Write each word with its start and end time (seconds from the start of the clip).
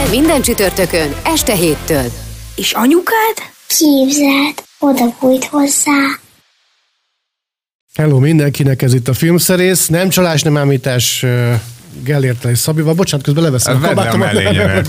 Minden, 0.00 0.18
minden 0.20 0.42
csütörtökön, 0.42 1.14
este 1.24 1.54
héttől. 1.54 2.04
És 2.56 2.72
anyukád? 2.72 3.36
Képzeld, 3.66 4.54
oda 4.78 5.16
bújt 5.20 5.44
hozzá. 5.44 6.18
Hello 7.94 8.18
mindenkinek, 8.18 8.82
ez 8.82 8.94
itt 8.94 9.08
a 9.08 9.12
filmszerész. 9.12 9.86
Nem 9.86 10.08
csalás, 10.08 10.42
nem 10.42 10.56
ámítás 10.56 11.26
Gellértel 12.04 12.50
és 12.50 12.58
Szabival. 12.58 12.94
Bocsánat, 12.94 13.24
közben 13.24 13.42
leveszem 13.42 13.74
a, 13.74 13.78
A 13.84 13.88
kabátomat. 13.88 14.34
ez 14.34 14.86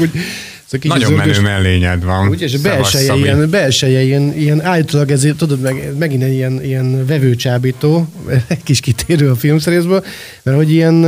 Nagyon 0.82 1.08
zöldös- 1.08 1.26
menő 1.26 1.42
mellényed 1.42 2.04
van. 2.04 2.30
Úgy, 2.30 2.42
és 2.42 2.58
belseje 2.58 3.16
ilyen, 3.16 3.50
belseje 3.50 4.02
ilyen, 4.02 4.34
ilyen 4.38 4.62
állítólag 4.62 5.12
ez, 5.12 5.28
tudod, 5.38 5.60
meg, 5.60 5.98
megint 5.98 6.24
egy 6.24 6.34
ilyen, 6.34 6.64
ilyen 6.64 7.06
vevőcsábító, 7.06 8.08
egy 8.48 8.64
kis 8.64 8.80
kitérő 8.80 9.30
a 9.30 9.36
filmszerészből, 9.36 10.06
mert 10.44 10.58
hogy 10.58 10.72
ilyen, 10.72 11.06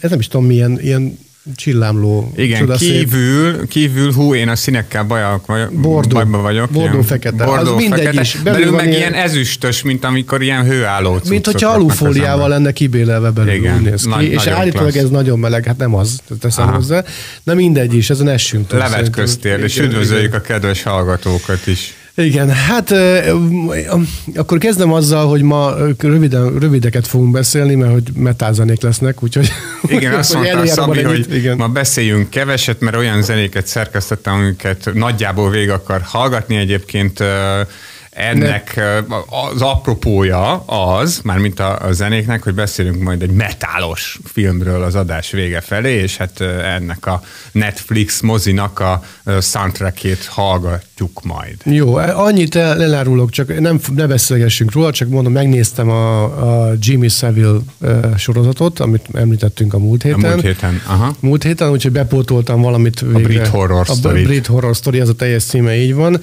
ez 0.00 0.10
nem 0.10 0.18
is 0.18 0.28
tudom 0.28 0.46
milyen, 0.46 0.80
ilyen 0.80 1.21
csillámló. 1.56 2.32
Igen, 2.36 2.58
csodaszép- 2.58 2.90
kívül, 2.98 3.66
kívül, 3.68 4.12
hú, 4.12 4.34
én 4.34 4.48
a 4.48 4.56
színekkel 4.56 5.04
bajak, 5.04 5.46
vagyok, 5.46 5.72
Bordó. 5.72 6.14
bajban 6.16 6.42
vagyok. 6.42 6.70
Bordó 6.70 6.90
ilyen 6.90 7.02
fekete. 7.02 7.44
Bordó 7.44 7.70
Az 7.74 7.76
mindegy 7.82 7.98
fekete. 8.04 8.20
is. 8.20 8.36
Belül 8.44 8.58
Belül, 8.60 8.74
meg 8.76 8.86
ilyen- 8.86 8.98
ilyen 8.98 9.14
ezüstös, 9.14 9.82
mint 9.82 10.04
amikor 10.04 10.42
ilyen 10.42 10.64
hőálló 10.64 11.18
Mint 11.28 11.46
hogyha 11.46 11.68
alufóliával 11.68 12.48
lenne 12.48 12.72
kibélelve 12.72 13.30
belül, 13.30 13.52
Igen, 13.52 13.76
úgy 13.76 13.82
néz 13.82 14.02
ki. 14.02 14.08
nagy- 14.08 14.24
és 14.24 14.46
állítólag 14.46 14.90
klassz. 14.92 15.04
ez 15.04 15.10
nagyon 15.10 15.38
meleg, 15.38 15.64
hát 15.64 15.76
nem 15.78 15.94
az, 15.94 16.20
teszem 16.40 16.66
Aha. 16.66 16.74
hozzá. 16.76 17.04
De 17.44 17.54
mindegy 17.54 17.94
is, 17.94 18.10
ezen 18.10 18.28
essünk. 18.28 18.70
Levet 18.72 19.10
köztér, 19.10 19.58
és 19.60 19.78
üdvözöljük 19.78 20.34
a 20.34 20.40
kedves 20.40 20.82
hallgatókat 20.82 21.66
is. 21.66 21.94
Igen, 22.14 22.50
hát 22.50 22.94
akkor 24.34 24.58
kezdem 24.58 24.92
azzal, 24.92 25.28
hogy 25.28 25.42
ma 25.42 25.74
röviden, 25.98 26.58
rövideket 26.58 27.06
fogunk 27.06 27.32
beszélni, 27.32 27.74
mert 27.74 27.92
hogy 27.92 28.08
metálzenék 28.14 28.82
lesznek, 28.82 29.22
úgyhogy... 29.22 29.48
Igen, 29.82 30.14
azt 30.18 30.32
hogy 30.32 30.36
mondta 30.42 30.58
előjáróban 30.58 30.96
Szabi, 30.96 31.06
hogy 31.06 31.34
igen. 31.34 31.56
ma 31.56 31.68
beszéljünk 31.68 32.30
keveset, 32.30 32.80
mert 32.80 32.96
olyan 32.96 33.22
zenéket 33.22 33.66
szerkesztettem, 33.66 34.34
amiket 34.34 34.90
nagyjából 34.94 35.50
végig 35.50 35.70
akar 35.70 36.00
hallgatni. 36.04 36.56
Egyébként 36.56 37.24
ennek 38.12 38.80
az 39.52 39.62
apropója 39.62 40.54
az, 40.66 41.20
mármint 41.24 41.60
a, 41.60 41.78
a 41.86 41.92
zenéknek, 41.92 42.42
hogy 42.42 42.54
beszélünk 42.54 43.02
majd 43.02 43.22
egy 43.22 43.30
metálos 43.30 44.18
filmről 44.24 44.82
az 44.82 44.94
adás 44.94 45.30
vége 45.30 45.60
felé, 45.60 45.92
és 45.92 46.16
hát 46.16 46.40
ennek 46.40 47.06
a 47.06 47.22
Netflix 47.52 48.20
mozinak 48.20 48.78
a 48.80 49.02
soundtrackét 49.40 50.24
hallgatjuk 50.24 51.22
majd. 51.22 51.56
Jó, 51.64 51.94
annyit 51.94 52.54
el- 52.56 52.82
elárulok, 52.82 53.30
csak 53.30 53.60
nem, 53.60 53.80
ne 53.94 54.06
beszélgessünk 54.06 54.72
róla, 54.72 54.92
csak 54.92 55.08
mondom, 55.08 55.32
megnéztem 55.32 55.88
a, 55.90 56.22
a 56.68 56.72
Jimmy 56.80 57.08
Savile 57.08 57.58
sorozatot, 58.16 58.80
amit 58.80 59.04
említettünk 59.14 59.74
a 59.74 59.78
múlt 59.78 60.02
A 60.02 60.06
héten. 60.06 60.30
múlt 60.30 60.40
héten. 60.42 60.80
Aha. 60.86 61.14
Múlt 61.20 61.42
héten, 61.42 61.70
úgyhogy 61.70 61.92
bepótoltam 61.92 62.60
valamit 62.60 63.00
végre. 63.00 63.20
Brit 63.22 63.46
Horror 63.46 63.80
A 63.88 63.94
Story-t. 63.94 64.26
Brit 64.26 64.46
Horror 64.46 64.74
Story, 64.74 65.00
az 65.00 65.08
a 65.08 65.14
teljes 65.14 65.44
címe, 65.44 65.76
így 65.76 65.94
van. 65.94 66.20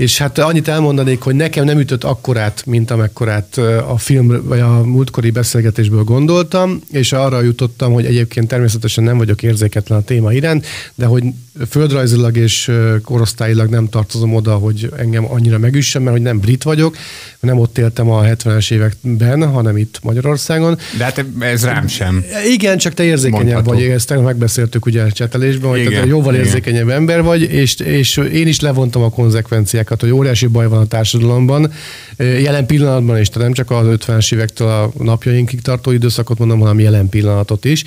És 0.00 0.18
hát 0.18 0.38
annyit 0.38 0.68
elmondanék, 0.68 1.20
hogy 1.20 1.34
nekem 1.34 1.64
nem 1.64 1.78
ütött 1.78 2.04
akkorát, 2.04 2.66
mint 2.66 2.90
amekkorát 2.90 3.58
a 3.88 3.98
film, 3.98 4.40
vagy 4.44 4.60
a 4.60 4.84
múltkori 4.84 5.30
beszélgetésből 5.30 6.04
gondoltam, 6.04 6.80
és 6.90 7.12
arra 7.12 7.42
jutottam, 7.42 7.92
hogy 7.92 8.04
egyébként 8.04 8.48
természetesen 8.48 9.04
nem 9.04 9.16
vagyok 9.18 9.42
érzéketlen 9.42 9.98
a 9.98 10.02
téma 10.02 10.32
iránt, 10.32 10.66
de 10.94 11.06
hogy 11.06 11.24
földrajzilag 11.68 12.36
és 12.36 12.70
korosztályilag 13.04 13.68
nem 13.68 13.88
tartozom 13.88 14.34
oda, 14.34 14.54
hogy 14.54 14.92
engem 14.96 15.32
annyira 15.32 15.58
megüssen, 15.58 16.02
mert 16.02 16.16
hogy 16.16 16.24
nem 16.24 16.38
brit 16.38 16.62
vagyok, 16.62 16.96
nem 17.40 17.58
ott 17.58 17.78
éltem 17.78 18.10
a 18.10 18.22
70-es 18.22 18.72
években, 18.72 19.50
hanem 19.50 19.76
itt 19.76 19.98
Magyarországon. 20.02 20.78
De 20.98 21.04
hát 21.04 21.24
ez 21.38 21.64
rám 21.64 21.86
sem. 21.86 22.24
Igen, 22.52 22.78
csak 22.78 22.94
te 22.94 23.02
érzékenyebb 23.02 23.44
Mondható. 23.44 23.78
vagy, 23.78 23.82
ezt 23.82 24.22
megbeszéltük 24.22 24.86
ugye 24.86 25.02
a 25.02 25.12
csetelésben, 25.12 25.70
hogy 25.70 25.80
Igen, 25.80 26.00
te 26.02 26.06
jóval 26.06 26.34
igen. 26.34 26.46
érzékenyebb 26.46 26.88
ember 26.88 27.22
vagy, 27.22 27.42
és, 27.42 27.74
és 27.74 28.16
én 28.16 28.46
is 28.46 28.60
levontam 28.60 29.02
a 29.02 29.10
konzekvenciákat, 29.10 29.89
hogy 30.00 30.10
óriási 30.10 30.46
baj 30.46 30.68
van 30.68 30.78
a 30.78 30.86
társadalomban, 30.86 31.72
jelen 32.16 32.66
pillanatban 32.66 33.18
is, 33.18 33.28
tehát 33.28 33.42
nem 33.42 33.52
csak 33.52 33.70
az 33.70 33.86
50-es 33.88 34.34
évektől 34.34 34.68
a 34.68 34.90
napjainkig 35.02 35.60
tartó 35.60 35.90
időszakot 35.90 36.38
mondom, 36.38 36.60
hanem 36.60 36.80
jelen 36.80 37.08
pillanatot 37.08 37.64
is. 37.64 37.84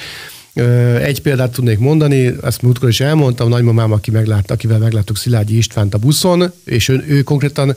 Egy 1.02 1.22
példát 1.22 1.52
tudnék 1.52 1.80
mondani, 1.80 2.36
ezt 2.44 2.62
múltkor 2.62 2.90
is 2.90 3.00
elmondtam, 3.00 3.50
nagymamám, 3.50 3.92
aki 3.92 4.12
meglátta, 4.12 4.54
akivel 4.54 4.78
megláttuk 4.78 5.18
Szilágyi 5.18 5.58
Istvánt 5.58 5.94
a 5.94 5.98
buszon, 5.98 6.52
és 6.66 6.90
ő, 6.90 7.06
ő 7.08 7.22
konkrétan 7.22 7.76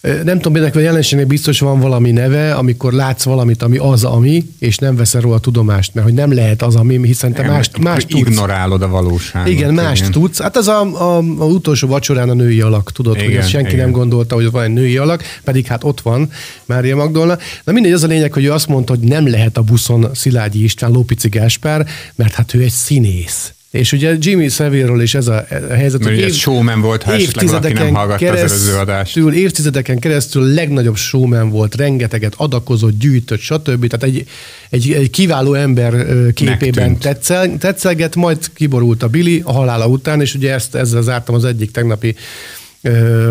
nem 0.00 0.40
tudom, 0.40 0.62
ennek 0.62 0.76
a 0.76 0.80
jelenségnek 0.80 1.26
biztos 1.26 1.60
van 1.60 1.80
valami 1.80 2.10
neve, 2.10 2.54
amikor 2.54 2.92
látsz 2.92 3.22
valamit, 3.22 3.62
ami 3.62 3.76
az, 3.76 4.04
ami, 4.04 4.44
és 4.58 4.76
nem 4.76 4.96
veszel 4.96 5.20
róla 5.20 5.38
tudomást, 5.38 5.94
mert 5.94 6.06
hogy 6.06 6.16
nem 6.16 6.32
lehet 6.32 6.62
az, 6.62 6.76
ami, 6.76 7.06
hiszen 7.06 7.32
te 7.32 7.46
más, 7.46 7.70
más 7.80 8.04
tudsz. 8.04 8.28
Ignorálod 8.28 8.82
a 8.82 8.88
valóságot. 8.88 9.52
Igen, 9.52 9.74
mást 9.74 10.10
tudsz. 10.10 10.40
Hát 10.40 10.56
az 10.56 10.68
a, 10.68 10.80
a, 10.80 11.16
a 11.16 11.44
utolsó 11.44 11.88
vacsorán 11.88 12.28
a 12.28 12.34
női 12.34 12.60
alak, 12.60 12.92
tudod, 12.92 13.12
igen, 13.12 13.24
hogy 13.24 13.32
Igen, 13.32 13.44
ezt 13.44 13.52
senki 13.52 13.72
igen. 13.72 13.84
nem 13.84 13.90
gondolta, 13.92 14.34
hogy 14.34 14.50
van 14.50 14.64
egy 14.64 14.72
női 14.72 14.96
alak, 14.96 15.22
pedig 15.44 15.66
hát 15.66 15.84
ott 15.84 16.00
van 16.00 16.30
Mária 16.64 16.96
Magdolna. 16.96 17.38
Na 17.64 17.72
mindegy, 17.72 17.92
az 17.92 18.02
a 18.02 18.06
lényeg, 18.06 18.32
hogy 18.32 18.44
ő 18.44 18.52
azt 18.52 18.68
mondta, 18.68 18.94
hogy 18.96 19.08
nem 19.08 19.28
lehet 19.28 19.56
a 19.56 19.62
buszon 19.62 20.08
Szilágyi 20.14 20.62
István, 20.62 20.90
Lópici 20.90 21.28
Gáspár, 21.28 21.86
mert 22.14 22.34
hát 22.34 22.54
ő 22.54 22.62
egy 22.62 22.70
színész. 22.70 23.52
És 23.70 23.92
ugye 23.92 24.16
Jimmy 24.18 24.48
Savile-ról 24.48 25.02
is 25.02 25.14
ez 25.14 25.28
a, 25.28 25.46
a 25.70 25.72
helyzet, 25.72 26.04
Mert 26.04 26.16
ugye 26.16 26.26
ez 26.26 26.34
showman 26.34 26.80
volt, 26.80 27.02
ha 27.02 27.12
esetleg 27.12 27.46
valaki 27.46 27.72
nem 27.72 27.94
hallgatta 27.94 28.30
az 28.30 28.38
előző 28.38 28.74
adást. 28.76 29.12
keresztül, 29.12 29.32
évtizedeken 29.32 29.98
keresztül 29.98 30.42
legnagyobb 30.42 30.96
showman 30.96 31.50
volt, 31.50 31.74
rengeteget 31.74 32.34
adakozott, 32.36 32.98
gyűjtött, 32.98 33.40
stb. 33.40 33.86
Tehát 33.86 34.02
egy, 34.02 34.26
egy, 34.70 34.92
egy 34.92 35.10
kiváló 35.10 35.54
ember 35.54 36.06
képében 36.34 36.98
tetszel, 36.98 37.56
tetszelget, 37.58 38.16
majd 38.16 38.38
kiborult 38.54 39.02
a 39.02 39.08
Billy 39.08 39.40
a 39.44 39.52
halála 39.52 39.86
után, 39.86 40.20
és 40.20 40.34
ugye 40.34 40.52
ezt, 40.52 40.74
ezzel 40.74 41.02
zártam 41.02 41.34
az 41.34 41.44
egyik 41.44 41.70
tegnapi 41.70 42.14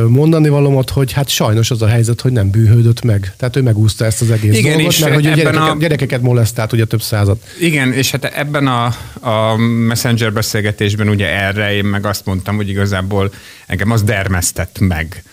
mondani 0.08 0.50
valómat, 0.50 0.90
hogy 0.90 1.12
hát 1.12 1.30
sajnos 1.30 1.72
az 1.72 1.82
a 1.82 1.88
helyzet, 1.88 2.22
hogy 2.22 2.32
nem 2.32 2.50
bűhődött 2.50 3.04
meg. 3.04 3.34
Tehát 3.38 3.56
ő 3.56 3.62
megúszta 3.62 4.06
ezt 4.06 4.22
az 4.22 4.32
egész 4.32 4.58
Igen, 4.58 4.74
dolgot, 4.74 4.92
és 4.92 5.00
mert 5.00 5.14
hogy 5.14 5.24
gyerekeket, 5.24 5.56
a- 5.56 5.76
gyerekeket 5.80 6.22
molesztált 6.22 6.74
ugye 6.74 6.86
több 6.86 7.02
század. 7.02 7.38
Igen, 7.60 7.94
és 7.94 8.12
hát 8.12 8.26
ebben 8.26 8.68
a, 8.68 8.86
a 9.20 9.56
Messenger 9.88 10.34
beszélgetésben 10.34 11.10
ugye 11.10 11.28
erre 11.28 11.74
én 11.74 11.86
meg 11.86 12.06
azt 12.06 12.26
mondtam, 12.26 12.56
hogy 12.56 12.70
igazából 12.70 13.32
engem 13.68 13.92
az 13.92 14.04
dermesztett 14.04 14.80
meg, 14.80 15.24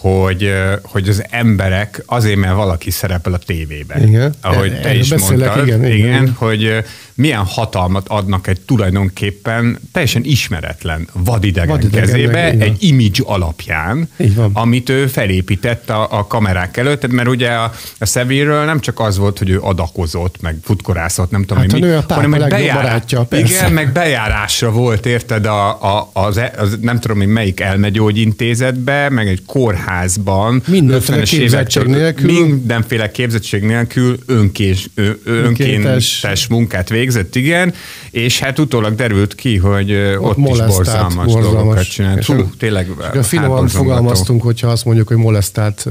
hogy, 0.00 0.52
hogy 0.82 1.08
az 1.08 1.24
emberek 1.30 2.02
azért, 2.06 2.36
mert 2.36 2.54
valaki 2.54 2.90
szerepel 2.90 3.32
a 3.32 3.38
tévében. 3.38 4.08
Igen. 4.08 4.34
Ahogy 4.40 4.72
te 4.80 4.88
Erről 4.88 5.00
is 5.00 5.08
beszélek, 5.08 5.38
mondtad. 5.48 5.66
igen, 5.66 5.84
igen, 5.84 5.96
igen, 5.96 6.08
igen. 6.22 6.34
hogy 6.38 6.84
milyen 7.14 7.44
hatalmat 7.44 8.08
adnak 8.08 8.46
egy 8.46 8.60
tulajdonképpen 8.60 9.78
teljesen 9.92 10.24
ismeretlen 10.24 11.08
vadidegen, 11.12 11.68
Vadidegennek, 11.68 12.10
kezébe, 12.10 12.42
van. 12.50 12.60
egy 12.60 12.76
image 12.82 13.22
alapján, 13.24 14.08
amit 14.52 14.88
ő 14.88 15.06
felépített 15.06 15.90
a, 15.90 16.18
a 16.18 16.26
kamerák 16.26 16.76
előtt, 16.76 17.06
mert 17.12 17.28
ugye 17.28 17.50
a, 17.50 17.72
a 17.98 18.04
Seville-ről 18.06 18.64
nem 18.64 18.80
csak 18.80 19.00
az 19.00 19.18
volt, 19.18 19.38
hogy 19.38 19.50
ő 19.50 19.60
adakozott, 19.60 20.40
meg 20.40 20.56
futkorászott, 20.62 21.30
nem 21.30 21.40
tudom, 21.44 21.62
Hát, 21.62 21.72
hogy 21.72 21.80
mi, 21.82 21.88
a 21.90 22.04
hanem 22.08 22.30
legjobb 22.30 22.50
bejár- 22.50 22.74
barátja, 22.82 23.22
persze. 23.22 23.54
Igen, 23.54 23.72
meg 23.72 23.92
bejárásra 23.92 24.70
volt, 24.70 25.06
érted, 25.06 25.46
a, 25.46 25.68
a, 25.96 26.10
az, 26.12 26.36
e- 26.36 26.52
az, 26.58 26.78
nem 26.80 27.00
tudom, 27.00 27.16
hogy 27.18 27.26
melyik 27.26 27.60
elmegyógyintézetbe, 27.60 29.08
meg 29.08 29.28
egy 29.28 29.42
kórházban. 29.88 30.62
Mindenféle 30.66 31.22
50-es 31.22 31.28
képzettség 31.30 31.82
nélkül. 31.86 32.32
Mindenféle 32.32 33.10
képzettség 33.10 33.62
nélkül 33.62 34.18
önkés, 34.26 34.88
ö, 34.94 35.10
önkéntes 35.24 36.20
Önkéntes. 36.22 36.46
munkát 36.46 36.88
végzett, 36.88 37.34
igen, 37.34 37.74
és 38.10 38.38
hát 38.38 38.58
utólag 38.58 38.94
derült 38.94 39.34
ki, 39.34 39.56
hogy 39.56 40.16
ott, 40.18 40.36
is 40.36 40.42
molesztált, 40.44 41.14
borzalmas, 41.14 41.32
dolgokat 41.32 41.90
csinált. 41.90 42.18
És 42.18 42.26
Hú, 42.26 42.50
tényleg 42.58 42.88
és 43.12 43.18
a 43.18 43.22
finoman 43.22 43.68
fogalmaztunk, 43.68 44.42
hogyha 44.42 44.68
azt 44.68 44.84
mondjuk, 44.84 45.08
hogy 45.08 45.16
molesztált 45.16 45.86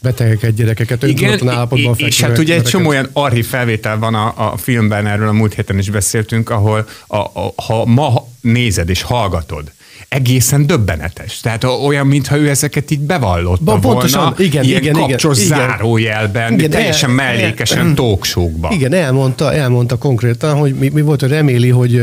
betegeket, 0.00 0.54
gyerekeket, 0.54 1.02
öntudatlan 1.02 1.54
állapotban 1.54 1.94
és 1.96 2.16
fekvő 2.16 2.34
hát 2.34 2.38
ugye 2.38 2.54
egy 2.54 2.62
csomó 2.62 2.88
olyan 2.88 3.08
archív 3.12 3.46
felvétel 3.46 3.98
van 3.98 4.14
a, 4.14 4.52
a 4.52 4.56
filmben, 4.56 5.06
erről 5.06 5.28
a 5.28 5.32
múlt 5.32 5.54
héten 5.54 5.78
is 5.78 5.90
beszéltünk, 5.90 6.50
ahol 6.50 6.88
a, 7.06 7.16
a, 7.16 7.52
ha 7.56 7.84
ma 7.84 8.28
nézed 8.40 8.88
és 8.88 9.02
hallgatod, 9.02 9.72
egészen 10.08 10.66
döbbenetes. 10.66 11.40
Tehát 11.40 11.64
olyan, 11.64 12.06
mintha 12.06 12.36
ő 12.36 12.48
ezeket 12.48 12.90
így 12.90 13.00
bevallotta 13.00 13.64
Ba- 13.64 13.80
pontosan, 13.80 14.20
volna, 14.20 14.34
igen, 14.38 14.64
ilyen 14.64 14.80
igen, 14.80 14.92
kapcsos 14.92 15.44
igen. 15.44 15.58
zárójelben, 15.58 16.52
Igen, 16.52 16.70
teljesen 16.70 17.08
el- 17.08 17.14
mellékesen 17.14 17.94
talkshowkba. 17.94 18.68
Igen, 18.72 18.92
elmondta, 18.92 19.52
elmondta 19.52 19.96
konkrétan, 19.96 20.56
hogy 20.56 20.74
mi, 20.74 20.88
mi 20.88 21.00
volt, 21.00 21.20
hogy 21.20 21.30
reméli, 21.30 21.68
hogy 21.68 22.02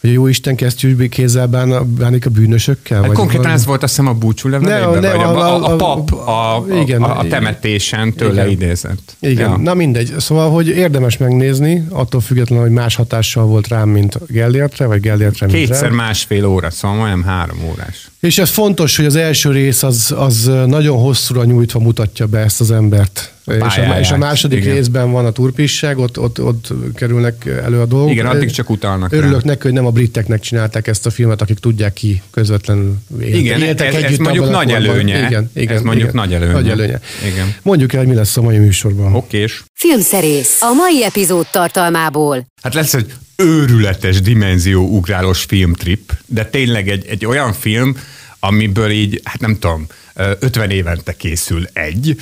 hogy 0.00 0.10
a 0.10 0.12
jó 0.12 0.26
Isten 0.26 0.56
kesztyűs 0.56 1.08
kézzel 1.08 1.46
bán, 1.46 1.94
bánik 1.94 2.26
a 2.26 2.30
bűnösökkel? 2.30 3.02
Hát 3.02 3.12
konkrétan 3.12 3.42
valami? 3.42 3.60
ez 3.60 3.66
volt 3.66 3.82
azt 3.82 3.96
hiszem 3.96 4.10
a 4.10 4.14
búcsú 4.14 4.48
levelében, 4.48 5.00
ne, 5.00 5.10
vagy 5.10 5.24
a, 5.24 5.38
a, 5.38 5.64
a, 5.64 5.72
a 5.72 5.76
pap 5.76 6.12
a, 6.12 6.64
igen, 6.80 7.02
a, 7.02 7.18
a 7.18 7.26
temetésen 7.26 8.12
tőle 8.12 8.32
igen. 8.32 8.48
idézett. 8.48 9.16
Igen, 9.20 9.50
ja. 9.50 9.56
na 9.56 9.74
mindegy. 9.74 10.14
Szóval, 10.18 10.50
hogy 10.50 10.68
érdemes 10.68 11.16
megnézni, 11.16 11.86
attól 11.90 12.20
függetlenül, 12.20 12.64
hogy 12.64 12.72
más 12.72 12.94
hatással 12.94 13.44
volt 13.44 13.68
rám, 13.68 13.88
mint 13.88 14.18
Gellértre, 14.26 14.86
vagy 14.86 15.00
Gellértre, 15.00 15.46
mint 15.46 15.58
Kétszer 15.58 15.88
rám. 15.88 15.94
másfél 15.94 16.46
óra, 16.46 16.70
szóval 16.70 16.96
majdnem 16.96 17.22
három 17.22 17.58
órás. 17.70 18.10
És 18.20 18.38
ez 18.38 18.50
fontos, 18.50 18.96
hogy 18.96 19.06
az 19.06 19.16
első 19.16 19.50
rész 19.50 19.82
az, 19.82 20.14
az 20.16 20.50
nagyon 20.66 20.98
hosszúra 20.98 21.44
nyújtva 21.44 21.78
mutatja 21.78 22.26
be 22.26 22.38
ezt 22.38 22.60
az 22.60 22.70
embert. 22.70 23.32
És 23.48 23.76
a, 23.76 23.98
és 23.98 24.10
a 24.10 24.16
második 24.16 24.58
igen. 24.58 24.74
részben 24.74 25.10
van 25.12 25.26
a 25.26 25.30
turpisság, 25.30 25.98
ott, 25.98 26.18
ott, 26.18 26.42
ott 26.42 26.72
kerülnek 26.94 27.46
elő 27.46 27.80
a 27.80 27.86
dolgok. 27.86 28.10
Igen, 28.10 28.26
addig 28.26 28.50
csak 28.50 28.70
utalnak 28.70 29.12
Örülök 29.12 29.40
rá. 29.40 29.46
neki, 29.50 29.62
hogy 29.62 29.72
nem 29.72 29.86
a 29.86 29.90
briteknek 29.90 30.40
csinálták 30.40 30.86
ezt 30.86 31.06
a 31.06 31.10
filmet, 31.10 31.40
akik 31.40 31.58
tudják 31.58 31.92
ki 31.92 32.22
közvetlenül 32.30 32.96
éltek. 33.20 33.38
Igen, 33.38 33.62
éltek 33.62 33.94
ez, 33.94 34.02
ez 34.02 34.16
mondjuk 34.16 34.50
nagy 34.50 34.70
előnye. 34.70 35.26
Igen, 35.26 35.50
igen, 35.54 35.76
ez 35.76 35.82
mondjuk 35.82 36.08
igen, 36.08 36.20
nagy 36.20 36.34
előnye. 36.34 36.52
Nagy 36.52 36.68
előnye. 36.68 37.00
Igen. 37.26 37.54
Mondjuk 37.62 37.92
el, 37.92 37.98
hogy 37.98 38.08
mi 38.08 38.14
lesz 38.14 38.36
a 38.36 38.42
mai 38.42 38.58
műsorban. 38.58 39.14
Okés. 39.14 39.64
Filmszerész 39.74 40.62
a 40.62 40.72
mai 40.72 41.04
epizód 41.04 41.46
tartalmából. 41.50 42.46
Hát 42.62 42.74
lesz 42.74 42.94
egy 42.94 43.12
őrületes 43.36 44.20
dimenzió 44.20 44.88
ugrálós 44.88 45.44
filmtrip, 45.44 46.12
de 46.26 46.44
tényleg 46.44 46.88
egy, 46.88 47.06
egy 47.08 47.26
olyan 47.26 47.52
film, 47.52 47.96
amiből 48.40 48.90
így, 48.90 49.20
hát 49.24 49.40
nem 49.40 49.58
tudom, 49.58 49.86
50 50.18 50.70
évente 50.70 51.12
készül 51.12 51.66
egy. 51.72 52.20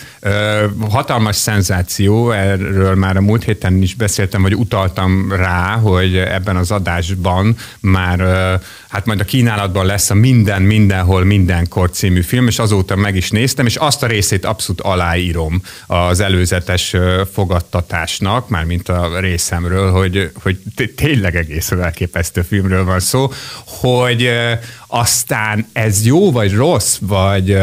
Hatalmas 0.90 1.36
szenzáció, 1.36 2.30
erről 2.30 2.94
már 2.94 3.16
a 3.16 3.20
múlt 3.20 3.44
héten 3.44 3.82
is 3.82 3.94
beszéltem, 3.94 4.42
vagy 4.42 4.54
utaltam 4.54 5.32
rá, 5.32 5.76
hogy 5.76 6.16
ebben 6.16 6.56
az 6.56 6.70
adásban 6.70 7.56
már 7.80 8.18
hát 8.88 9.06
majd 9.06 9.20
a 9.20 9.24
kínálatban 9.24 9.86
lesz 9.86 10.10
a 10.10 10.14
Minden, 10.14 10.62
Mindenhol, 10.62 11.24
Mindenkor 11.24 11.90
című 11.90 12.22
film, 12.22 12.46
és 12.46 12.58
azóta 12.58 12.96
meg 12.96 13.16
is 13.16 13.30
néztem, 13.30 13.66
és 13.66 13.76
azt 13.76 14.02
a 14.02 14.06
részét 14.06 14.44
abszolút 14.44 14.80
aláírom 14.80 15.62
az 15.86 16.20
előzetes 16.20 16.96
fogadtatásnak, 17.32 18.48
mármint 18.48 18.88
a 18.88 19.20
részemről, 19.20 19.90
hogy, 19.90 20.30
hogy 20.42 20.58
tényleg 20.96 21.36
egész 21.36 21.70
elképesztő 21.70 22.42
filmről 22.42 22.84
van 22.84 23.00
szó, 23.00 23.32
hogy 23.64 24.30
aztán 24.86 25.66
ez 25.72 26.06
jó 26.06 26.32
vagy 26.32 26.54
rossz, 26.54 26.98
vagy 27.00 27.58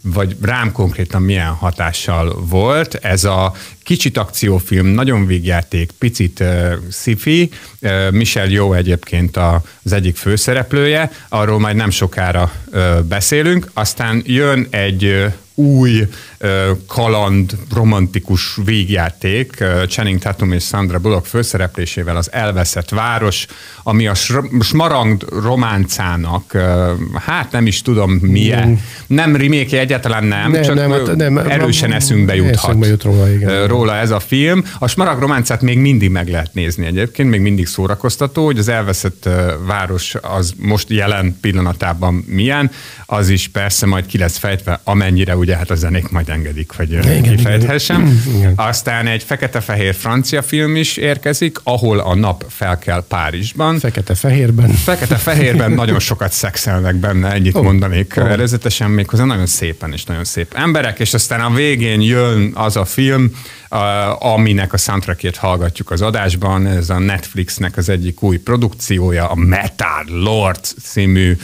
vagy 0.00 0.36
rám 0.42 0.72
konkrétan 0.72 1.22
milyen 1.22 1.52
hatással 1.52 2.44
volt. 2.44 2.94
Ez 2.94 3.24
a 3.24 3.52
kicsit 3.86 4.18
akciófilm, 4.18 4.86
nagyon 4.86 5.26
végjáték, 5.26 5.90
picit 5.98 6.40
uh, 6.40 6.72
sci-fi. 6.90 7.50
Uh, 7.80 8.10
Michel 8.10 8.48
Jó 8.48 8.72
egyébként 8.72 9.36
a, 9.36 9.62
az 9.82 9.92
egyik 9.92 10.16
főszereplője, 10.16 11.10
arról 11.28 11.58
majd 11.58 11.76
nem 11.76 11.90
sokára 11.90 12.52
uh, 12.72 13.00
beszélünk. 13.00 13.70
Aztán 13.74 14.22
jön 14.26 14.66
egy 14.70 15.04
uh, 15.04 15.32
új 15.58 16.08
kaland, 16.86 17.56
romantikus 17.74 18.58
végjáték 18.64 19.64
Channing 19.88 20.18
Tatum 20.18 20.52
és 20.52 20.64
Sandra 20.64 20.98
Bullock 20.98 21.26
főszereplésével 21.26 22.16
az 22.16 22.32
Elveszett 22.32 22.88
Város, 22.88 23.46
ami 23.82 24.06
a 24.06 24.14
Smaragd 24.60 25.24
románcának, 25.42 26.56
hát 27.14 27.52
nem 27.52 27.66
is 27.66 27.82
tudom 27.82 28.10
milyen, 28.10 28.68
mm. 28.68 28.74
nem 29.06 29.36
remake 29.36 29.78
egyáltalán 29.78 30.24
nem, 30.24 30.50
nem 30.50 30.62
csak 30.62 30.74
nem, 30.74 30.90
hát 30.90 31.16
nem, 31.16 31.38
erősen 31.38 31.92
eszünkbe 31.92 32.34
juthat 32.34 32.64
eszünkbe 32.64 32.86
jut 32.86 33.02
róla, 33.02 33.30
igen. 33.30 33.66
Róla 33.76 33.96
ez 33.96 34.10
a 34.10 34.20
film. 34.20 34.64
A 34.78 34.88
Smaragd 34.88 35.20
románcát 35.20 35.62
még 35.62 35.78
mindig 35.78 36.10
meg 36.10 36.28
lehet 36.28 36.54
nézni 36.54 36.86
egyébként, 36.86 37.30
még 37.30 37.40
mindig 37.40 37.66
szórakoztató, 37.66 38.44
hogy 38.44 38.58
az 38.58 38.68
Elveszett 38.68 39.28
Város 39.66 40.14
az 40.20 40.54
most 40.56 40.90
jelen 40.90 41.38
pillanatában 41.40 42.24
milyen, 42.26 42.70
az 43.06 43.28
is 43.28 43.48
persze 43.48 43.86
majd 43.86 44.06
ki 44.06 44.18
lesz 44.18 44.36
fejtve, 44.36 44.80
amennyire 44.84 45.36
ugye 45.36 45.56
hát 45.56 45.70
a 45.70 45.74
zenék 45.74 46.08
majd 46.08 46.28
engedik, 46.28 46.70
hogy 46.76 46.92
igen, 46.92 47.22
kifejthessem. 47.22 48.22
Igen. 48.36 48.52
Aztán 48.56 49.06
egy 49.06 49.22
fekete-fehér 49.22 49.94
francia 49.94 50.42
film 50.42 50.76
is 50.76 50.96
érkezik, 50.96 51.58
ahol 51.62 51.98
a 51.98 52.14
nap 52.14 52.44
felkel 52.48 53.00
Párizsban. 53.08 53.78
Fekete-fehérben. 53.78 54.70
Fekete-fehérben 54.70 55.70
nagyon 55.82 55.98
sokat 55.98 56.32
szexelnek 56.32 56.94
benne, 56.94 57.32
ennyit 57.32 57.56
oh, 57.56 57.62
mondanék 57.62 58.14
oh. 58.16 58.30
előzetesen, 58.30 58.90
méghozzá 58.90 59.24
nagyon 59.24 59.46
szépen 59.46 59.92
és 59.92 60.04
nagyon 60.04 60.24
szép 60.24 60.52
emberek, 60.54 60.98
és 60.98 61.14
aztán 61.14 61.40
a 61.40 61.50
végén 61.50 62.00
jön 62.00 62.50
az 62.54 62.76
a 62.76 62.84
film, 62.84 63.30
aminek 64.18 64.72
a 64.72 64.76
soundtrackét 64.76 65.36
hallgatjuk 65.36 65.90
az 65.90 66.02
adásban. 66.02 66.66
Ez 66.66 66.90
a 66.90 66.98
Netflixnek 66.98 67.76
az 67.76 67.88
egyik 67.88 68.22
új 68.22 68.36
produkciója, 68.36 69.28
a 69.28 69.34
Metal 69.34 70.04
Lord 70.06 70.64
című 70.82 71.36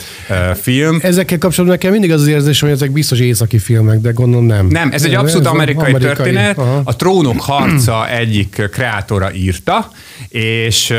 film. 0.55 0.99
Ezekkel 1.02 1.38
kapcsolatban 1.38 1.79
nekem 1.79 1.93
mindig 1.93 2.12
az 2.12 2.20
az 2.20 2.26
érzés, 2.26 2.61
hogy 2.61 2.70
ezek 2.70 2.90
biztos 2.90 3.19
északi 3.19 3.58
filmek, 3.58 4.00
de 4.00 4.11
gondolom 4.11 4.46
nem. 4.46 4.67
Nem, 4.67 4.90
ez 4.93 5.05
egy 5.05 5.14
abszolút 5.14 5.46
ez 5.46 5.52
amerikai, 5.52 5.88
amerikai 5.88 6.14
történet. 6.14 6.58
Aha. 6.58 6.81
A 6.84 6.96
Trónok 6.96 7.40
harca 7.40 8.08
egyik 8.08 8.69
kreátora 8.73 9.32
írta, 9.34 9.90
és 10.29 10.94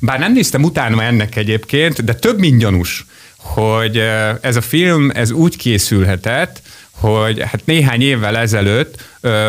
bár 0.00 0.18
nem 0.18 0.32
néztem 0.32 0.62
utána 0.62 1.02
ennek 1.02 1.36
egyébként, 1.36 2.04
de 2.04 2.14
több 2.14 2.38
mint 2.38 2.58
gyanús, 2.58 3.06
hogy 3.36 4.02
ez 4.40 4.56
a 4.56 4.60
film 4.60 5.10
ez 5.14 5.30
úgy 5.30 5.56
készülhetett, 5.56 6.62
hogy 6.90 7.40
hát 7.40 7.60
néhány 7.64 8.02
évvel 8.02 8.36
ezelőtt 8.36 9.02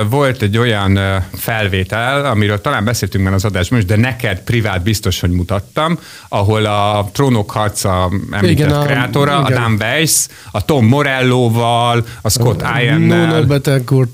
volt 0.09 0.41
egy 0.41 0.57
olyan 0.57 0.99
felvétel, 1.33 2.25
amiről 2.25 2.61
talán 2.61 2.83
beszéltünk 2.83 3.23
már 3.23 3.33
az 3.33 3.45
adásban 3.45 3.79
is, 3.79 3.85
de 3.85 3.95
neked 3.95 4.39
privát 4.39 4.83
biztos, 4.83 5.19
hogy 5.19 5.29
mutattam, 5.29 5.99
ahol 6.29 6.65
a 6.65 7.09
Trónok 7.11 7.51
harca 7.51 8.11
említett 8.31 8.67
igen, 8.67 8.71
a, 8.71 8.85
kreátora, 8.85 9.43
igen. 9.45 9.57
a 9.57 9.61
Dan 9.61 9.75
Weiss, 9.79 10.27
a 10.51 10.65
Tom 10.65 10.85
Morelloval, 10.85 12.05
a 12.21 12.29
Scott 12.29 12.61
Ian-nel. 12.81 13.45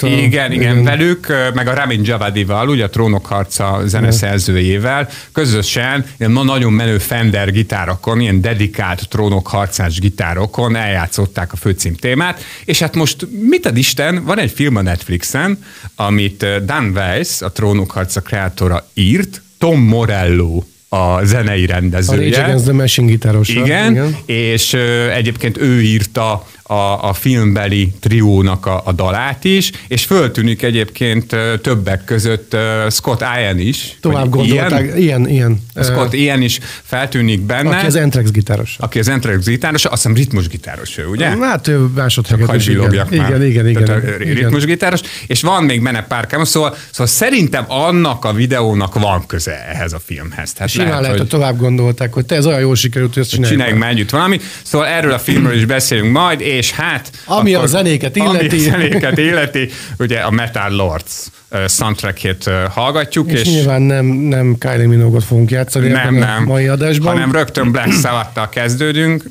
Igen, 0.08 0.24
igen, 0.24 0.52
igen, 0.52 0.84
velük, 0.84 1.28
meg 1.54 1.68
a 1.68 1.74
Ramin 1.74 2.02
Javadival, 2.04 2.70
ugye 2.70 2.84
a 2.84 2.90
Trónok 2.90 3.26
harca 3.26 3.82
zeneszerzőjével, 3.86 5.10
közösen 5.32 6.06
ilyen 6.18 6.32
nagyon 6.32 6.74
menő 6.74 6.98
Fender 6.98 7.52
gitárokon, 7.52 8.20
ilyen 8.20 8.42
dedikált 8.42 9.10
Trónok 9.10 9.48
harcás 9.48 10.00
gitárokon 10.00 10.76
eljátszották 10.76 11.54
a 11.54 11.56
főcím 11.56 11.96
témát, 11.96 12.44
és 12.66 12.80
hát 12.80 12.96
most 12.96 13.28
mit 13.50 13.66
ad 13.66 13.78
Isten, 13.78 14.24
van 14.24 14.40
egy 14.40 14.52
film 14.52 14.76
a 14.76 14.82
Netflixen, 14.82 15.51
film, 15.52 15.66
amit 15.96 16.46
Dan 16.66 16.92
Weiss, 16.96 17.42
a 17.42 17.52
Trónok 17.52 17.92
harca 17.92 18.22
kreátora 18.22 18.88
írt, 18.94 19.42
Tom 19.58 19.80
Morello 19.80 20.64
a 20.90 21.26
zenei 21.26 21.66
rendezője. 21.66 22.20
A 22.20 22.24
Rage 22.24 22.44
Against 22.44 22.64
the 22.64 22.74
Machine 22.74 23.08
gitárosa. 23.08 23.66
Igen, 23.66 23.92
igen, 23.92 24.18
és 24.26 24.74
ö, 24.74 25.10
egyébként 25.10 25.58
ő 25.58 25.82
írta 25.82 26.48
a, 26.72 27.10
a 27.10 27.14
filmbeli 27.14 27.94
triónak 28.00 28.66
a, 28.66 28.82
a 28.86 28.92
dalát 28.92 29.44
is, 29.44 29.72
és 29.88 30.04
föltűnik 30.04 30.62
egyébként 30.62 31.36
többek 31.62 32.04
között 32.04 32.56
Scott 32.90 33.22
Ian 33.40 33.60
is. 33.60 33.98
Tovább 34.02 34.30
gondolták, 34.30 34.82
ilyen, 34.82 34.98
ilyen, 34.98 35.30
ilyen. 35.30 35.62
Scott 35.82 36.14
Ian 36.14 36.42
is 36.42 36.60
feltűnik 36.84 37.42
benne. 37.42 37.78
Aki 37.78 37.86
az 37.86 37.96
Entrex 37.96 38.32
gitáros. 38.32 38.76
Aki 38.80 39.00
az 39.00 39.08
Entrex 39.08 39.46
gitáros, 39.46 39.86
azt 39.86 39.94
hiszem 39.94 40.16
ritmus 40.16 40.48
gitáros 40.48 40.98
ő, 40.98 41.06
ugye? 41.06 41.26
Hát 41.26 41.68
ő 41.68 41.78
másodhelyet. 41.96 42.68
Igen, 42.68 42.88
igen, 43.12 43.42
igen, 43.46 43.68
igen, 43.68 43.68
igen, 43.68 44.34
ritmus 44.34 44.66
gitáros, 44.66 45.00
és 45.28 45.42
van 45.42 45.64
még 45.64 45.84
benne 45.84 46.04
pár 46.04 46.26
kámos, 46.26 46.48
szóval, 46.48 46.76
szóval 46.90 47.08
szerintem 47.08 47.66
annak 47.68 48.26
a 48.26 48.34
videónak 48.34 49.00
van 49.00 49.26
köze 49.26 49.68
ehhez 49.68 49.94
a 49.94 50.00
filmhez. 50.06 50.54
Tehát 50.54 50.70
Simán 50.70 50.88
lehet, 50.88 51.02
lehet 51.02 51.18
hogy 51.18 51.28
tovább 51.28 51.58
gondolták, 51.58 52.14
hogy 52.14 52.26
te 52.26 52.36
ez 52.36 52.46
olyan 52.46 52.60
jól 52.60 52.76
sikerült, 52.76 53.14
hogy 53.14 53.22
ezt 53.22 53.32
csináljuk. 53.32 53.58
Csináljunk 53.58 53.84
már 53.84 53.92
együtt 53.92 54.10
valamit. 54.10 54.44
Szóval 54.64 54.88
erről 54.88 55.14
a 55.14 55.20
filmről 55.20 55.56
is 55.56 55.66
beszélünk 55.66 56.12
majd, 56.12 56.42
és 56.42 56.61
hát... 56.70 57.12
Ami 57.26 57.54
akkor, 57.54 57.66
a 57.66 57.68
zenéket 57.68 58.16
illeti. 58.16 58.56
Ami 58.56 58.68
a 58.68 58.72
zenéket 58.72 59.18
illeti, 59.18 59.70
ugye 60.00 60.20
a 60.20 60.30
Metal 60.30 60.70
Lords 60.72 61.28
soundtrackét 61.68 62.50
hallgatjuk. 62.70 63.32
És, 63.32 63.40
és 63.40 63.48
nyilván 63.48 63.82
nem, 63.82 64.06
nem 64.06 64.56
Kylie 64.58 64.88
Minogue-ot 64.88 65.24
fogunk 65.24 65.52
játszani 65.52 65.88
nem, 65.88 66.16
nem, 66.16 66.42
a 66.42 66.46
mai 66.46 66.68
adásban. 66.68 67.14
hanem 67.14 67.32
rögtön 67.32 67.72
Black 67.72 67.92
Sabbath-tal 67.92 68.50
kezdődünk, 68.50 69.24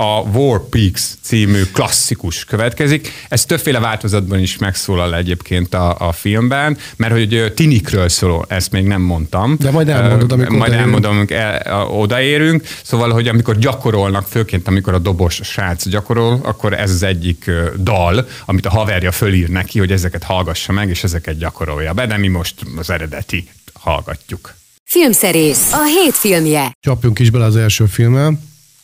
a 0.00 0.20
War 0.20 0.68
Peaks 0.68 1.02
című 1.22 1.62
klasszikus 1.62 2.44
következik. 2.44 3.12
Ez 3.28 3.44
többféle 3.44 3.80
változatban 3.80 4.38
is 4.38 4.58
megszólal 4.58 5.16
egyébként 5.16 5.74
a, 5.74 5.96
a 5.98 6.12
filmben, 6.12 6.76
mert 6.96 7.12
hogy 7.12 7.52
tinikről 7.54 8.08
szól, 8.08 8.44
ezt 8.48 8.72
még 8.72 8.84
nem 8.84 9.00
mondtam. 9.02 9.56
De 9.58 9.70
majd 9.70 9.88
elmondod, 9.88 10.32
amikor 10.32 10.56
Majd 10.56 10.72
elmondom, 10.72 11.16
amikor 11.16 11.36
el, 11.36 11.86
odaérünk. 11.86 12.64
Szóval, 12.82 13.10
hogy 13.10 13.28
amikor 13.28 13.58
gyakorolnak, 13.58 14.26
főként 14.26 14.68
amikor 14.68 14.94
a 14.94 14.98
dobos 14.98 15.40
srác 15.42 15.88
gyakorol, 15.88 16.40
akkor 16.42 16.72
ez 16.72 16.90
az 16.90 17.02
egyik 17.02 17.50
dal, 17.78 18.28
amit 18.44 18.66
a 18.66 18.70
haverja 18.70 19.12
fölír 19.12 19.48
neki, 19.48 19.78
hogy 19.78 19.92
ezeket 19.92 20.22
hallgassa 20.22 20.72
meg, 20.72 20.88
és 20.88 21.04
ezeket 21.04 21.38
gyakorolja 21.38 21.92
be, 21.92 22.06
de 22.06 22.16
mi 22.16 22.28
most 22.28 22.54
az 22.76 22.90
eredeti 22.90 23.48
hallgatjuk. 23.72 24.54
Filmszerész, 24.84 25.72
a 25.72 25.84
hét 25.84 26.14
filmje. 26.14 26.72
Csapjunk 26.80 27.18
is 27.18 27.30
bele 27.30 27.44
az 27.44 27.56
első 27.56 27.86
filmmel. 27.86 28.40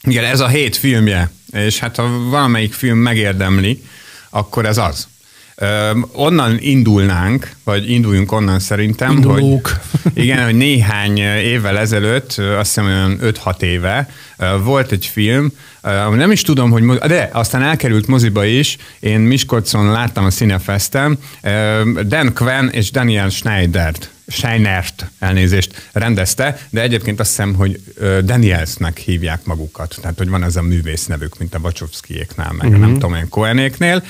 Igen, 0.06 0.24
ez 0.24 0.40
a 0.40 0.48
hét 0.48 0.76
filmje, 0.76 1.30
és 1.52 1.78
hát 1.78 1.96
ha 1.96 2.08
valamelyik 2.30 2.72
film 2.72 2.98
megérdemli, 2.98 3.82
akkor 4.30 4.66
ez 4.66 4.78
az. 4.78 5.08
onnan 6.12 6.56
indulnánk, 6.60 7.50
vagy 7.64 7.90
induljunk 7.90 8.32
onnan 8.32 8.58
szerintem, 8.58 9.10
Indulók. 9.10 9.80
hogy 10.02 10.12
igen, 10.24 10.44
hogy 10.44 10.54
néhány 10.54 11.18
évvel 11.18 11.78
ezelőtt, 11.78 12.28
azt 12.32 12.74
hiszem 12.74 12.84
olyan 12.84 13.18
5-6 13.22 13.62
éve, 13.62 14.10
volt 14.62 14.92
egy 14.92 15.06
film, 15.06 15.52
nem 16.10 16.30
is 16.30 16.42
tudom, 16.42 16.70
hogy, 16.70 16.84
de 16.84 17.28
aztán 17.32 17.62
elkerült 17.62 18.06
moziba 18.06 18.44
is, 18.44 18.76
én 19.00 19.20
Miskolcon 19.20 19.90
láttam 19.90 20.24
a 20.24 20.30
Cinefestem, 20.30 21.18
Dan 22.06 22.34
Quinn 22.34 22.68
és 22.68 22.90
Daniel 22.90 23.28
Schneidert 23.28 24.13
Scheinert 24.26 25.10
elnézést 25.18 25.88
rendezte, 25.92 26.58
de 26.70 26.80
egyébként 26.80 27.20
azt 27.20 27.28
hiszem, 27.28 27.54
hogy 27.54 27.80
Danielsnek 28.24 28.98
hívják 28.98 29.44
magukat. 29.44 29.96
Tehát, 30.00 30.18
hogy 30.18 30.28
van 30.28 30.44
ez 30.44 30.56
a 30.56 30.62
művész 30.62 31.06
nevük, 31.06 31.38
mint 31.38 31.54
a 31.54 31.58
Wachowskiéknál, 31.58 32.52
meg 32.52 32.66
uh-huh. 32.66 32.84
nem 32.84 32.92
tudom 32.92 33.14
én, 33.14 33.28
Koenéknél 33.28 34.02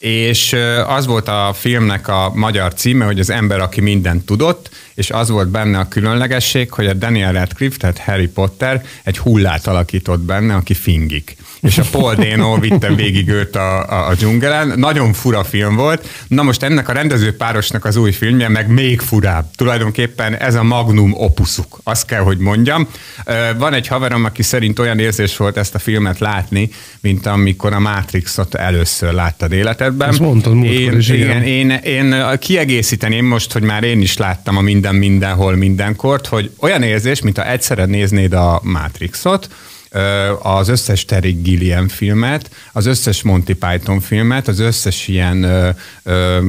és 0.00 0.56
az 0.86 1.06
volt 1.06 1.28
a 1.28 1.52
filmnek 1.54 2.08
a 2.08 2.32
magyar 2.34 2.74
címe, 2.74 3.04
hogy 3.04 3.20
az 3.20 3.30
ember, 3.30 3.60
aki 3.60 3.80
mindent 3.80 4.24
tudott, 4.24 4.70
és 5.00 5.10
az 5.10 5.30
volt 5.30 5.48
benne 5.48 5.78
a 5.78 5.88
különlegesség, 5.88 6.72
hogy 6.72 6.86
a 6.86 6.92
Daniel 6.92 7.32
Radcliffe, 7.32 7.76
tehát 7.76 7.98
Harry 7.98 8.28
Potter 8.28 8.84
egy 9.02 9.18
hullát 9.18 9.66
alakított 9.66 10.20
benne, 10.20 10.54
aki 10.54 10.74
fingik. 10.74 11.36
És 11.60 11.78
a 11.78 11.84
Paul 11.90 12.14
Dano 12.14 12.58
vitte 12.68 12.94
végig 12.94 13.28
őt 13.28 13.56
a, 13.56 13.88
a, 13.88 14.08
a 14.08 14.14
dzsungelen. 14.14 14.72
Nagyon 14.76 15.12
fura 15.12 15.44
film 15.44 15.76
volt. 15.76 16.08
Na 16.28 16.42
most 16.42 16.62
ennek 16.62 16.88
a 16.88 16.92
rendezőpárosnak 16.92 17.84
az 17.84 17.96
új 17.96 18.12
filmje 18.12 18.48
meg 18.48 18.68
még 18.68 19.00
furább. 19.00 19.50
Tulajdonképpen 19.56 20.36
ez 20.36 20.54
a 20.54 20.62
magnum 20.62 21.12
opusuk, 21.14 21.80
azt 21.82 22.06
kell, 22.06 22.20
hogy 22.20 22.38
mondjam. 22.38 22.88
Van 23.58 23.74
egy 23.74 23.86
haverom, 23.86 24.24
aki 24.24 24.42
szerint 24.42 24.78
olyan 24.78 24.98
érzés 24.98 25.36
volt 25.36 25.56
ezt 25.56 25.74
a 25.74 25.78
filmet 25.78 26.18
látni, 26.18 26.70
mint 27.00 27.26
amikor 27.26 27.72
a 27.72 27.78
Matrixot 27.78 28.54
először 28.54 29.12
láttad 29.12 29.52
életedben. 29.52 30.08
Ezt 30.08 30.18
mondtad 30.18 30.64
én, 30.64 30.96
is, 30.96 31.08
igen. 31.08 31.42
Én, 31.42 31.70
én, 31.70 32.12
én 32.12 32.38
kiegészíteném 32.38 33.26
most, 33.26 33.52
hogy 33.52 33.62
már 33.62 33.82
én 33.82 34.00
is 34.00 34.16
láttam 34.16 34.56
a 34.56 34.60
minden 34.60 34.89
mindenhol 34.94 35.56
mindenkort, 35.56 36.26
hogy 36.26 36.50
olyan 36.60 36.82
érzés, 36.82 37.20
mint 37.20 37.36
ha 37.36 37.46
egyszerre 37.46 37.84
néznéd 37.84 38.32
a 38.32 38.60
Matrixot, 38.62 39.48
az 40.42 40.68
összes 40.68 41.04
Terry 41.04 41.32
Gilliam 41.32 41.88
filmet, 41.88 42.50
az 42.72 42.86
összes 42.86 43.22
Monty 43.22 43.52
Python 43.52 44.00
filmet, 44.00 44.48
az 44.48 44.58
összes 44.58 45.08
ilyen 45.08 45.44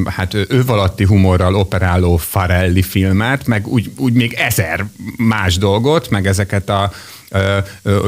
hát 0.05 0.33
ő 0.33 0.63
alatti 0.67 1.03
humorral 1.03 1.55
operáló 1.55 2.17
Farelli 2.17 2.81
filmet, 2.81 3.47
meg 3.47 3.67
úgy, 3.67 3.91
úgy 3.97 4.13
még 4.13 4.33
ezer 4.33 4.85
más 5.17 5.57
dolgot, 5.57 6.09
meg 6.09 6.27
ezeket 6.27 6.69
a 6.69 6.91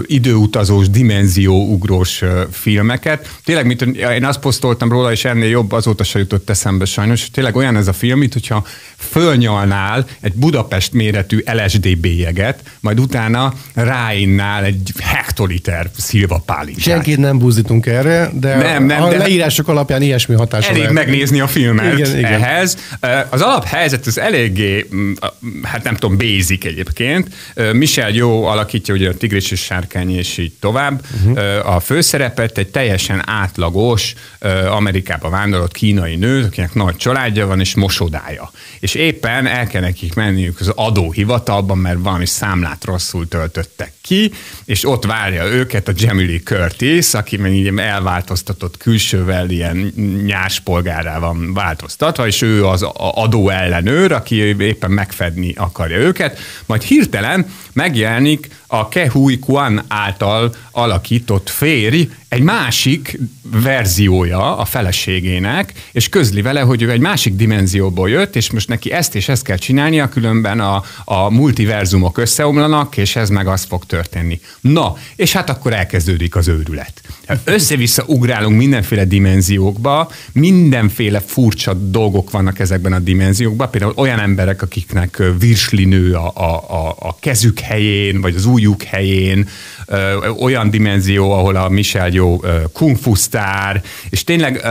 időutazós, 0.05 0.89
dimenzióugrós 0.89 2.23
filmeket. 2.51 3.29
Tényleg, 3.45 3.65
mint 3.65 3.81
én 3.95 4.25
azt 4.25 4.39
posztoltam 4.39 4.89
róla, 4.89 5.11
és 5.11 5.25
ennél 5.25 5.49
jobb 5.49 5.71
azóta 5.71 6.03
se 6.03 6.19
jutott 6.19 6.49
eszembe 6.49 6.85
sajnos. 6.85 7.29
Tényleg 7.31 7.55
olyan 7.55 7.75
ez 7.75 7.87
a 7.87 7.93
film, 7.93 8.19
mint 8.19 8.33
hogyha 8.33 8.65
fölnyalnál 8.97 10.05
egy 10.21 10.33
Budapest 10.33 10.93
méretű 10.93 11.43
LSD 11.45 11.97
bélyeget, 11.97 12.59
majd 12.79 12.99
utána 12.99 13.53
ráinnál 13.73 14.63
egy 14.63 14.91
hektoliter 14.99 15.89
szilva 15.97 16.43
pálinkát. 16.45 16.83
Senkit 16.83 17.17
nem 17.17 17.37
buzdítunk 17.37 17.85
erre, 17.85 18.29
de 18.33 18.55
nem, 18.55 18.85
nem, 18.85 19.03
a 19.03 19.09
de 19.09 19.17
leírások 19.17 19.67
alapján 19.67 20.01
ilyesmi 20.01 20.35
hatása 20.35 20.69
Elég 20.69 20.79
lehet. 20.79 20.95
megnézni 20.95 21.39
a 21.39 21.47
filmet 21.47 21.97
igen, 21.97 22.17
igen. 22.17 22.31
ehhez. 22.31 22.77
Az 23.29 23.41
alaphelyzet 23.41 24.05
az 24.05 24.19
eléggé, 24.19 24.87
mm, 24.95 25.11
hát 25.63 25.83
nem 25.83 25.95
tudom, 25.95 26.17
basic 26.17 26.65
egyébként. 26.65 27.27
Michel 27.73 28.09
jó 28.09 28.45
alakítja 28.45 28.93
ugye 28.93 29.12
tigris 29.17 29.51
és 29.51 29.59
sárkány 29.59 30.17
és 30.17 30.37
így 30.37 30.53
tovább. 30.59 31.05
Uh-huh. 31.25 31.75
A 31.75 31.79
főszerepet 31.79 32.57
egy 32.57 32.67
teljesen 32.67 33.21
átlagos 33.25 34.13
Amerikába 34.69 35.29
vándorolt 35.29 35.71
kínai 35.71 36.15
nő, 36.15 36.43
akinek 36.43 36.73
nagy 36.73 36.95
családja 36.95 37.47
van 37.47 37.59
és 37.59 37.75
mosodája. 37.75 38.51
És 38.79 38.93
éppen 38.93 39.47
el 39.47 39.67
kell 39.67 39.81
nekik 39.81 40.13
menniük 40.13 40.59
az 40.59 40.71
adóhivatalban, 40.75 41.77
mert 41.77 41.97
valami 42.01 42.25
számlát 42.25 42.85
rosszul 42.85 43.27
töltöttek 43.27 43.93
ki, 44.01 44.31
és 44.65 44.85
ott 44.87 45.05
várja 45.05 45.45
őket 45.45 45.87
a 45.87 45.91
Jamie 45.95 46.39
Curtis, 46.39 47.13
aki 47.13 47.37
meg 47.37 47.53
így 47.53 47.71
elváltoztatott 47.77 48.77
külsővel 48.77 49.49
ilyen 49.49 49.93
nyáspolgárá 50.25 51.19
van 51.19 51.53
változtatva, 51.53 52.27
és 52.27 52.41
ő 52.41 52.65
az 52.65 52.85
adó 52.97 53.49
ellenőr, 53.49 54.11
aki 54.11 54.35
éppen 54.35 54.91
megfedni 54.91 55.53
akarja 55.57 55.97
őket, 55.97 56.39
majd 56.65 56.81
hirtelen 56.81 57.45
megjelenik 57.73 58.49
a 58.67 58.87
Kehui 59.03 59.39
Kwan 59.39 59.83
által 59.87 60.55
alakított 60.71 61.49
férj 61.49 62.09
egy 62.33 62.41
másik 62.41 63.19
verziója 63.61 64.57
a 64.57 64.65
feleségének, 64.65 65.73
és 65.91 66.09
közli 66.09 66.41
vele, 66.41 66.59
hogy 66.59 66.81
ő 66.81 66.91
egy 66.91 66.99
másik 66.99 67.35
dimenzióból 67.35 68.09
jött, 68.09 68.35
és 68.35 68.51
most 68.51 68.67
neki 68.67 68.91
ezt 68.91 69.15
és 69.15 69.29
ezt 69.29 69.43
kell 69.43 69.57
csinálnia, 69.57 70.09
különben 70.09 70.59
a, 70.59 70.83
a 71.03 71.29
multiverzumok 71.29 72.17
összeomlanak, 72.17 72.97
és 72.97 73.15
ez 73.15 73.29
meg 73.29 73.47
az 73.47 73.63
fog 73.63 73.85
történni. 73.85 74.39
Na, 74.61 74.95
és 75.15 75.31
hát 75.31 75.49
akkor 75.49 75.73
elkezdődik 75.73 76.35
az 76.35 76.47
őrület. 76.47 77.01
Össze-vissza 77.43 78.03
ugrálunk 78.07 78.57
mindenféle 78.57 79.05
dimenziókba, 79.05 80.11
mindenféle 80.31 81.19
furcsa 81.19 81.73
dolgok 81.73 82.31
vannak 82.31 82.59
ezekben 82.59 82.93
a 82.93 82.99
dimenziókban, 82.99 83.69
például 83.69 83.93
olyan 83.95 84.19
emberek, 84.19 84.61
akiknek 84.61 85.23
virslinő 85.39 86.13
a, 86.13 86.31
a, 86.35 86.53
a, 86.53 86.95
a 86.99 87.15
kezük 87.19 87.59
helyén, 87.59 88.21
vagy 88.21 88.35
az 88.35 88.45
újjuk 88.45 88.83
helyén, 88.83 89.47
olyan 90.39 90.69
dimenzió, 90.69 91.31
ahol 91.31 91.55
a 91.55 91.69
Michel 91.69 92.09
jó 92.09 92.41
kung 92.73 92.97
fu 92.97 93.15
sztár, 93.15 93.81
és 94.09 94.23
tényleg 94.23 94.65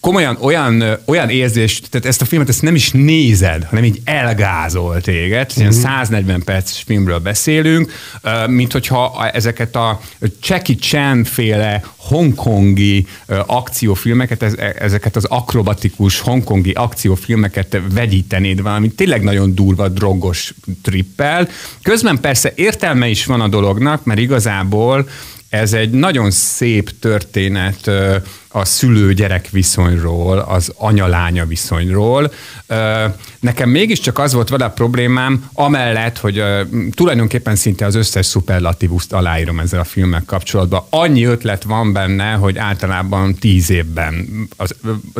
komolyan 0.00 0.38
olyan, 0.40 0.84
olyan 1.04 1.28
érzés, 1.28 1.80
tehát 1.90 2.06
ezt 2.06 2.22
a 2.22 2.24
filmet 2.24 2.48
ezt 2.48 2.62
nem 2.62 2.74
is 2.74 2.90
nézed, 2.90 3.64
hanem 3.64 3.84
így 3.84 4.00
elgázol 4.04 5.00
téged, 5.00 5.52
mm-hmm. 5.60 5.70
140 5.70 6.42
perces 6.44 6.82
filmről 6.86 7.18
beszélünk, 7.18 7.92
mint 8.46 8.72
hogyha 8.72 9.30
ezeket 9.32 9.76
a 9.76 10.00
Jackie 10.42 10.76
Chan 10.76 11.24
féle 11.24 11.82
hongkongi 11.96 13.06
akciófilmeket, 13.46 14.42
ezeket 14.78 15.16
az 15.16 15.24
akrobatikus 15.24 16.20
hongkongi 16.20 16.72
akciófilmeket 16.72 17.80
vegyítenéd 17.92 18.62
valami 18.62 18.88
tényleg 18.88 19.22
nagyon 19.22 19.54
durva, 19.54 19.88
drogos 19.88 20.54
trippel. 20.82 21.48
Közben 21.82 22.20
persze 22.20 22.52
értelme 22.54 23.08
is 23.08 23.24
van 23.26 23.40
a 23.40 23.48
dolognak, 23.48 24.04
mert 24.04 24.20
igazából 24.20 25.08
ez 25.48 25.72
egy 25.72 25.90
nagyon 25.90 26.30
szép 26.30 26.98
történet 26.98 27.90
a 28.56 28.64
szülő-gyerek 28.64 29.48
viszonyról, 29.50 30.38
az 30.38 30.72
anya-lánya 30.76 31.44
viszonyról. 31.44 32.32
Nekem 33.44 33.68
mégiscsak 33.68 34.18
az 34.18 34.32
volt 34.32 34.48
vele 34.48 34.64
a 34.64 34.70
problémám, 34.70 35.48
amellett, 35.52 36.18
hogy 36.18 36.42
tulajdonképpen 36.90 37.56
szinte 37.56 37.86
az 37.86 37.94
összes 37.94 38.26
szuperlatívuszt 38.26 39.12
aláírom 39.12 39.58
ezzel 39.58 39.80
a 39.80 39.84
filmmel 39.84 40.22
kapcsolatban. 40.26 40.84
Annyi 40.90 41.24
ötlet 41.24 41.62
van 41.62 41.92
benne, 41.92 42.32
hogy 42.32 42.58
általában 42.58 43.34
tíz 43.34 43.70
évben, 43.70 44.28
az, 44.56 44.74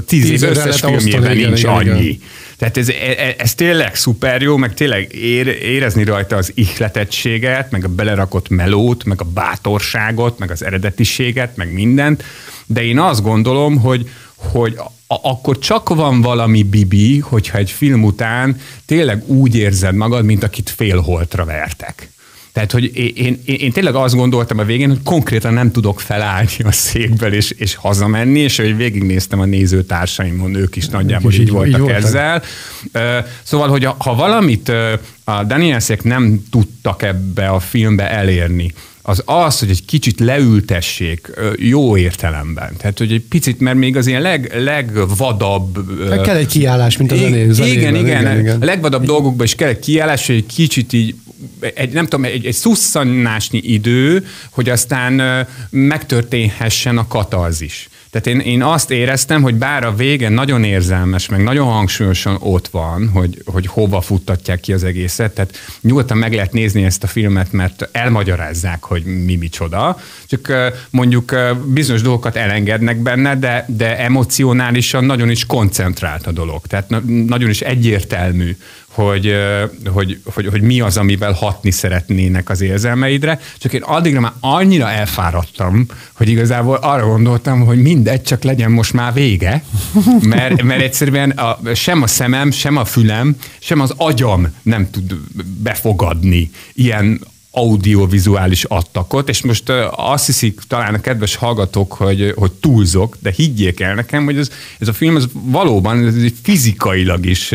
tíz, 0.06 0.28
tíz 0.28 0.42
év 0.42 0.50
összes 0.50 0.80
filmjében 0.80 1.36
nincs 1.36 1.58
igen, 1.58 1.72
annyi. 1.72 2.04
Igen. 2.04 2.20
Tehát 2.58 2.76
ez, 2.76 2.88
ez, 2.88 3.34
ez 3.38 3.54
tényleg 3.54 3.94
szuper 3.94 4.42
jó, 4.42 4.56
meg 4.56 4.74
tényleg 4.74 5.14
ér, 5.14 5.46
érezni 5.46 6.04
rajta 6.04 6.36
az 6.36 6.52
ihletettséget, 6.54 7.70
meg 7.70 7.84
a 7.84 7.88
belerakott 7.88 8.48
melót, 8.48 9.04
meg 9.04 9.20
a 9.20 9.24
bátorságot, 9.24 10.38
meg 10.38 10.50
az 10.50 10.64
eredetiséget, 10.64 11.56
meg 11.56 11.72
mindent 11.72 12.24
de 12.66 12.84
én 12.84 12.98
azt 12.98 13.22
gondolom, 13.22 13.78
hogy, 13.78 14.10
hogy 14.52 14.76
a, 15.06 15.14
akkor 15.22 15.58
csak 15.58 15.88
van 15.88 16.20
valami 16.20 16.62
bibi, 16.62 17.18
hogyha 17.18 17.58
egy 17.58 17.70
film 17.70 18.04
után 18.04 18.60
tényleg 18.86 19.28
úgy 19.28 19.56
érzed 19.56 19.94
magad, 19.94 20.24
mint 20.24 20.42
akit 20.42 20.70
félholtra 20.70 21.44
vertek. 21.44 22.08
Tehát, 22.54 22.72
hogy 22.72 22.96
én, 22.96 23.40
én, 23.44 23.56
én 23.58 23.72
tényleg 23.72 23.94
azt 23.94 24.14
gondoltam 24.14 24.58
a 24.58 24.64
végén, 24.64 24.88
hogy 24.88 25.02
konkrétan 25.02 25.52
nem 25.52 25.70
tudok 25.70 26.00
felállni 26.00 26.56
a 26.64 26.72
székből 26.72 27.32
és, 27.32 27.50
és 27.50 27.74
hazamenni, 27.74 28.38
és 28.38 28.56
hogy 28.56 28.76
végignéztem 28.76 29.40
a 29.40 29.44
nézőtársaimon, 29.44 30.54
ők 30.54 30.76
is 30.76 30.86
nagyjából 30.86 31.32
így, 31.32 31.40
így 31.40 31.50
voltak 31.50 31.80
így 31.80 31.88
ezzel. 31.88 32.42
Voltak. 32.92 33.28
Szóval, 33.42 33.68
hogy 33.68 33.88
ha 33.98 34.14
valamit 34.14 34.68
a 35.24 35.44
Danielszek 35.44 36.02
nem 36.02 36.42
tudtak 36.50 37.02
ebbe 37.02 37.48
a 37.48 37.60
filmbe 37.60 38.10
elérni, 38.10 38.72
az 39.06 39.22
az, 39.24 39.58
hogy 39.58 39.70
egy 39.70 39.84
kicsit 39.84 40.20
leültessék 40.20 41.30
jó 41.56 41.96
értelemben. 41.96 42.76
Tehát, 42.76 42.98
hogy 42.98 43.12
egy 43.12 43.22
picit, 43.28 43.60
mert 43.60 43.76
még 43.76 43.96
az 43.96 44.06
ilyen 44.06 44.22
leg, 44.22 44.52
legvadabb... 44.56 45.78
Hát 46.10 46.20
kell 46.20 46.36
egy 46.36 46.46
kiállás, 46.46 46.96
mint 46.96 47.12
a 47.12 47.16
zenén, 47.16 47.50
igen, 47.50 47.66
igen, 47.66 47.94
igen, 47.94 48.38
igen. 48.38 48.60
A 48.60 48.64
legvadabb 48.64 49.04
dolgokban 49.04 49.46
is 49.46 49.54
kell 49.54 49.68
egy 49.68 49.78
kiállás, 49.78 50.26
hogy 50.26 50.36
egy 50.36 50.46
kicsit 50.46 50.92
így 50.92 51.14
egy, 51.74 51.92
nem 51.92 52.04
tudom, 52.04 52.24
egy, 52.24 52.46
egy 52.46 52.54
szusszanásnyi 52.54 53.58
idő, 53.58 54.26
hogy 54.50 54.68
aztán 54.68 55.46
megtörténhessen 55.70 56.98
a 56.98 57.06
katarzis. 57.06 57.88
Tehát 58.14 58.40
én, 58.40 58.52
én 58.52 58.62
azt 58.62 58.90
éreztem, 58.90 59.42
hogy 59.42 59.54
bár 59.54 59.84
a 59.84 59.94
vége 59.94 60.28
nagyon 60.28 60.64
érzelmes, 60.64 61.28
meg 61.28 61.42
nagyon 61.42 61.66
hangsúlyosan 61.66 62.36
ott 62.40 62.68
van, 62.68 63.08
hogy, 63.08 63.42
hogy 63.44 63.66
hova 63.66 64.00
futtatják 64.00 64.60
ki 64.60 64.72
az 64.72 64.84
egészet, 64.84 65.34
tehát 65.34 65.56
nyugodtan 65.80 66.16
meg 66.16 66.34
lehet 66.34 66.52
nézni 66.52 66.84
ezt 66.84 67.02
a 67.02 67.06
filmet, 67.06 67.52
mert 67.52 67.88
elmagyarázzák, 67.92 68.84
hogy 68.84 69.04
mi 69.04 69.36
micsoda, 69.36 69.98
csak 70.26 70.52
mondjuk 70.90 71.34
bizonyos 71.64 72.02
dolgokat 72.02 72.36
elengednek 72.36 72.96
benne, 72.98 73.36
de, 73.36 73.64
de 73.68 73.98
emocionálisan 73.98 75.04
nagyon 75.04 75.30
is 75.30 75.46
koncentrált 75.46 76.26
a 76.26 76.32
dolog. 76.32 76.66
Tehát 76.66 76.88
nagyon 77.26 77.48
is 77.48 77.60
egyértelmű, 77.60 78.56
hogy, 78.94 79.34
hogy, 79.92 80.20
hogy, 80.24 80.46
hogy 80.46 80.62
mi 80.62 80.80
az, 80.80 80.96
amivel 80.96 81.32
hatni 81.32 81.70
szeretnének 81.70 82.50
az 82.50 82.60
érzelmeidre, 82.60 83.40
csak 83.58 83.72
én 83.72 83.82
addigra 83.82 84.20
már 84.20 84.32
annyira 84.40 84.90
elfáradtam, 84.90 85.86
hogy 86.12 86.28
igazából 86.28 86.76
arra 86.76 87.06
gondoltam, 87.06 87.64
hogy 87.64 87.82
mindegy, 87.82 88.22
csak 88.22 88.42
legyen 88.42 88.70
most 88.70 88.92
már 88.92 89.12
vége, 89.12 89.64
mert, 90.22 90.62
mert 90.62 90.80
egyszerűen 90.82 91.30
a, 91.30 91.74
sem 91.74 92.02
a 92.02 92.06
szemem, 92.06 92.50
sem 92.50 92.76
a 92.76 92.84
fülem, 92.84 93.36
sem 93.58 93.80
az 93.80 93.94
agyam 93.96 94.54
nem 94.62 94.90
tud 94.90 95.14
befogadni 95.62 96.50
ilyen 96.72 97.20
audiovizuális 97.54 98.64
attakot, 98.64 99.28
és 99.28 99.42
most 99.42 99.72
azt 99.90 100.26
hiszik 100.26 100.60
talán 100.68 100.94
a 100.94 101.00
kedves 101.00 101.34
hallgatók, 101.34 101.92
hogy, 101.92 102.32
hogy 102.36 102.52
túlzok, 102.52 103.16
de 103.20 103.30
higgyék 103.30 103.80
el 103.80 103.94
nekem, 103.94 104.24
hogy 104.24 104.38
ez, 104.38 104.50
ez 104.78 104.88
a 104.88 104.92
film 104.92 105.16
ez 105.16 105.24
valóban 105.32 106.06
ez 106.06 106.14
fizikailag 106.42 107.26
is 107.26 107.52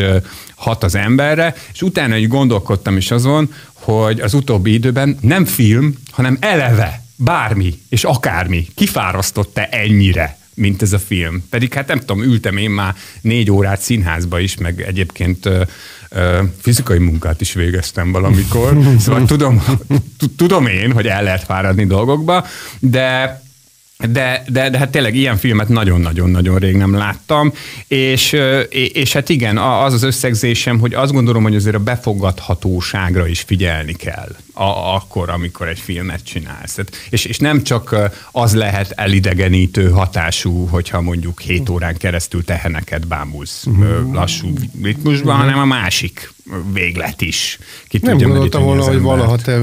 hat 0.54 0.84
az 0.84 0.94
emberre, 0.94 1.54
és 1.72 1.82
utána 1.82 2.16
így 2.16 2.28
gondolkodtam 2.28 2.96
is 2.96 3.10
azon, 3.10 3.52
hogy 3.72 4.20
az 4.20 4.34
utóbbi 4.34 4.72
időben 4.72 5.18
nem 5.20 5.44
film, 5.44 5.94
hanem 6.10 6.36
eleve 6.40 7.04
bármi 7.16 7.80
és 7.88 8.04
akármi 8.04 8.66
kifárasztott-e 8.74 9.68
ennyire 9.70 10.39
mint 10.54 10.82
ez 10.82 10.92
a 10.92 10.98
film. 10.98 11.44
Pedig 11.50 11.74
hát 11.74 11.86
nem 11.86 11.98
tudom, 11.98 12.22
ültem 12.22 12.56
én 12.56 12.70
már 12.70 12.94
négy 13.20 13.50
órát 13.50 13.80
színházba 13.80 14.38
is, 14.38 14.56
meg 14.56 14.80
egyébként 14.80 15.48
fizikai 16.60 16.98
munkát 16.98 17.40
is 17.40 17.52
végeztem 17.52 18.12
valamikor, 18.12 18.78
szóval 18.98 19.24
tudom, 19.24 19.64
tudom 20.36 20.66
én, 20.66 20.92
hogy 20.92 21.06
el 21.06 21.22
lehet 21.22 21.44
fáradni 21.44 21.86
dolgokba, 21.86 22.46
de 22.78 23.42
de, 24.08 24.44
de, 24.48 24.70
de 24.70 24.78
hát 24.78 24.90
tényleg 24.90 25.14
ilyen 25.14 25.36
filmet 25.36 25.68
nagyon-nagyon-nagyon 25.68 26.58
rég 26.58 26.76
nem 26.76 26.94
láttam, 26.94 27.52
és, 27.86 28.36
és 28.92 29.12
hát 29.12 29.28
igen, 29.28 29.58
az 29.58 29.92
az 29.92 30.02
összegzésem, 30.02 30.78
hogy 30.78 30.94
azt 30.94 31.12
gondolom, 31.12 31.42
hogy 31.42 31.54
azért 31.54 31.74
a 31.74 31.78
befogadhatóságra 31.78 33.26
is 33.26 33.40
figyelni 33.40 33.92
kell 33.92 34.36
a, 34.52 34.94
akkor, 34.94 35.30
amikor 35.30 35.68
egy 35.68 35.78
filmet 35.78 36.24
csinálsz. 36.24 36.74
Tehát, 36.74 36.96
és, 37.10 37.24
és 37.24 37.38
nem 37.38 37.62
csak 37.62 37.96
az 38.30 38.54
lehet 38.54 38.92
elidegenítő 38.96 39.90
hatású, 39.90 40.66
hogyha 40.66 41.00
mondjuk 41.00 41.40
7 41.40 41.68
órán 41.68 41.96
keresztül 41.96 42.44
teheneket 42.44 43.06
bámulsz 43.06 43.66
uh-huh. 43.66 44.12
lassú 44.12 44.52
ritmusban, 44.82 45.34
uh-huh. 45.34 45.50
hanem 45.50 45.58
a 45.58 45.64
másik 45.80 46.32
véglet 46.72 47.20
is. 47.20 47.58
Ki 47.88 47.98
nem 48.02 48.18
gondoltam 48.18 48.62
volna, 48.62 48.82
hogy 48.82 49.00
valaha 49.00 49.36
te 49.36 49.60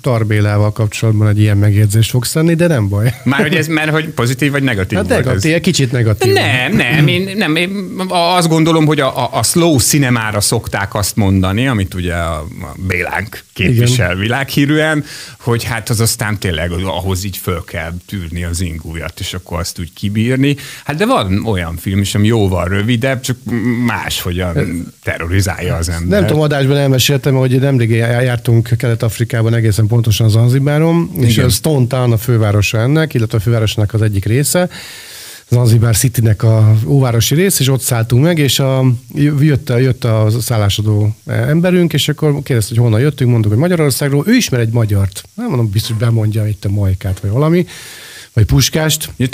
Tarbélával 0.00 0.72
kapcsolatban 0.72 1.28
egy 1.28 1.40
ilyen 1.40 1.56
megjegyzést 1.56 2.10
fogsz 2.10 2.32
tenni, 2.32 2.54
de 2.54 2.66
nem 2.66 2.88
baj. 2.88 3.14
Már 3.24 3.40
hogy 3.40 3.54
ez, 3.54 3.66
mert 3.66 3.90
hogy 3.90 4.08
pozitív 4.08 4.50
vagy 4.50 4.62
negatív 4.62 4.98
hát 4.98 5.08
negatív, 5.08 5.54
ez? 5.54 5.60
kicsit 5.60 5.92
negatív. 5.92 6.32
Nem, 6.32 6.72
nem, 6.72 7.06
én, 7.06 7.36
nem, 7.36 7.56
én 7.56 7.94
azt 8.08 8.48
gondolom, 8.48 8.86
hogy 8.86 9.00
a, 9.00 9.24
a, 9.24 9.38
a 9.38 9.42
slow 9.42 9.78
cinemára 9.78 10.40
szokták 10.40 10.94
azt 10.94 11.16
mondani, 11.16 11.66
amit 11.66 11.94
ugye 11.94 12.14
a 12.14 12.46
Bélánk 12.86 13.44
képvisel 13.52 14.10
Igen. 14.10 14.18
világhírűen, 14.18 15.04
hogy 15.40 15.64
hát 15.64 15.88
az 15.88 16.00
aztán 16.00 16.38
tényleg 16.38 16.70
ahhoz 16.72 17.24
így 17.24 17.36
föl 17.36 17.64
kell 17.64 17.92
tűrni 18.06 18.44
az 18.44 18.60
ingújat, 18.60 19.20
és 19.20 19.34
akkor 19.34 19.58
azt 19.58 19.78
úgy 19.78 19.92
kibírni. 19.92 20.56
Hát 20.84 20.96
de 20.96 21.06
van 21.06 21.46
olyan 21.46 21.76
film 21.76 22.00
is, 22.00 22.14
ami 22.14 22.26
jóval 22.26 22.68
rövidebb, 22.68 23.20
csak 23.20 23.36
máshogyan 23.86 24.86
terrorizálja 25.02 25.76
az 25.76 25.88
ember. 25.88 26.01
Nem 26.08 26.26
tudom, 26.26 26.42
adásban 26.42 26.76
elmeséltem, 26.76 27.34
hogy 27.34 27.60
nemrég 27.60 27.90
jártunk 27.90 28.68
Kelet-Afrikában, 28.78 29.54
egészen 29.54 29.86
pontosan 29.86 30.28
Zanzibáron, 30.28 31.10
és 31.20 31.38
a 31.38 31.48
Stone 31.48 31.86
Town 31.86 32.12
a 32.12 32.16
fővárosa 32.16 32.78
ennek, 32.78 33.14
illetve 33.14 33.38
a 33.38 33.40
fővárosnak 33.40 33.94
az 33.94 34.02
egyik 34.02 34.24
része, 34.24 34.68
Zanzibar 35.52 35.96
City-nek 35.96 36.42
a 36.42 36.74
óvárosi 36.86 37.34
rész, 37.34 37.60
és 37.60 37.68
ott 37.68 37.80
szálltunk 37.80 38.22
meg, 38.22 38.38
és 38.38 38.58
a, 38.58 38.84
jött, 39.40 39.70
a, 39.70 39.78
jött 39.78 40.04
a 40.04 40.28
szállásodó 40.40 41.14
emberünk, 41.26 41.92
és 41.92 42.08
akkor 42.08 42.42
kérdezte, 42.42 42.74
hogy 42.74 42.84
honnan 42.84 43.00
jöttünk, 43.00 43.30
mondtuk, 43.30 43.52
hogy 43.52 43.60
Magyarországról, 43.60 44.24
ő 44.26 44.34
ismer 44.34 44.60
egy 44.60 44.72
magyart. 44.72 45.22
Nem 45.34 45.46
mondom, 45.46 45.70
biztos 45.70 45.96
bemondja 45.96 46.46
itt 46.46 46.64
a 46.64 46.70
majkát, 46.70 47.20
vagy 47.20 47.30
valami 47.30 47.66
vagy 48.34 48.44
Puskást. 48.44 49.10
És, 49.16 49.28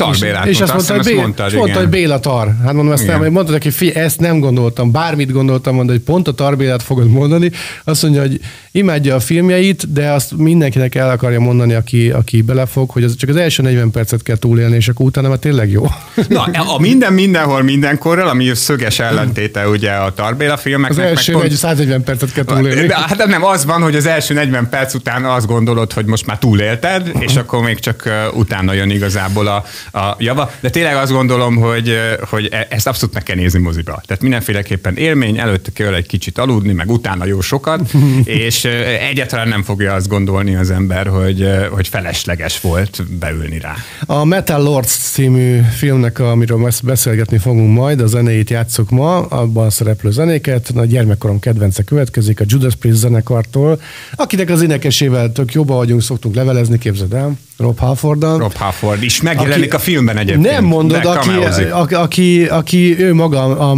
és 0.44 0.60
azt 0.60 0.72
mondta, 0.72 0.94
hogy 0.94 1.04
Béla, 1.04 1.20
mondtad, 1.20 1.54
mondta, 1.54 1.78
hogy 1.78 1.88
Béla 1.88 2.20
Tar. 2.20 2.54
Hát 2.64 2.72
mondom, 2.72 2.92
ezt 2.92 3.06
nem, 3.06 3.32
mondta 3.32 3.52
neki, 3.52 3.70
fi, 3.70 3.94
ezt 3.94 4.20
nem 4.20 4.38
gondoltam, 4.38 4.90
bármit 4.90 5.32
gondoltam 5.32 5.74
mondani, 5.74 5.98
hogy 5.98 6.06
pont 6.06 6.28
a 6.28 6.32
Tarbélát 6.32 6.82
fogod 6.82 7.08
mondani. 7.08 7.50
Azt 7.84 8.02
mondja, 8.02 8.20
hogy 8.20 8.40
imádja 8.72 9.14
a 9.14 9.20
filmjeit, 9.20 9.92
de 9.92 10.11
azt 10.11 10.37
mindenkinek 10.37 10.94
el 10.94 11.11
akarja 11.11 11.40
mondani, 11.40 11.72
aki, 11.72 12.11
aki 12.11 12.42
belefog, 12.42 12.90
hogy 12.90 13.04
az 13.04 13.16
csak 13.16 13.28
az 13.28 13.37
első 13.37 13.62
40 13.62 13.90
percet 13.90 14.22
kell 14.22 14.37
túlélni, 14.37 14.76
és 14.76 14.88
akkor 14.88 15.06
utána 15.06 15.28
már 15.28 15.38
tényleg 15.38 15.70
jó. 15.70 15.87
Na, 16.28 16.42
a 16.42 16.78
minden 16.78 17.12
mindenhol 17.12 17.62
mindenkorral, 17.62 18.28
ami 18.28 18.50
szöges 18.54 18.98
ellentéte 18.98 19.68
ugye 19.68 19.90
a 19.90 20.14
Tarbéla 20.14 20.56
filmeknek. 20.56 20.98
Az 20.98 21.04
első 21.04 21.32
meg 21.32 21.40
pont... 21.40 21.54
140 21.54 22.02
percet 22.02 22.32
kell 22.32 22.44
túlélni. 22.44 22.87
De, 22.87 22.94
hát 22.94 23.26
nem, 23.26 23.44
az 23.44 23.64
van, 23.64 23.82
hogy 23.82 23.96
az 23.96 24.06
első 24.06 24.34
40 24.34 24.68
perc 24.68 24.94
után 24.94 25.24
azt 25.24 25.46
gondolod, 25.46 25.92
hogy 25.92 26.04
most 26.04 26.26
már 26.26 26.38
túlélted, 26.38 27.11
és 27.18 27.37
akkor 27.48 27.62
még 27.62 27.78
csak 27.78 28.08
utána 28.34 28.72
jön 28.72 28.88
igazából 28.90 29.46
a, 29.46 29.64
a 29.98 30.16
java. 30.18 30.51
De 30.61 30.70
tényleg 30.70 30.96
azt 30.96 31.12
gondolom, 31.12 31.57
hogy, 31.57 31.96
hogy 32.31 32.48
e- 32.53 32.66
ezt 32.70 32.87
abszolút 32.87 33.14
meg 33.14 33.22
kell 33.22 33.37
nézni 33.37 33.61
moziba. 33.61 34.03
Tehát 34.07 34.22
mindenféleképpen 34.22 34.96
élmény, 34.96 35.38
előtte 35.38 35.70
kell 35.74 35.94
egy 35.94 36.07
kicsit 36.07 36.38
aludni, 36.38 36.72
meg 36.72 36.90
utána 36.90 37.24
jó 37.24 37.40
sokat, 37.40 37.81
és 38.24 38.64
egyáltalán 39.11 39.48
nem 39.48 39.62
fogja 39.62 39.94
azt 39.94 40.09
gondolni 40.09 40.55
az 40.55 40.70
ember, 40.70 41.07
hogy, 41.07 41.48
hogy 41.70 41.88
felesleges 41.88 42.61
volt 42.61 43.03
beülni 43.18 43.59
rá. 43.59 43.74
A 44.07 44.24
Metal 44.24 44.62
Lords 44.62 44.96
című 44.96 45.61
filmnek, 45.77 46.18
amiről 46.18 46.70
beszélgetni 46.83 47.38
fogunk 47.38 47.77
majd, 47.77 48.01
a 48.01 48.07
zenéit 48.07 48.51
játszok 48.51 48.90
ma, 48.90 49.16
abban 49.16 49.66
a 49.66 49.70
szereplő 49.70 50.11
zenéket, 50.11 50.72
a 50.74 50.85
gyermekkorom 50.85 51.40
kedvence 51.40 51.83
következik 51.83 52.40
a 52.40 52.44
Judas 52.46 52.74
Priest 52.74 52.98
zenekartól, 52.98 53.81
akinek 54.14 54.51
az 54.51 54.62
énekesével 54.62 55.33
tök 55.33 55.53
jobban 55.53 55.77
vagyunk, 55.77 56.03
szoktunk 56.03 56.35
levelezni, 56.35 56.79
képzeld 56.79 57.12
el. 57.12 57.38
Rob 57.59 57.79
Halforddal. 57.79 58.38
Rob 58.38 58.57
Halford 58.57 59.03
is 59.03 59.23
megjelenik 59.23 59.75
aki, 59.75 59.77
a 59.77 59.79
filmben 59.79 60.16
egyébként. 60.16 60.51
Nem 60.51 60.64
mondod, 60.64 61.05
aki, 61.05 61.31
aki, 61.71 61.94
aki, 61.94 62.44
aki, 62.44 63.01
ő 63.03 63.14
maga 63.14 63.71
a 63.71 63.75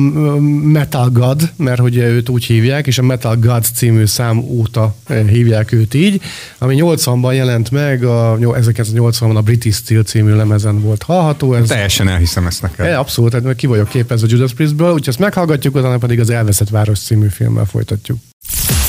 Metal 0.62 1.10
God, 1.10 1.50
mert 1.56 1.80
hogy 1.80 1.96
őt 1.96 2.28
úgy 2.28 2.44
hívják, 2.44 2.86
és 2.86 2.98
a 2.98 3.02
Metal 3.02 3.36
God 3.36 3.64
című 3.74 4.06
szám 4.06 4.38
óta 4.38 4.94
eh, 5.06 5.26
hívják 5.28 5.72
őt 5.72 5.94
így, 5.94 6.20
ami 6.58 6.76
80-ban 6.80 7.34
jelent 7.34 7.70
meg, 7.70 8.04
a, 8.04 8.36
1980-ban 8.38 9.36
a 9.36 9.40
British 9.40 9.78
Steel 9.78 10.02
című 10.02 10.34
lemezen 10.34 10.80
volt 10.80 11.02
hallható. 11.02 11.54
Ez, 11.54 11.68
Teljesen 11.68 12.08
elhiszem 12.08 12.46
ezt 12.46 12.62
neked. 12.62 12.86
É, 12.86 12.92
abszolút, 12.92 13.32
hát 13.32 13.56
ki 13.56 13.66
vagyok 13.66 13.88
képezve 13.88 14.26
Judas 14.30 14.52
Priestből, 14.52 14.88
úgyhogy 14.88 15.08
ezt 15.08 15.18
meghallgatjuk, 15.18 15.74
utána 15.74 15.98
pedig 15.98 16.20
az 16.20 16.30
Elveszett 16.30 16.68
Város 16.68 16.98
című 16.98 17.28
filmmel 17.28 17.64
folytatjuk. 17.64 18.18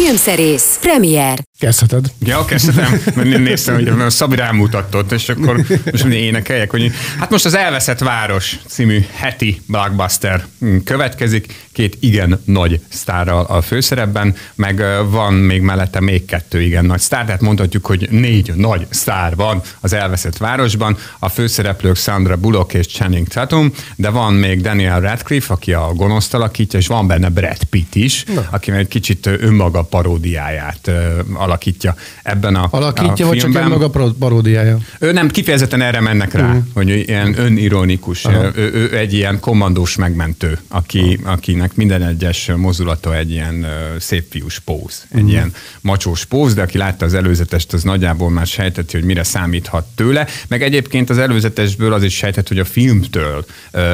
Filmszerész, 0.04 0.78
premier. 0.82 1.40
Kezdheted. 1.60 2.12
Ja, 2.20 2.46
kezdhetem, 2.46 3.02
mert 3.16 3.28
én 3.28 3.42
néztem, 3.42 3.74
hogy 3.74 3.88
a 3.88 4.10
Szabi 4.10 4.36
rámutatott, 4.36 5.12
és 5.12 5.30
akkor 5.30 5.66
most 5.92 6.04
mindig 6.04 6.24
énekeljek, 6.24 6.72
hogy 6.72 6.92
hát 7.20 7.30
most 7.30 7.46
az 7.46 7.54
Elveszett 7.54 8.00
Város 8.00 8.60
című 8.68 9.06
heti 9.14 9.62
blockbuster 9.68 10.46
következik, 10.84 11.54
két 11.72 11.98
igen 12.00 12.42
nagy 12.46 12.80
sztárral 12.90 13.46
a 13.46 13.62
főszerepben, 13.62 14.36
meg 14.56 14.84
van 15.10 15.34
még 15.34 15.62
mellette 15.62 16.00
még 16.00 16.26
kettő 16.26 16.62
igen 16.62 16.86
nagy 16.86 17.00
sztár, 17.00 17.26
tehát 17.26 17.42
mondhatjuk, 17.42 17.86
hogy 17.86 18.08
négy 18.12 18.52
nagy 18.56 18.88
sztár 18.90 19.36
van 19.36 19.62
az 19.80 19.94
Elveszett 19.94 20.38
Városban, 20.38 20.98
a 21.20 21.30
főszereplők 21.30 21.96
Sandra 21.96 22.38
Bullock 22.38 22.74
és 22.74 22.88
Channing 22.88 23.28
Tatum, 23.28 23.72
de 23.96 24.10
van 24.10 24.34
még 24.34 24.62
Daniel 24.62 25.00
Radcliffe, 25.00 25.54
aki 25.54 25.74
a 25.74 25.94
gonoszt 25.94 26.34
alakítja, 26.34 26.80
és 26.80 26.88
van 26.88 27.08
benne 27.08 27.30
Brad 27.30 27.64
Pitt 27.64 27.96
is, 27.96 28.24
Na. 28.24 28.48
aki 28.52 28.72
egy 28.72 28.88
kicsit 28.88 29.26
önmaga 29.26 29.84
paródiáját 29.92 30.92
alakítja 31.34 31.96
ebben 32.24 32.56
a 32.56 32.68
Alakítja, 32.72 33.26
a 33.26 33.28
vagy 33.28 33.38
csak 33.38 33.56
önmaga 33.56 33.90
paródiája? 34.20 34.78
Ő 35.00 35.12
nem, 35.12 35.30
kifejezetten 35.30 35.82
erre 35.82 36.00
mennek 36.00 36.34
rá, 36.34 36.52
uh. 36.52 36.64
hogy 36.74 36.90
ilyen 36.90 37.40
önironikus, 37.40 38.26
ő, 38.26 38.52
ő, 38.56 38.72
ő, 38.74 38.98
egy 38.98 39.14
ilyen 39.14 39.40
kommandós 39.40 39.96
megmentő, 39.96 40.60
aki, 40.68 41.20
akinek 41.24 41.76
minden 41.76 42.04
egyes 42.04 42.52
mozulata 42.56 43.16
egy 43.16 43.32
ilyen 43.32 43.66
szép 44.00 44.26
fiús 44.30 44.60
póz, 44.60 45.06
egy 45.12 45.22
uh. 45.22 45.30
ilyen 45.30 45.54
macsós 45.82 46.26
póz, 46.26 46.54
de 46.54 46.62
aki 46.62 46.78
látta 46.78 47.06
az 47.06 47.14
előzetest, 47.14 47.74
az 47.74 47.84
nagyjából 47.84 48.30
már 48.30 48.48
sejteti, 48.48 48.98
hogy 48.98 49.06
mire 49.06 49.24
számíthat 49.24 49.86
tőle, 49.96 50.28
meg 50.48 50.64
egyébként 50.64 51.10
az 51.10 51.18
előzetesből 51.18 51.94
az 51.94 52.04
is 52.04 52.16
sejtett, 52.16 52.48
hogy 52.48 52.60
a 52.60 52.66
filmtől 52.66 53.46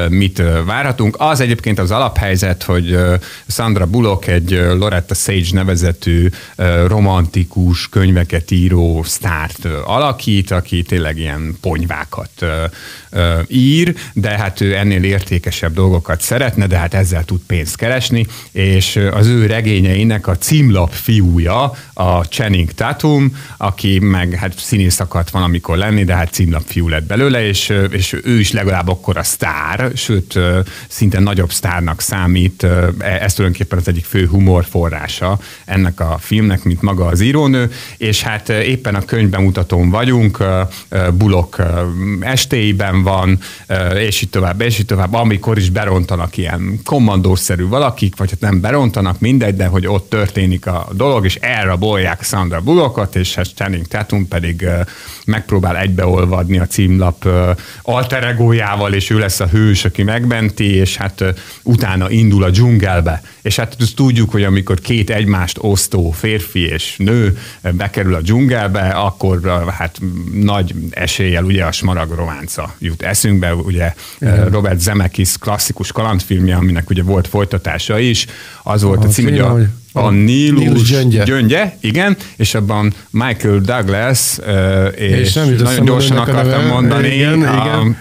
mit 0.08 0.42
várhatunk. 0.66 1.16
Az 1.18 1.40
egyébként 1.40 1.78
az 1.78 1.90
alaphelyzet, 1.90 2.62
hogy 2.62 2.98
Sandra 3.46 3.86
Bullock 3.86 4.26
egy 4.26 4.50
Loretta 4.50 5.14
Sage 5.14 5.48
nevezett 5.52 5.87
nevezetű 5.88 6.28
ö, 6.56 6.86
romantikus 6.86 7.88
könyveket 7.88 8.50
író 8.50 9.02
sztárt 9.02 9.64
alakít, 9.84 10.50
aki 10.50 10.82
tényleg 10.82 11.18
ilyen 11.18 11.56
ponyvákat 11.60 12.44
ír, 13.46 13.94
de 14.12 14.28
hát 14.38 14.60
ő 14.60 14.74
ennél 14.74 15.02
értékesebb 15.02 15.74
dolgokat 15.74 16.20
szeretne, 16.20 16.66
de 16.66 16.76
hát 16.76 16.94
ezzel 16.94 17.24
tud 17.24 17.40
pénzt 17.46 17.76
keresni, 17.76 18.26
és 18.50 18.96
az 19.12 19.26
ő 19.26 19.46
regényeinek 19.46 20.26
a 20.26 20.36
címlap 20.36 20.92
fiúja 20.92 21.72
a 21.94 22.24
Channing 22.24 22.72
Tatum, 22.72 23.36
aki 23.56 23.98
meg 23.98 24.32
hát 24.34 24.58
színész 24.58 25.00
akart 25.00 25.30
valamikor 25.30 25.76
lenni, 25.76 26.04
de 26.04 26.14
hát 26.14 26.32
címlap 26.32 26.62
fiú 26.66 26.88
lett 26.88 27.06
belőle, 27.06 27.46
és, 27.46 27.72
és 27.90 28.16
ő 28.24 28.38
is 28.38 28.52
legalább 28.52 28.88
akkor 28.88 29.16
a 29.16 29.22
sztár, 29.22 29.90
sőt, 29.94 30.38
szinte 30.88 31.20
nagyobb 31.20 31.50
sztárnak 31.52 32.00
számít. 32.00 32.62
Ö, 32.62 32.88
Ez 32.98 33.34
tulajdonképpen 33.34 33.78
az 33.78 33.88
egyik 33.88 34.04
fő 34.04 34.26
humor 34.26 34.64
forrása 34.64 35.38
ennek 35.78 36.00
a 36.00 36.16
filmnek, 36.20 36.62
mint 36.64 36.82
maga 36.82 37.06
az 37.06 37.20
írónő, 37.20 37.70
és 37.96 38.22
hát 38.22 38.48
ö, 38.48 38.60
éppen 38.60 38.94
a 38.94 39.04
könyvbemutatón 39.04 39.90
vagyunk, 39.90 40.38
ö, 40.38 40.60
ö, 40.88 41.08
Bulok 41.10 41.56
estéiben 42.20 43.02
van, 43.02 43.38
és 43.94 44.22
így 44.22 44.30
tovább, 44.30 44.60
és 44.60 44.78
így 44.78 44.86
tovább, 44.86 45.14
amikor 45.14 45.58
is 45.58 45.70
berontanak 45.70 46.36
ilyen 46.36 46.80
kommandószerű 46.84 47.66
valakik, 47.66 48.16
vagy 48.16 48.30
hát 48.30 48.40
nem 48.40 48.60
berontanak, 48.60 49.20
mindegy, 49.20 49.56
de 49.56 49.66
hogy 49.66 49.86
ott 49.86 50.08
történik 50.08 50.66
a 50.66 50.88
dolog, 50.92 51.24
és 51.24 51.34
elrabolják 51.34 52.22
Sandra 52.22 52.60
Bullockot, 52.60 53.16
és 53.16 53.34
hát 53.34 53.54
Channing 53.54 53.86
Tatum 53.86 54.28
pedig 54.28 54.66
megpróbál 55.24 55.76
egybeolvadni 55.76 56.58
a 56.58 56.66
címlap 56.66 57.24
ö, 57.24 57.50
alter 57.82 58.24
egójával, 58.24 58.92
és 58.92 59.10
ő 59.10 59.18
lesz 59.18 59.40
a 59.40 59.46
hős, 59.46 59.84
aki 59.84 60.02
megmenti, 60.02 60.74
és 60.74 60.96
hát 60.96 61.24
utána 61.62 62.10
indul 62.10 62.42
a 62.42 62.50
dzsungelbe. 62.50 63.22
És 63.48 63.56
hát 63.56 63.76
tudjuk, 63.94 64.30
hogy 64.30 64.42
amikor 64.42 64.80
két 64.80 65.10
egymást 65.10 65.58
osztó 65.60 66.10
férfi 66.10 66.60
és 66.60 66.94
nő 66.98 67.38
bekerül 67.72 68.14
a 68.14 68.20
dzsungelbe, 68.20 68.80
akkor 68.80 69.40
hát 69.78 70.00
nagy 70.32 70.74
eséllyel 70.90 71.44
ugye 71.44 71.64
a 71.64 71.72
smarag 71.72 72.10
románca 72.10 72.74
jut 72.78 73.02
eszünkbe, 73.02 73.54
ugye 73.54 73.94
ö, 74.18 74.48
Robert 74.48 74.80
Zemeckis 74.80 75.38
klasszikus 75.40 75.92
kalandfilmje, 75.92 76.56
aminek 76.56 76.90
ugye 76.90 77.02
volt 77.02 77.28
folytatása 77.28 77.98
is, 77.98 78.26
az 78.62 78.82
volt 78.82 79.04
a, 79.04 79.06
A 79.06 79.10
cím, 79.10 79.24
hogy 79.24 79.38
a, 79.38 79.58
a 79.92 80.10
Nílus 80.10 80.60
Nílus 80.60 80.88
gyöngye. 80.88 81.24
gyöngye, 81.24 81.76
igen, 81.80 82.16
és 82.36 82.54
abban 82.54 82.92
Michael 83.10 83.58
Douglas, 83.58 84.38
és, 84.96 85.18
És 85.18 85.32
nem 85.32 85.54
nagyon 85.54 85.84
gyorsan 85.84 86.16
a 86.16 86.20
akartam 86.20 86.66
mondani, 86.66 87.08
Igen, 87.08 87.42
a, 87.42 87.64
igen. 87.64 87.96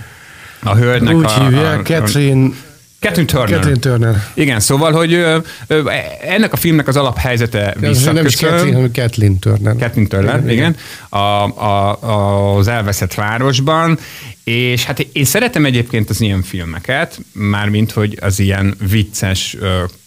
a 0.63 0.75
hölgynek 0.75 1.15
Úgy 1.15 1.23
a, 1.23 1.43
hívják, 1.43 1.79
a, 1.79 1.83
Catherine, 1.83 2.49
Catherine 3.07 3.31
Turner. 3.31 3.49
Catherine 3.49 3.79
Turner. 3.79 4.23
Igen, 4.33 4.59
szóval, 4.59 4.91
hogy 4.91 5.13
ö, 5.13 5.37
ö, 5.67 5.89
ennek 6.21 6.53
a 6.53 6.55
filmnek 6.55 6.87
az 6.87 6.95
alaphelyzete 6.95 7.73
Ez 7.81 8.03
nem 8.03 8.15
is 8.15 8.21
visszaköszön. 8.21 8.49
Catherine, 8.49 8.75
hanem 8.75 8.91
Kathleen 8.91 9.39
Turner. 9.39 9.75
Kathleen 9.75 10.07
Turner, 10.07 10.39
igen, 10.39 10.49
igen. 10.49 10.75
A, 11.09 11.17
a, 11.17 12.57
az 12.57 12.67
elveszett 12.67 13.13
városban, 13.13 13.99
és 14.43 14.85
hát 14.85 14.99
én 14.99 15.25
szeretem 15.25 15.65
egyébként 15.65 16.09
az 16.09 16.21
ilyen 16.21 16.43
filmeket, 16.43 17.19
mármint, 17.31 17.91
hogy 17.91 18.17
az 18.21 18.39
ilyen 18.39 18.75
vicces 18.89 19.57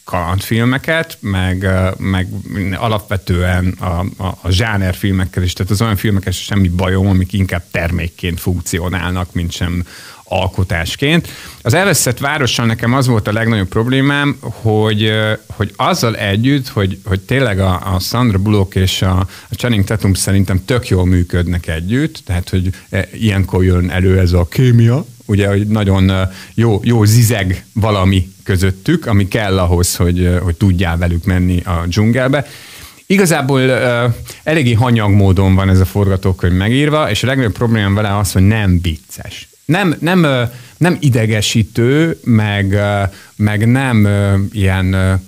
kalandfilmeket, 0.05 1.19
meg, 1.21 1.69
meg 1.99 2.29
alapvetően 2.75 3.77
a, 3.79 3.85
a, 4.17 4.39
a 4.43 4.51
zsáner 4.51 4.95
filmekkel 4.95 5.43
is, 5.43 5.53
tehát 5.53 5.73
az 5.73 5.83
olyan 5.83 5.97
filmekkel 5.97 6.33
sem 6.33 6.57
semmi 6.57 6.69
bajom, 6.69 7.07
amik 7.07 7.33
inkább 7.33 7.63
termékként 7.71 8.41
funkcionálnak, 8.41 9.33
mint 9.33 9.53
sem 9.53 9.85
alkotásként. 10.31 11.29
Az 11.63 11.75
elveszett 11.75 12.19
várossal 12.19 12.67
nekem 12.67 12.95
az 12.95 13.07
volt 13.07 13.29
a 13.29 13.33
legnagyobb 13.33 13.69
problémám, 13.69 14.37
hogy, 14.41 15.13
hogy 15.47 15.73
azzal 15.77 16.17
együtt, 16.17 16.69
hogy, 16.69 16.99
hogy 17.05 17.21
tényleg 17.21 17.61
a, 17.61 17.95
a 17.95 17.99
Sandra 17.99 18.39
Bullock 18.39 18.75
és 18.75 19.03
a, 19.03 19.19
a 19.49 19.55
Channing 19.55 19.85
Tatum 19.85 20.15
szerintem 20.15 20.65
tök 20.65 20.89
jól 20.89 21.07
működnek 21.07 21.67
együtt, 21.67 22.23
tehát 22.25 22.49
hogy 22.49 22.71
e, 22.91 23.09
ilyenkor 23.13 23.65
jön 23.65 23.91
elő 23.91 24.19
ez 24.19 24.33
a 24.33 24.47
kémia, 24.49 25.05
ugye, 25.25 25.49
hogy 25.49 25.67
nagyon 25.67 26.13
jó, 26.55 26.81
jó 26.85 27.05
zizeg 27.05 27.65
valami 27.73 28.29
közöttük, 28.43 29.07
ami 29.07 29.29
kell 29.29 29.59
ahhoz, 29.59 29.97
hogy, 29.97 30.39
hogy 30.43 30.57
tudjál 30.57 30.97
velük 30.97 31.25
menni 31.25 31.61
a 31.65 31.85
dzsungelbe. 31.87 32.47
Igazából 33.07 33.61
uh, 33.61 34.15
eléggé 34.43 34.73
hanyag 34.73 35.11
módon 35.11 35.55
van 35.55 35.69
ez 35.69 35.81
a 35.81 35.85
forgatókönyv 35.85 36.53
megírva, 36.53 37.11
és 37.11 37.23
a 37.23 37.27
legnagyobb 37.27 37.53
problémám 37.53 37.95
vele 37.95 38.17
az, 38.17 38.33
hogy 38.33 38.43
nem 38.43 38.81
vicces. 38.81 39.49
Nem, 39.71 39.97
nem, 40.01 40.27
nem 40.77 40.97
idegesítő, 41.01 42.19
meg, 42.25 42.79
meg 43.37 43.67
nem 43.67 44.09
ilyen 44.53 45.21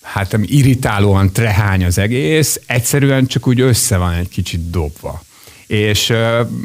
hát 0.00 0.38
irritálóan 0.42 1.32
trehány 1.32 1.84
az 1.84 1.98
egész, 1.98 2.60
egyszerűen 2.66 3.26
csak 3.26 3.46
úgy 3.46 3.60
össze 3.60 3.96
van 3.96 4.12
egy 4.12 4.28
kicsit 4.28 4.70
dobva. 4.70 5.22
És 5.66 6.12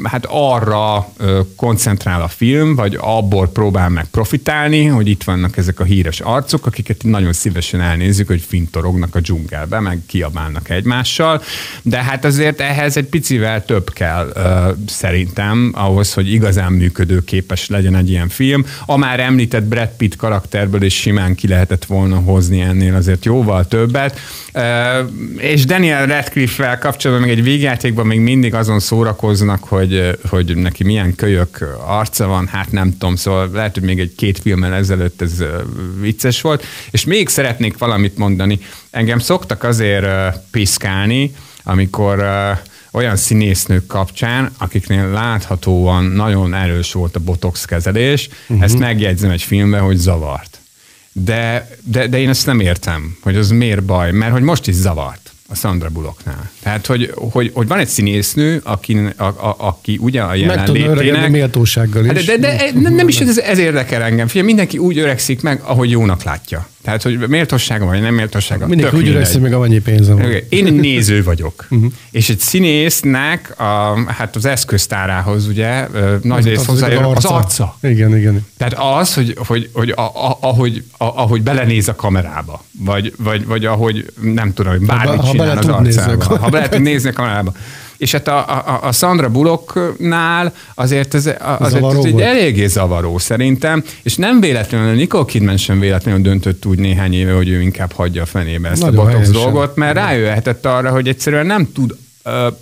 hát 0.02 0.26
arra 0.28 1.08
koncentrál 1.56 2.22
a 2.22 2.28
film, 2.28 2.74
vagy 2.74 2.98
abból 3.00 3.48
próbál 3.48 3.88
meg 3.88 4.06
profitálni, 4.10 4.84
hogy 4.84 5.08
itt 5.08 5.22
vannak 5.22 5.56
ezek 5.56 5.80
a 5.80 5.84
híres 5.84 6.20
arcok, 6.20 6.66
akiket 6.66 7.02
nagyon 7.02 7.32
szívesen 7.32 7.80
elnézzük, 7.80 8.26
hogy 8.26 8.40
fintorognak 8.40 9.14
a 9.14 9.20
dzsungelbe, 9.20 9.80
meg 9.80 10.00
kiabálnak 10.06 10.70
egymással, 10.70 11.42
de 11.82 12.02
hát 12.02 12.24
azért 12.24 12.60
ehhez 12.60 12.96
egy 12.96 13.04
picivel 13.06 13.64
több 13.64 13.92
kell 13.92 14.32
szerintem, 14.86 15.72
ahhoz, 15.74 16.14
hogy 16.14 16.32
igazán 16.32 16.72
működőképes 16.72 17.68
legyen 17.68 17.96
egy 17.96 18.10
ilyen 18.10 18.28
film. 18.28 18.64
A 18.86 18.96
már 18.96 19.20
említett 19.20 19.64
Brad 19.64 19.90
Pitt 19.96 20.16
karakterből 20.16 20.82
is 20.82 20.94
simán 20.94 21.34
ki 21.34 21.48
lehetett 21.48 21.84
volna 21.84 22.16
hozni 22.16 22.60
ennél 22.60 22.94
azért 22.94 23.24
jóval 23.24 23.66
többet, 23.68 24.18
és 25.36 25.64
Daniel 25.64 26.06
Radcliffe-vel 26.06 26.78
kapcsolatban 26.78 27.28
még 27.28 27.38
egy 27.38 27.44
végjátékban 27.44 28.06
még 28.06 28.20
mindig 28.20 28.54
azon 28.54 28.80
szórakoznak, 28.90 29.64
hogy, 29.64 30.18
hogy 30.28 30.56
neki 30.56 30.84
milyen 30.84 31.14
kölyök 31.14 31.78
arca 31.86 32.26
van, 32.26 32.46
hát 32.46 32.72
nem 32.72 32.90
tudom, 32.90 33.16
szóval 33.16 33.50
lehet, 33.52 33.74
hogy 33.74 33.82
még 33.82 33.98
egy 33.98 34.14
két 34.16 34.38
filmmel 34.38 34.74
ezelőtt 34.74 35.22
ez 35.22 35.44
vicces 36.00 36.40
volt. 36.40 36.64
És 36.90 37.04
még 37.04 37.28
szeretnék 37.28 37.78
valamit 37.78 38.18
mondani. 38.18 38.58
Engem 38.90 39.18
szoktak 39.18 39.62
azért 39.62 40.06
piszkálni, 40.50 41.34
amikor 41.62 42.24
olyan 42.92 43.16
színésznők 43.16 43.86
kapcsán, 43.86 44.50
akiknél 44.58 45.08
láthatóan 45.08 46.04
nagyon 46.04 46.54
erős 46.54 46.92
volt 46.92 47.16
a 47.16 47.20
botox 47.20 47.64
kezelés, 47.64 48.28
uh-huh. 48.42 48.64
ezt 48.64 48.78
megjegyzem 48.78 49.30
egy 49.30 49.42
filmben, 49.42 49.80
hogy 49.80 49.96
zavart. 49.96 50.58
De, 51.12 51.68
de, 51.84 52.06
de 52.06 52.18
én 52.18 52.28
ezt 52.28 52.46
nem 52.46 52.60
értem, 52.60 53.16
hogy 53.20 53.36
az 53.36 53.50
miért 53.50 53.82
baj, 53.82 54.12
mert 54.12 54.32
hogy 54.32 54.42
most 54.42 54.66
is 54.66 54.74
zavart 54.74 55.29
a 55.50 55.54
Sandra 55.54 55.88
Bullocknál. 55.88 56.50
Tehát, 56.62 56.86
hogy, 56.86 57.12
hogy, 57.14 57.50
hogy 57.54 57.68
van 57.68 57.78
egy 57.78 57.88
színésznő, 57.88 58.60
aki, 58.64 58.98
a, 59.16 59.24
a, 59.24 59.54
aki 59.58 59.98
ugye 60.00 60.22
a 60.22 60.28
Meg 60.28 60.38
jelenlétének... 60.38 61.30
méltósággal 61.30 62.04
is. 62.04 62.10
Hát 62.10 62.24
De, 62.24 62.36
de, 62.36 62.56
de 62.56 62.80
nem, 62.80 62.94
nem 62.94 63.08
is 63.08 63.20
ez, 63.20 63.38
ez 63.38 63.58
érdekel 63.58 64.02
engem. 64.02 64.26
Figyelj, 64.26 64.46
mindenki 64.46 64.78
úgy 64.78 64.98
öregszik 64.98 65.42
meg, 65.42 65.60
ahogy 65.64 65.90
jónak 65.90 66.22
látja. 66.22 66.68
Tehát, 66.82 67.02
hogy 67.02 67.18
méltósága 67.28 67.84
vagy 67.84 68.00
nem 68.00 68.14
méltósága. 68.14 68.66
Mindig 68.66 68.84
tök 68.84 68.94
úgy 68.94 69.00
mindegy. 69.00 69.20
öregszem, 69.20 69.42
meg 69.42 69.52
amennyi 69.52 69.78
pénzem 69.78 70.16
van. 70.16 70.30
Én 70.48 70.66
egy 70.66 70.74
néző 70.90 71.22
vagyok. 71.22 71.66
Uh-huh. 71.70 71.92
És 72.10 72.28
egy 72.28 72.38
színésznek 72.38 73.60
a, 73.60 73.98
hát 74.06 74.36
az 74.36 74.44
eszköztárához 74.44 75.46
ugye 75.46 75.86
nagy 76.22 76.44
rész 76.44 76.64
hozzájön 76.64 77.04
az 77.04 77.24
arca. 77.24 77.76
Igen, 77.82 78.16
igen. 78.16 78.46
Tehát 78.56 78.74
az, 79.00 79.14
hogy, 79.14 79.36
hogy, 79.46 79.70
hogy 79.72 79.90
a, 79.90 80.02
a, 80.02 80.36
ahogy, 80.40 80.84
a, 80.96 81.04
ahogy 81.04 81.42
belenéz 81.42 81.88
a 81.88 81.94
kamerába, 81.94 82.64
vagy, 82.78 83.14
vagy, 83.18 83.46
vagy 83.46 83.64
ahogy 83.64 84.12
nem 84.20 84.52
tudom, 84.52 84.72
hogy 84.72 84.86
bármit 84.86 85.20
ha 85.20 85.30
csinál 85.30 85.46
bele 85.46 85.58
az 85.58 85.68
arcával. 85.68 86.16
Ha 86.16 86.18
kamerába. 86.18 86.50
bele 86.50 86.68
tud 86.68 86.82
nézni 86.82 87.08
a 87.08 87.12
kamerába. 87.12 87.52
És 88.00 88.12
hát 88.12 88.28
a, 88.28 88.38
a, 88.38 88.80
a 88.82 88.92
Sandra 88.92 89.28
Bullocknál 89.28 90.54
azért 90.74 91.14
ez, 91.14 91.30
azért 91.38 91.84
ez 91.84 92.04
egy 92.04 92.20
eléggé 92.20 92.66
zavaró 92.66 93.18
szerintem, 93.18 93.84
és 94.02 94.16
nem 94.16 94.40
véletlenül, 94.40 94.94
Nicole 94.94 95.24
Kidman 95.24 95.56
sem 95.56 95.80
véletlenül 95.80 96.22
döntött 96.22 96.66
úgy 96.66 96.78
néhány 96.78 97.14
éve, 97.14 97.32
hogy 97.32 97.48
ő 97.48 97.60
inkább 97.60 97.92
hagyja 97.92 98.22
a 98.22 98.26
fenébe 98.26 98.68
ezt 98.68 98.82
Nagyon 98.82 99.06
a 99.06 99.10
botox 99.10 99.30
dolgot, 99.30 99.76
mert 99.76 99.94
rájöhetett 99.94 100.66
arra, 100.66 100.90
hogy 100.90 101.08
egyszerűen 101.08 101.46
nem 101.46 101.72
tud 101.72 101.96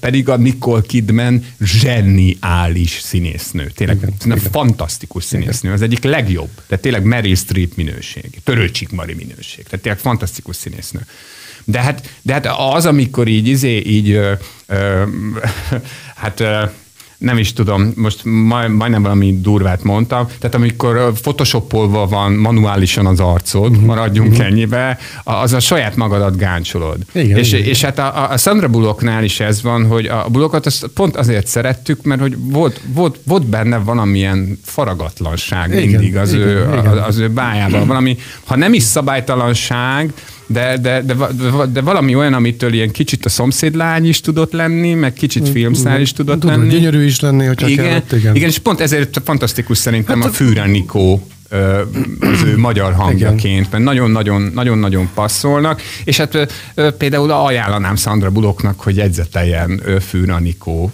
pedig 0.00 0.28
a 0.28 0.36
Nicole 0.36 0.82
Kidman 0.86 1.44
zseniális 1.60 3.00
színésznő. 3.02 3.70
Tényleg 3.74 3.96
igen, 3.96 4.14
igen. 4.24 4.38
fantasztikus 4.38 5.24
színésznő. 5.24 5.72
Az 5.72 5.82
egyik 5.82 6.04
legjobb. 6.04 6.50
Tehát 6.66 6.82
tényleg 6.82 7.02
Meryl 7.02 7.34
Streep 7.34 7.70
minőség. 7.74 8.40
Törőcsik 8.44 8.90
Mari 8.90 9.14
minőség. 9.14 9.64
Tehát 9.64 9.80
tényleg 9.80 10.00
fantasztikus 10.00 10.56
színésznő. 10.56 11.00
De 11.70 11.80
hát, 11.80 12.10
de 12.22 12.32
hát 12.32 12.48
az, 12.74 12.86
amikor 12.86 13.28
így, 13.28 13.46
izé, 13.46 13.82
így, 13.86 14.10
ö, 14.10 14.32
ö, 14.66 15.02
hát 16.22 16.40
ö, 16.40 16.62
nem 17.18 17.38
is 17.38 17.52
tudom, 17.52 17.92
most 17.96 18.20
maj, 18.24 18.68
majdnem 18.68 19.02
valami 19.02 19.38
durvát 19.40 19.82
mondtam, 19.82 20.26
tehát 20.38 20.54
amikor 20.54 21.12
photoshopolva 21.12 22.06
van 22.06 22.32
manuálisan 22.32 23.06
az 23.06 23.20
arcod, 23.20 23.70
uh-huh. 23.70 23.84
maradjunk 23.84 24.30
uh-huh. 24.30 24.46
ennyibe, 24.46 24.98
az 25.24 25.52
a 25.52 25.60
saját 25.60 25.96
magadat 25.96 26.36
gáncsolod. 26.36 26.96
Igen, 27.12 27.38
és, 27.38 27.52
igen. 27.52 27.66
és 27.66 27.82
hát 27.82 27.98
a, 27.98 28.30
a 28.30 28.36
Sandra 28.36 28.68
Bullocknál 28.68 29.24
is 29.24 29.40
ez 29.40 29.62
van, 29.62 29.86
hogy 29.86 30.06
a 30.06 30.26
Bullockot 30.28 30.66
azt 30.66 30.86
pont 30.86 31.16
azért 31.16 31.46
szerettük, 31.46 32.02
mert 32.02 32.20
hogy 32.20 32.36
volt, 32.38 32.80
volt, 32.94 33.18
volt 33.24 33.46
benne 33.46 33.78
valamilyen 33.78 34.58
faragatlanság 34.64 35.70
Igen, 35.70 35.88
mindig 35.88 36.16
az, 36.16 36.32
igen, 36.32 36.46
ő, 36.46 36.68
igen. 36.78 36.98
az 36.98 37.18
ő 37.18 37.28
bájában. 37.28 37.86
Valami, 37.86 38.16
ha 38.44 38.56
nem 38.56 38.72
is 38.74 38.82
szabálytalanság, 38.82 40.12
de, 40.50 40.76
de, 40.76 41.02
de, 41.02 41.14
de, 41.72 41.80
valami 41.80 42.14
olyan, 42.14 42.32
amitől 42.32 42.72
ilyen 42.72 42.90
kicsit 42.90 43.24
a 43.24 43.28
szomszédlány 43.28 44.08
is 44.08 44.20
tudott 44.20 44.52
lenni, 44.52 44.94
meg 44.94 45.12
kicsit 45.12 45.48
filmszár 45.48 46.00
is 46.00 46.12
tudott 46.12 46.40
Tudod, 46.40 46.58
lenni. 46.58 46.70
gyönyörű 46.70 47.04
is 47.04 47.20
lenni, 47.20 47.46
hogyha 47.46 47.68
igen, 47.68 47.84
kellett, 47.84 48.12
igen. 48.12 48.34
igen, 48.34 48.48
és 48.48 48.58
pont 48.58 48.80
ezért 48.80 49.20
fantasztikus 49.24 49.78
szerintem 49.78 50.20
hát, 50.20 50.30
a 50.30 50.32
Fűre 50.32 50.66
Nikó 50.66 51.26
az 52.20 52.42
ő 52.44 52.58
magyar 52.58 52.92
hangjaként, 52.92 53.70
mert 53.70 53.84
nagyon-nagyon, 53.84 54.50
nagyon-nagyon 54.54 55.08
passzolnak, 55.14 55.82
és 56.04 56.16
hát 56.16 56.52
például 56.98 57.30
ajánlanám 57.30 57.96
Szandra 57.96 58.30
Buloknak, 58.30 58.80
hogy 58.80 58.96
jegyzeteljen 58.96 59.80
ö, 59.84 60.00
Fűranikó 60.00 60.92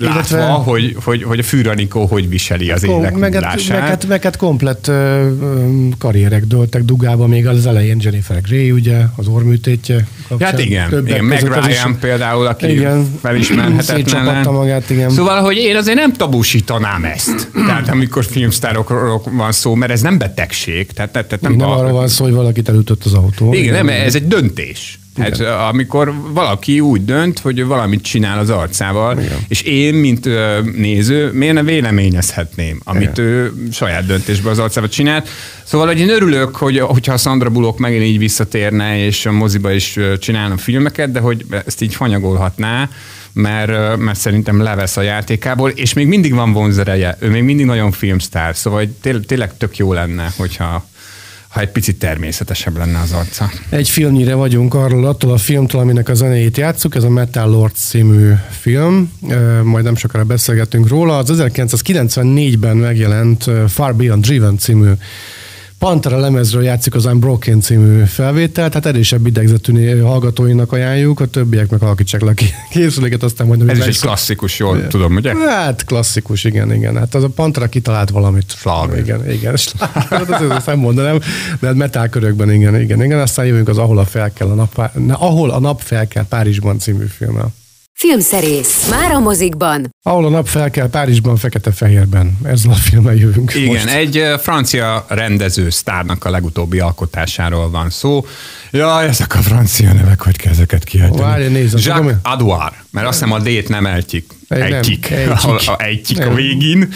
látva, 0.00 0.36
Illetve- 0.36 0.64
hogy, 0.64 0.96
hogy, 1.04 1.22
hogy 1.22 1.38
a 1.38 1.42
Fűranikó 1.42 2.06
hogy 2.06 2.28
viseli 2.28 2.70
az 2.70 2.82
élek 2.84 3.14
meg, 3.16 3.34
hát, 3.34 3.68
meg, 3.68 3.78
hát, 3.78 4.06
meg 4.06 4.22
hát 4.22 4.36
komplett 4.36 4.86
ö, 4.88 4.92
ö, 4.92 5.66
karrierek 5.98 6.44
dőltek 6.44 6.82
dugába, 6.84 7.26
még 7.26 7.46
az 7.46 7.66
elején 7.66 7.96
Jennifer 8.00 8.40
Grey, 8.42 8.70
ugye, 8.70 8.96
az 9.16 9.26
orműtétje 9.26 10.06
kapcsán. 10.28 10.50
Hát 10.50 10.60
igen, 10.60 11.06
igen 11.06 11.24
Meg 11.24 11.42
is- 11.42 11.66
Ryan 11.66 11.98
például, 12.00 12.46
aki 12.46 12.70
Igen. 12.70 13.18
felismerhetetlen. 13.20 14.52
Magát, 14.52 14.90
igen. 14.90 15.10
Szóval, 15.10 15.42
hogy 15.42 15.56
én 15.56 15.76
azért 15.76 15.96
nem 15.96 16.12
tabusítanám 16.12 17.04
ezt. 17.04 17.48
Tehát 17.66 17.88
amikor 17.88 18.24
filmsztárokról 18.24 19.22
van 19.30 19.52
szó, 19.52 19.74
mert 19.74 19.92
ez 19.92 20.00
nem 20.00 20.18
betegség. 20.18 20.92
Tehát, 20.92 21.10
tehát, 21.10 21.40
Nem, 21.40 21.52
nem 21.52 21.68
arról 21.68 21.92
van 21.92 22.08
szó, 22.08 22.24
hogy 22.24 22.32
valakit 22.32 22.68
elütött 22.68 23.04
az 23.04 23.12
autó. 23.14 23.52
Igen, 23.54 23.72
nem, 23.72 23.88
ez 23.88 24.14
egy 24.14 24.26
döntés. 24.26 24.99
Hát, 25.16 25.40
amikor 25.40 26.14
valaki 26.32 26.80
úgy 26.80 27.04
dönt, 27.04 27.38
hogy 27.38 27.64
valamit 27.64 28.02
csinál 28.02 28.38
az 28.38 28.50
arcával, 28.50 29.18
Igen. 29.18 29.38
és 29.48 29.62
én, 29.62 29.94
mint 29.94 30.28
néző, 30.76 31.30
miért 31.32 31.54
ne 31.54 31.62
véleményezhetném, 31.62 32.80
amit 32.84 33.18
Igen. 33.18 33.24
ő 33.24 33.52
saját 33.72 34.06
döntésben 34.06 34.52
az 34.52 34.58
arcával 34.58 34.88
csinált. 34.88 35.28
Szóval, 35.64 35.86
hogy 35.86 35.98
én 35.98 36.08
örülök, 36.08 36.56
hogy, 36.56 36.78
hogyha 36.78 37.12
a 37.12 37.16
Sandra 37.16 37.50
Bullock 37.50 37.78
megint 37.78 38.04
így 38.04 38.18
visszatérne, 38.18 39.04
és 39.04 39.26
a 39.26 39.32
moziba 39.32 39.72
is 39.72 39.98
csinálna 40.18 40.56
filmeket, 40.56 41.12
de 41.12 41.20
hogy 41.20 41.46
ezt 41.66 41.82
így 41.82 41.94
fanyagolhatná, 41.94 42.88
mert, 43.32 43.96
mert 43.96 44.18
szerintem 44.18 44.62
levesz 44.62 44.96
a 44.96 45.02
játékából, 45.02 45.70
és 45.70 45.92
még 45.92 46.06
mindig 46.06 46.34
van 46.34 46.52
vonzereje, 46.52 47.16
ő 47.20 47.30
még 47.30 47.42
mindig 47.42 47.66
nagyon 47.66 47.90
filmsztár, 47.92 48.56
szóval 48.56 48.84
tél, 49.00 49.24
tényleg 49.24 49.56
tök 49.56 49.76
jó 49.76 49.92
lenne, 49.92 50.32
hogyha 50.36 50.88
ha 51.50 51.60
egy 51.60 51.68
picit 51.70 51.98
természetesebb 51.98 52.76
lenne 52.76 52.98
az 52.98 53.12
arca. 53.12 53.50
Egy 53.68 53.88
filmnyire 53.88 54.34
vagyunk 54.34 54.74
arról, 54.74 55.06
attól 55.06 55.32
a 55.32 55.36
filmtől, 55.36 55.80
aminek 55.80 56.08
a 56.08 56.14
zenéjét 56.14 56.56
játszuk, 56.56 56.94
ez 56.94 57.04
a 57.04 57.08
Metal 57.08 57.50
Lord 57.50 57.74
című 57.74 58.32
film, 58.50 59.12
majd 59.62 59.84
nem 59.84 59.96
sokára 59.96 60.24
beszélgetünk 60.24 60.88
róla. 60.88 61.16
Az 61.16 61.30
1994-ben 61.32 62.76
megjelent 62.76 63.50
Far 63.68 63.94
Beyond 63.94 64.24
Driven 64.24 64.58
című 64.58 64.90
Pantera 65.80 66.18
lemezről 66.18 66.62
játszik 66.62 66.94
az 66.94 67.04
Unbroken 67.04 67.60
című 67.60 68.04
felvétel, 68.04 68.68
tehát 68.68 68.86
erősebb 68.86 69.26
idegzetű 69.26 70.00
hallgatóinak 70.00 70.72
ajánljuk, 70.72 71.20
a 71.20 71.26
többiek 71.26 71.70
meg 71.70 71.82
alakítsák 71.82 72.20
le 72.20 72.30
a 72.30 72.34
ké- 72.34 72.54
készüléket, 72.70 73.22
aztán 73.22 73.46
majd... 73.46 73.68
Ez 73.68 73.78
is 73.78 73.84
egy 73.84 74.00
klasszikus, 74.00 74.58
jól 74.58 74.86
tudom, 74.86 75.14
ugye? 75.14 75.36
Hát 75.36 75.84
klasszikus, 75.84 76.44
igen, 76.44 76.72
igen. 76.72 76.96
Hát 76.96 77.14
az 77.14 77.22
a 77.22 77.28
Pantera 77.28 77.66
kitalált 77.66 78.10
valamit. 78.10 78.50
Sláger. 78.56 78.98
Igen, 78.98 79.30
igen. 79.30 79.56
Sláger, 79.56 80.26
hát 80.26 80.40
azt 80.40 80.66
nem 80.66 80.78
mondanám, 80.78 81.18
de 81.60 81.66
hát 81.66 81.76
metal 81.76 82.08
körökben, 82.08 82.52
igen, 82.52 82.80
igen, 82.80 83.02
igen. 83.02 83.20
Aztán 83.20 83.46
jövünk 83.46 83.68
az 83.68 83.78
Ahol 83.78 83.98
a 83.98 84.04
fel 84.04 84.32
kell 84.32 84.48
a 84.48 84.54
nap, 84.54 84.90
na, 85.06 85.14
ahol 85.14 85.50
a 85.50 85.60
nap 85.60 85.80
fel 85.80 86.08
kell 86.08 86.24
Párizsban 86.28 86.78
című 86.78 87.04
filmmel. 87.16 87.52
Filmszerész. 88.06 88.88
Már 88.90 89.10
a 89.12 89.18
mozikban. 89.18 89.94
Ahol 90.02 90.24
a 90.24 90.28
nap 90.28 90.46
fel 90.46 90.70
kell 90.70 90.88
Párizsban, 90.88 91.36
fekete-fehérben. 91.36 92.38
Ezzel 92.44 92.70
a 92.70 92.74
filmmel 92.74 93.14
jövünk 93.14 93.54
Igen, 93.54 93.66
most. 93.66 93.88
egy 93.88 94.24
francia 94.38 95.04
rendező 95.08 95.70
sztárnak 95.70 96.24
a 96.24 96.30
legutóbbi 96.30 96.78
alkotásáról 96.78 97.70
van 97.70 97.90
szó. 97.90 98.26
Ja, 98.70 99.02
ezek 99.02 99.34
a 99.34 99.38
francia 99.38 99.92
nevek, 99.92 100.22
hogy 100.22 100.36
kell 100.36 100.52
ezeket 100.52 100.84
kiejteni. 100.84 101.20
Várj, 101.20 101.46
nézzem, 101.46 101.80
Jacques 101.82 102.16
Adouard, 102.22 102.74
mert 102.90 103.06
azt 103.06 103.18
hiszem 103.18 103.32
a 103.34 103.38
D-t 103.38 103.68
nem 103.68 103.86
eltyik. 103.86 104.32
Egyik. 104.54 105.10
egyik. 105.10 105.30
A, 105.30 105.72
a, 105.72 105.82
egyik 105.82 106.26
a 106.26 106.34
végén. 106.34 106.92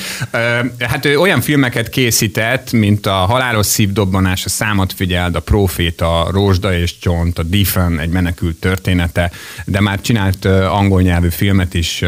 Hát 0.79 1.05
ő 1.05 1.19
olyan 1.19 1.41
filmeket 1.41 1.89
készített, 1.89 2.73
mint 2.73 3.07
a 3.07 3.13
Halálos 3.13 3.67
szívdobbanás, 3.67 4.45
a 4.45 4.49
Számat 4.49 4.93
figyeld, 4.93 5.35
a 5.35 5.41
Proféta, 5.41 6.25
a 6.25 6.31
Rózsda 6.31 6.79
és 6.79 6.99
Csont, 6.99 7.39
a 7.39 7.43
Diffen, 7.43 8.01
egy 8.01 8.09
menekült 8.09 8.57
története, 8.57 9.31
de 9.65 9.81
már 9.81 10.01
csinált 10.01 10.45
angol 10.45 11.03
nyelvű 11.03 11.29
filmet 11.29 11.75
is, 11.75 12.03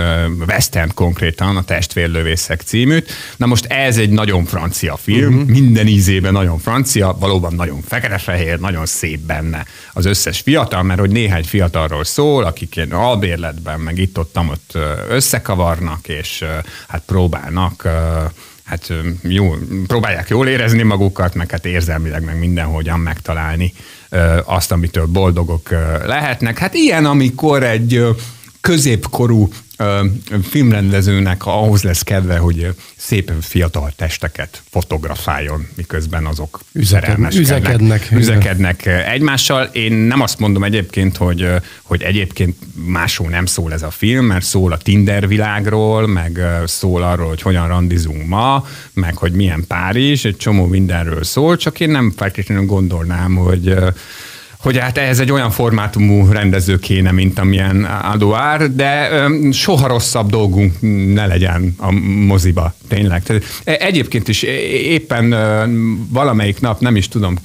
western 0.46 0.90
konkrétan, 0.94 1.56
a 1.56 1.62
Testvérlövészek 1.62 2.61
címűt. 2.61 3.12
Na 3.37 3.46
most 3.46 3.64
ez 3.64 3.98
egy 3.98 4.11
nagyon 4.11 4.44
francia 4.44 4.96
film, 4.96 5.35
uh-huh. 5.35 5.48
minden 5.50 5.87
ízében 5.87 6.32
nagyon 6.32 6.59
francia, 6.59 7.16
valóban 7.20 7.54
nagyon 7.54 7.80
fekete-fehér, 7.88 8.59
nagyon 8.59 8.87
szép 8.87 9.20
benne 9.20 9.64
az 9.92 10.04
összes 10.04 10.40
fiatal, 10.40 10.82
mert 10.82 11.00
hogy 11.00 11.11
néhány 11.11 11.44
fiatalról 11.44 12.04
szól, 12.04 12.44
akik 12.44 12.76
ilyen 12.76 12.92
albérletben, 12.92 13.80
meg 13.80 13.98
itt-ott 13.98 14.35
ott 14.38 14.70
ö, 14.74 14.92
összekavarnak, 15.37 16.09
és 16.09 16.44
hát 16.88 17.03
próbálnak 17.07 17.88
hát 18.64 18.92
jó, 19.22 19.55
próbálják 19.87 20.29
jól 20.29 20.49
érezni 20.49 20.83
magukat, 20.83 21.35
meg 21.35 21.51
hát 21.51 21.66
érzelmileg, 21.66 22.25
meg 22.25 22.38
mindenhogyan 22.38 23.01
megtalálni 23.01 23.72
azt, 24.44 24.72
amitől 24.72 25.07
boldogok 25.07 25.70
lehetnek. 26.07 26.59
Hát 26.59 26.75
ilyen, 26.75 27.05
amikor 27.05 27.62
egy 27.62 28.05
középkorú 28.61 29.49
filmrendezőnek 30.42 31.46
ahhoz 31.46 31.82
lesz 31.82 32.02
kedve, 32.02 32.36
hogy 32.36 32.62
ö, 32.62 32.68
szép 32.96 33.32
fiatal 33.40 33.92
testeket 33.96 34.62
fotografáljon, 34.70 35.68
miközben 35.74 36.26
azok 36.26 36.60
Üzeked- 36.72 37.34
üzekednek, 37.34 38.08
üzekednek 38.10 38.86
egymással. 38.86 39.64
Én 39.72 39.92
nem 39.92 40.20
azt 40.20 40.38
mondom 40.38 40.64
egyébként, 40.64 41.16
hogy, 41.16 41.48
hogy 41.82 42.02
egyébként 42.02 42.56
másról 42.86 43.28
nem 43.28 43.46
szól 43.46 43.72
ez 43.72 43.82
a 43.82 43.90
film, 43.90 44.24
mert 44.24 44.44
szól 44.44 44.72
a 44.72 44.76
Tinder 44.76 45.28
világról, 45.28 46.06
meg 46.06 46.40
szól 46.64 47.02
arról, 47.02 47.28
hogy 47.28 47.42
hogyan 47.42 47.68
randizunk 47.68 48.26
ma, 48.26 48.66
meg 48.92 49.16
hogy 49.16 49.32
milyen 49.32 49.64
Párizs, 49.68 50.24
egy 50.24 50.36
csomó 50.36 50.66
mindenről 50.66 51.24
szól, 51.24 51.56
csak 51.56 51.80
én 51.80 51.90
nem 51.90 52.12
feltétlenül 52.16 52.66
gondolnám, 52.66 53.34
hogy 53.34 53.74
hogy 54.66 54.79
hát 54.79 54.98
ehhez 54.98 55.20
egy 55.20 55.33
olyan 55.33 55.50
formátumú 55.50 56.29
rendező 56.31 56.79
kéne, 56.79 57.11
mint 57.11 57.38
amilyen 57.38 57.85
Adouard, 57.85 58.72
de 58.72 59.09
soha 59.52 59.87
rosszabb 59.87 60.31
dolgunk 60.31 60.72
ne 61.14 61.26
legyen 61.26 61.74
a 61.79 61.90
moziba, 62.26 62.74
tényleg. 62.88 63.22
E- 63.64 63.76
egyébként 63.81 64.29
is 64.29 64.42
éppen 64.72 65.35
valamelyik 66.11 66.61
nap, 66.61 66.81
nem 66.81 66.96
is 66.96 67.09
tudom, 67.09 67.37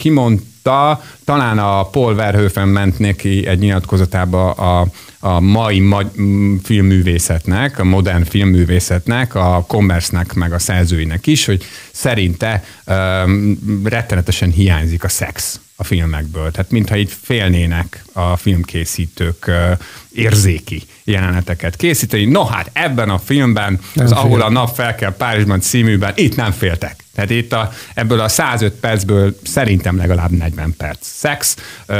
kimondta, 0.63 1.01
talán 1.25 1.59
a 1.59 1.83
Paul 1.83 2.15
Verhoeven 2.15 2.67
ment 2.67 2.99
neki 2.99 3.47
egy 3.47 3.59
nyilatkozatába 3.59 4.51
a, 4.51 4.87
a 5.19 5.39
mai 5.39 5.79
ma- 5.79 6.11
m, 6.15 6.55
filmművészetnek, 6.63 7.79
a 7.79 7.83
modern 7.83 8.23
filmművészetnek, 8.23 9.35
a 9.35 9.63
commerce 9.67 10.25
meg 10.35 10.53
a 10.53 10.59
szerzőinek 10.59 11.27
is, 11.27 11.45
hogy 11.45 11.63
szerinte 11.91 12.63
um, 12.87 13.59
rettenetesen 13.83 14.49
hiányzik 14.51 15.03
a 15.03 15.09
szex 15.09 15.59
a 15.75 15.83
filmekből. 15.83 16.51
Tehát 16.51 16.71
mintha 16.71 16.95
itt 16.95 17.11
félnének 17.21 18.03
a 18.13 18.37
filmkészítők 18.37 19.47
ö, 19.47 19.71
érzéki 20.13 20.83
jeleneteket 21.03 21.75
készíteni. 21.75 22.25
No 22.25 22.45
hát 22.45 22.69
ebben 22.73 23.09
a 23.09 23.17
filmben, 23.17 23.79
Nem 23.93 24.05
az 24.05 24.11
Ahol 24.11 24.37
fél. 24.37 24.41
a 24.41 24.49
nap 24.49 24.75
fel 24.75 24.95
kell 24.95 25.15
Párizsban 25.15 25.59
címűben, 25.61 26.13
itt 26.15 26.35
nem 26.35 26.51
féltek. 26.51 27.00
Tehát 27.27 27.43
itt 27.43 27.53
a, 27.53 27.71
ebből 27.93 28.19
a 28.19 28.27
105 28.27 28.73
percből 28.73 29.35
szerintem 29.43 29.97
legalább 29.97 30.31
40 30.31 30.73
perc 30.77 30.97
szex. 31.01 31.55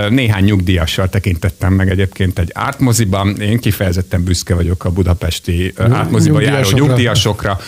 Néhány 0.10 0.44
nyugdíjassal 0.44 1.10
tekintettem 1.10 1.74
meg 1.74 1.90
egyébként 1.90 2.40
egy 2.40 2.52
ártmoziban. 2.54 3.42
Én 3.42 3.60
kifejezetten 3.60 4.24
büszke 4.24 4.56
vagyok 4.56 4.86
a 4.86 4.90
budapesti 4.90 5.74
ártmoziba 5.78 6.42
járó 6.42 6.70
nyugdíjasokra. 6.72 7.60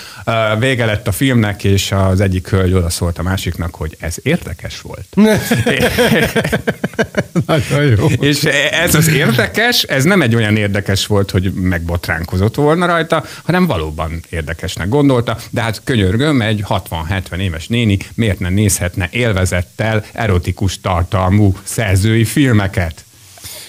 Vége 0.60 0.86
lett 0.86 1.08
a 1.08 1.12
filmnek, 1.12 1.64
és 1.64 1.92
az 1.92 2.22
egyik 2.22 2.50
hölgy 2.50 2.74
oda 2.74 2.90
szólt 2.90 3.18
a 3.18 3.24
másiknak, 3.24 3.76
hogy 3.76 3.96
ez 4.00 4.16
érdekes 4.24 4.82
volt. 4.82 5.06
Nagyon 7.46 7.84
jó. 7.84 8.08
És 8.08 8.44
ez 8.72 8.96
az 8.96 9.08
érdekes, 9.08 9.84
ez 9.84 10.04
nem 10.04 10.22
egy 10.22 10.36
olyan 10.36 10.58
érdekes 10.58 11.08
volt, 11.08 11.32
hogy 11.32 11.52
megbotránkozott 11.54 12.56
volna 12.56 12.86
rajta, 12.86 13.24
hanem 13.44 13.66
valóban 13.68 14.24
érdekesnek 14.30 14.90
gondolta, 14.90 15.38
de 15.50 15.62
hát 15.62 15.82
könyörgöm, 15.84 16.42
egy 16.42 16.64
60-70 16.70 17.38
éves 17.38 17.68
néni 17.68 17.98
miért 18.16 18.40
ne 18.40 18.50
nézhetne 18.50 19.08
élvezettel 19.12 20.04
erotikus 20.14 20.82
tartalmú 20.82 21.58
szerzői 21.64 22.26
filmeket? 22.26 23.04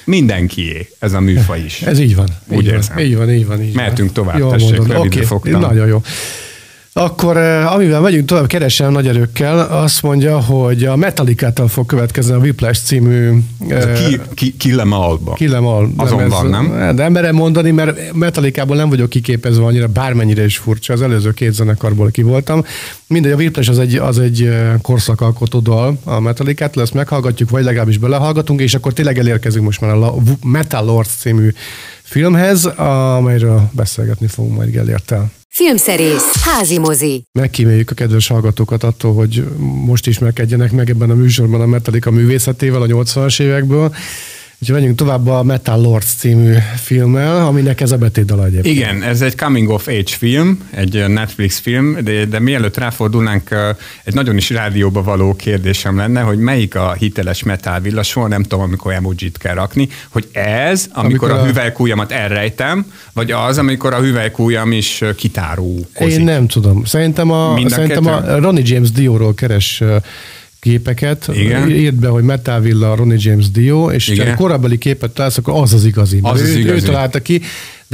Mindenkié 0.05 0.88
ez 0.99 1.12
a 1.12 1.21
műfaj 1.21 1.61
is. 1.61 1.83
Ez 1.83 1.99
így 1.99 2.14
van. 2.14 2.29
Úgy 2.49 2.59
így 2.59 2.67
érzem. 2.67 2.97
van, 2.97 3.05
így 3.05 3.17
van, 3.17 3.31
így 3.31 3.47
van. 3.47 3.62
Így 3.62 3.75
Mehetünk 3.75 4.12
tovább, 4.12 4.38
Jól 4.38 4.51
tessék, 4.51 4.79
mondod. 4.79 5.25
fogtam. 5.25 5.61
Nagyon 5.61 5.87
jó. 5.87 6.03
Akkor 6.96 7.37
eh, 7.37 7.72
amivel 7.72 8.00
megyünk 8.00 8.26
tovább, 8.26 8.46
keresem 8.46 8.92
nagy 8.92 9.07
erőkkel, 9.07 9.59
azt 9.59 10.02
mondja, 10.02 10.40
hogy 10.40 10.85
a 10.85 10.96
Metallicától 10.96 11.68
fog 11.68 11.87
következni 11.87 12.33
a 12.33 12.37
Whiplash 12.37 12.85
című... 12.85 13.30
Ez 13.68 13.85
a 13.85 13.92
ki, 13.92 14.20
ki, 14.35 14.57
Killem 14.57 14.92
Alba. 14.92 15.33
Killem 15.33 15.66
Al. 15.66 15.90
Azon 15.96 16.28
van, 16.28 16.46
nem? 16.46 16.96
De 16.96 17.09
merem 17.09 17.35
mondani, 17.35 17.70
mert 17.70 18.12
Metallicából 18.12 18.76
nem 18.76 18.88
vagyok 18.88 19.09
kiképezve 19.09 19.64
annyira, 19.64 19.87
bármennyire 19.87 20.44
is 20.44 20.57
furcsa. 20.57 20.92
Az 20.92 21.02
előző 21.02 21.33
két 21.33 21.52
zenekarból 21.52 22.11
ki 22.11 22.22
voltam. 22.22 22.64
Mindegy, 23.07 23.33
a 23.33 23.37
Whiplash 23.37 23.70
az 23.70 23.78
egy, 23.78 23.94
az 23.94 24.18
egy 24.18 24.42
eh, 24.42 24.72
korszakalkotó 24.83 25.59
dal 25.59 25.98
a 26.04 26.20
Metallicát, 26.20 26.76
ezt 26.76 26.94
meghallgatjuk, 26.94 27.50
vagy 27.50 27.64
legalábbis 27.64 27.98
belehallgatunk, 27.98 28.61
és 28.61 28.74
akkor 28.74 28.92
tényleg 28.92 29.18
elérkezünk 29.18 29.64
most 29.64 29.80
már 29.80 29.90
a 29.90 30.14
Metal 30.44 30.85
Lords 30.85 31.11
című 31.18 31.52
filmhez, 32.02 32.64
amelyről 32.64 33.70
beszélgetni 33.72 34.26
fogunk 34.26 34.57
majd 34.57 34.70
Gellértel. 34.70 35.30
Filmszerész, 35.57 36.43
házi 36.45 36.79
mozi. 36.79 37.25
Megkíméljük 37.33 37.90
a 37.90 37.95
kedves 37.95 38.27
hallgatókat 38.27 38.83
attól, 38.83 39.14
hogy 39.14 39.45
most 39.87 40.07
ismerkedjenek 40.07 40.73
meg 40.73 40.90
ebben 40.90 41.11
a 41.11 41.14
műsorban 41.14 41.61
a 41.61 41.67
Metallica 41.67 42.11
művészetével 42.11 42.83
a 42.83 42.87
80-as 42.87 43.40
évekből. 43.40 43.95
Úgyhogy 44.59 44.77
menjünk 44.77 44.99
tovább 44.99 45.27
a 45.27 45.43
Metal 45.43 45.81
Lords 45.81 46.07
című 46.07 46.55
filmmel, 46.77 47.47
aminek 47.47 47.81
ez 47.81 47.93
a 47.93 47.97
betétdala 47.97 48.45
egyébként. 48.45 48.77
Igen, 48.77 49.03
ez 49.03 49.23
egy 49.23 49.37
coming 49.37 49.69
of 49.69 49.88
age 49.88 50.03
film, 50.07 50.69
egy 50.71 51.05
Netflix 51.09 51.59
film, 51.59 51.99
de, 52.05 52.25
de 52.25 52.38
mielőtt 52.38 52.77
ráfordulnánk, 52.77 53.77
egy 54.05 54.14
nagyon 54.14 54.37
is 54.37 54.51
rádióba 54.51 55.03
való 55.03 55.35
kérdésem 55.35 55.97
lenne, 55.97 56.21
hogy 56.21 56.38
melyik 56.38 56.75
a 56.75 56.93
hiteles 56.93 57.43
metal 57.43 57.81
villa, 57.81 58.03
soha 58.03 58.29
nem 58.29 58.43
tudom, 58.43 58.61
amikor 58.61 58.93
emojit 58.93 59.38
kell 59.38 59.55
rakni, 59.55 59.88
hogy 60.09 60.29
ez, 60.33 60.87
amikor, 60.93 61.31
amikor 61.31 61.31
a, 61.31 61.40
a 61.40 61.47
hüvelykújamat 61.47 62.12
elrejtem, 62.12 62.87
vagy 63.12 63.31
az, 63.31 63.59
amikor 63.59 63.95
a 63.95 64.01
hüvelykújam 64.01 64.73
is 64.73 65.05
kitáró. 65.17 65.87
Én 65.99 66.21
nem 66.21 66.47
tudom. 66.47 66.85
Szerintem 66.85 67.31
a, 67.31 67.59
szerintem 67.67 68.07
a 68.07 68.38
Ronnie 68.38 68.62
James 68.67 68.90
Dio-ról 68.90 69.35
keres 69.35 69.83
képeket, 70.64 71.29
Igen. 71.33 71.70
írd 71.70 71.94
be, 71.94 72.09
hogy 72.09 72.22
Metal 72.22 72.61
Villa, 72.61 72.94
Ronnie 72.94 73.16
James 73.20 73.50
Dio, 73.50 73.90
és 73.90 74.12
ha 74.18 74.35
korábbi 74.35 74.79
képet 74.79 75.11
találsz, 75.11 75.38
akkor 75.38 75.62
az 75.62 75.72
az 75.72 75.85
igazi. 75.85 76.18
Az 76.22 76.40
ő, 76.40 76.44
az 76.44 76.57
igazi. 76.57 76.74
ő 76.74 76.81
találta 76.81 77.20
ki, 77.22 77.40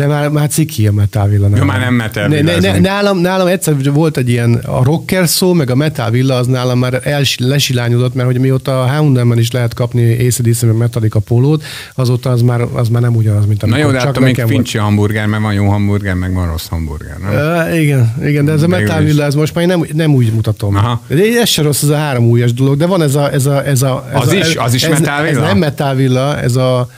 de 0.01 0.07
már, 0.07 0.29
már 0.29 0.49
ciki 0.49 0.87
a 0.87 0.93
Metal 0.93 1.29
Villa. 1.29 1.49
Jó, 1.57 1.65
már 1.65 1.81
nem 1.81 1.95
Metal 1.95 2.29
Villa. 2.29 2.43
Ne, 2.43 2.71
ne, 2.71 2.79
nálam, 2.79 3.19
nálam 3.19 3.47
egyszer 3.47 3.75
volt 3.93 4.17
egy 4.17 4.29
ilyen, 4.29 4.55
a 4.55 4.85
rocker 4.85 5.29
szó, 5.29 5.53
meg 5.53 5.71
a 5.71 5.75
Metal 5.75 6.11
Villa, 6.11 6.35
az 6.35 6.47
nálam 6.47 6.79
már 6.79 7.01
els, 7.03 7.39
lesilányodott, 7.39 8.15
mert 8.15 8.29
hogy 8.29 8.39
mióta 8.39 8.83
a 8.83 8.93
Houndenben 8.93 9.39
is 9.39 9.51
lehet 9.51 9.75
kapni 9.75 10.27
ACDC, 10.27 10.63
meg 10.63 10.77
Metallica 10.77 11.19
pólót, 11.19 11.65
azóta 11.95 12.31
az 12.31 12.43
már, 12.43 12.61
az 12.73 12.89
már 12.89 13.03
nem 13.03 13.17
ugyanaz, 13.17 13.47
mint 13.47 13.63
amikor 13.63 13.81
Na 13.81 13.87
jó, 13.87 13.93
de 13.93 13.99
csak 13.99 14.21
még 14.21 14.43
fincsi 14.47 14.79
hamburger, 14.79 15.27
mert 15.27 15.43
van 15.43 15.53
jó 15.53 15.69
hamburger, 15.69 16.15
meg 16.15 16.35
van 16.35 16.47
rossz 16.47 16.67
hamburger, 16.69 17.17
nem? 17.19 17.33
Uh, 17.33 17.81
igen, 17.81 18.15
igen, 18.25 18.45
de 18.45 18.53
ez 18.53 18.63
a 18.63 18.69
Metal 18.69 19.03
Villa, 19.03 19.25
ez 19.25 19.35
most 19.35 19.55
már 19.55 19.67
nem, 19.67 19.87
nem 19.93 20.15
úgy 20.15 20.33
mutatom. 20.33 20.77
Aha. 20.77 21.03
De 21.09 21.23
ez 21.41 21.49
se 21.49 21.63
rossz, 21.63 21.83
ez 21.83 21.89
a 21.89 21.97
három 21.97 22.25
újas 22.25 22.53
dolog, 22.53 22.77
de 22.77 22.87
van 22.87 23.03
ez 23.03 23.15
a... 23.15 23.33
Ez 23.33 23.47
a, 23.47 23.67
ez 23.67 23.83
a 23.83 24.09
ez 24.13 24.21
az 24.21 24.29
a, 24.29 24.37
is, 24.37 24.57
az 24.57 24.75
is 24.75 24.83
ez, 24.83 24.99
Metal 24.99 25.23
Villa? 25.23 25.41
Ez 25.41 25.47
nem 25.47 25.59
Metal 25.59 25.95
Villa, 25.95 26.41
ez 26.41 26.57
a 26.57 26.89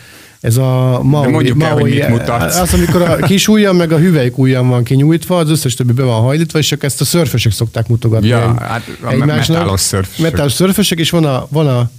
ez 0.42 0.56
a 0.56 1.00
Maui, 1.02 1.24
De 1.24 1.30
mondjuk 1.30 1.56
Maui, 1.56 1.70
el, 1.70 1.78
hogy 1.78 1.92
mit 1.92 2.08
mutatsz. 2.08 2.58
Az, 2.58 2.74
amikor 2.74 3.02
a 3.02 3.16
kis 3.30 3.48
ujjam 3.48 3.76
meg 3.76 3.92
a 3.92 3.98
hüvelyk 3.98 4.38
ujjam 4.38 4.68
van 4.68 4.84
kinyújtva, 4.84 5.38
az 5.38 5.50
összes 5.50 5.74
többi 5.74 5.92
be 5.92 6.02
van 6.02 6.20
hajlítva, 6.20 6.58
és 6.58 6.66
csak 6.66 6.82
ezt 6.82 7.00
a 7.00 7.04
szörfösök 7.04 7.52
szokták 7.52 7.88
mutogatni. 7.88 8.28
Ja, 8.28 8.50
egy, 8.50 8.68
hát 8.68 8.82
a 9.02 9.24
metálos 9.24 9.80
szörfösök. 9.80 10.22
Metálos 10.22 10.52
szörfösök, 10.52 10.98
és 10.98 11.10
van 11.10 11.24
a, 11.24 11.46
van 11.50 11.66
a 11.66 11.90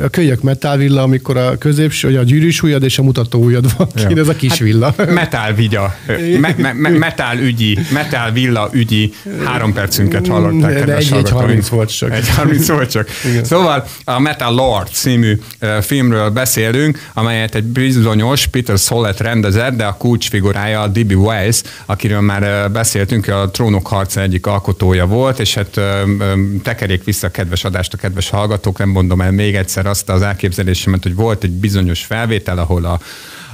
a 0.00 0.08
kölyök 0.08 0.42
metálvilla, 0.42 1.02
amikor 1.02 1.36
a 1.36 1.58
középső, 1.58 2.08
vagy 2.08 2.16
a 2.16 2.22
gyűrűs 2.22 2.62
ujjad 2.62 2.82
és 2.82 2.98
a 2.98 3.02
mutató 3.02 3.42
ujjad 3.42 3.76
van 3.76 3.88
ja. 3.94 4.20
ez 4.20 4.28
a 4.28 4.36
kis 4.36 4.50
hát, 4.50 4.58
villa. 4.58 4.94
Metál 5.08 5.54
vigya, 5.54 5.94
me, 6.40 6.54
me, 6.56 6.72
me, 6.72 6.88
metál 6.88 7.38
ügyi, 7.38 7.78
metál 7.92 8.32
villa 8.32 8.68
ügyi, 8.72 9.12
három 9.44 9.72
percünket 9.72 10.26
hallották. 10.26 10.84
De 10.84 10.96
egy, 10.96 11.12
egy 11.12 11.30
30 11.30 11.68
volt 11.68 11.96
csak. 11.96 12.12
Egy 12.12 12.28
30 12.28 12.68
volt 12.68 12.90
csak. 12.90 13.08
Igen. 13.30 13.44
Szóval 13.44 13.86
a 14.04 14.18
Metal 14.18 14.54
Lord 14.54 14.88
című 14.92 15.40
filmről 15.80 16.30
beszélünk, 16.30 16.98
amelyet 17.14 17.54
egy 17.54 17.64
bizonyos 17.64 18.46
Peter 18.46 18.78
Sollett 18.78 19.20
rendezett, 19.20 19.76
de 19.76 19.84
a 19.84 19.96
kulcsfigurája 19.96 20.80
a 20.80 20.88
D.B. 20.88 21.12
Weiss, 21.12 21.62
akiről 21.86 22.20
már 22.20 22.70
beszéltünk, 22.70 23.28
a 23.28 23.50
Trónok 23.50 23.86
harca 23.86 24.20
egyik 24.20 24.46
alkotója 24.46 25.06
volt, 25.06 25.38
és 25.38 25.54
hát 25.54 25.80
tekerék 26.62 27.04
vissza 27.04 27.26
a 27.26 27.30
kedves 27.30 27.64
adást 27.64 27.92
a 27.92 27.96
kedves 27.96 28.30
hallgatók, 28.30 28.78
nem 28.78 28.88
mondom 28.88 29.20
el 29.20 29.30
még 29.30 29.54
egy 29.54 29.68
egyszer 29.70 29.86
azt 29.86 30.08
az 30.08 30.22
elképzelésemet, 30.22 31.02
hogy 31.02 31.14
volt 31.14 31.44
egy 31.44 31.50
bizonyos 31.50 32.04
felvétel, 32.04 32.58
ahol 32.58 32.84
a, 32.84 33.00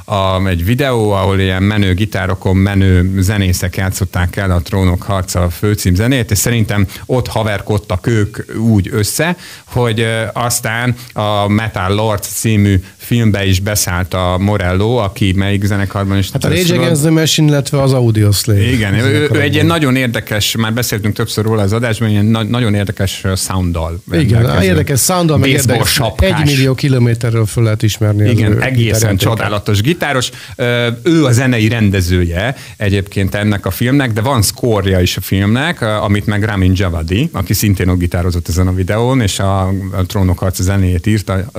a, 0.09 0.47
egy 0.47 0.65
videó, 0.65 1.11
ahol 1.11 1.41
ilyen 1.41 1.63
menő 1.63 1.95
gitárokon 1.95 2.57
menő 2.57 3.21
zenészek 3.23 3.77
játszották 3.77 4.37
el 4.37 4.51
a 4.51 4.61
Trónok 4.61 5.03
harca 5.03 5.51
főcím 5.51 5.95
zenét, 5.95 6.31
és 6.31 6.39
szerintem 6.39 6.87
ott 7.07 7.27
haverkodtak 7.27 8.07
ők 8.07 8.37
úgy 8.59 8.89
össze, 8.93 9.37
hogy 9.65 10.07
aztán 10.33 10.95
a 11.13 11.49
Metal 11.49 11.95
Lord 11.95 12.23
című 12.23 12.81
filmbe 12.97 13.47
is 13.47 13.61
beszállt 13.61 14.15
a 14.15 14.37
Morello, 14.39 14.97
aki 14.97 15.33
melyik 15.37 15.65
zenekarban 15.65 16.19
is. 16.19 16.31
Hát 16.31 16.45
a 16.45 16.49
Rage 16.49 16.75
Against 16.75 17.01
the 17.01 17.11
Machine, 17.11 17.49
illetve 17.49 17.83
az 17.83 17.93
Audio 17.93 18.33
Slave. 18.33 18.71
Igen, 18.71 18.95
ő, 18.95 19.29
ő 19.33 19.41
egy 19.41 19.55
ilyen 19.55 19.67
nagyon 19.67 19.97
érdekes, 19.97 20.57
már 20.57 20.73
beszéltünk 20.73 21.15
többször 21.15 21.45
róla 21.45 21.63
az 21.63 21.73
adásban, 21.73 22.09
ilyen 22.09 22.25
na- 22.25 22.43
nagyon 22.43 22.75
érdekes 22.75 23.25
sounddal. 23.37 24.03
Igen, 24.13 24.63
érdekes 24.63 25.01
sounddal, 25.01 25.39
meg 25.39 25.49
érdekes, 25.49 26.01
egy 26.19 26.45
millió 26.45 26.75
kilométerről 26.75 27.47
föl 27.47 27.65
lehet 27.65 27.83
ismerni. 27.83 28.31
Igen, 28.31 28.63
egészen 28.63 29.17
csodálatos 29.17 29.81
gitáros. 29.97 30.31
Ő 31.03 31.25
a 31.25 31.33
zenei 31.33 31.69
rendezője 31.69 32.57
egyébként 32.77 33.35
ennek 33.35 33.67
a 33.67 33.71
filmnek, 33.71 34.13
de 34.13 34.21
van 34.21 34.43
szkórja 34.43 35.01
is 35.01 35.17
a 35.17 35.21
filmnek, 35.21 35.81
amit 35.81 36.27
meg 36.27 36.43
Ramin 36.43 36.73
Javadi, 36.75 37.29
aki 37.33 37.55
szintén 37.55 37.89
ott 37.89 37.99
gitározott 37.99 38.49
ezen 38.49 38.67
a 38.67 38.73
videón, 38.73 39.21
és 39.21 39.39
a, 39.39 39.67
a 39.69 40.07
Trónok 40.07 40.39
harca 40.39 40.63
zenéjét 40.63 41.07
írta, 41.07 41.51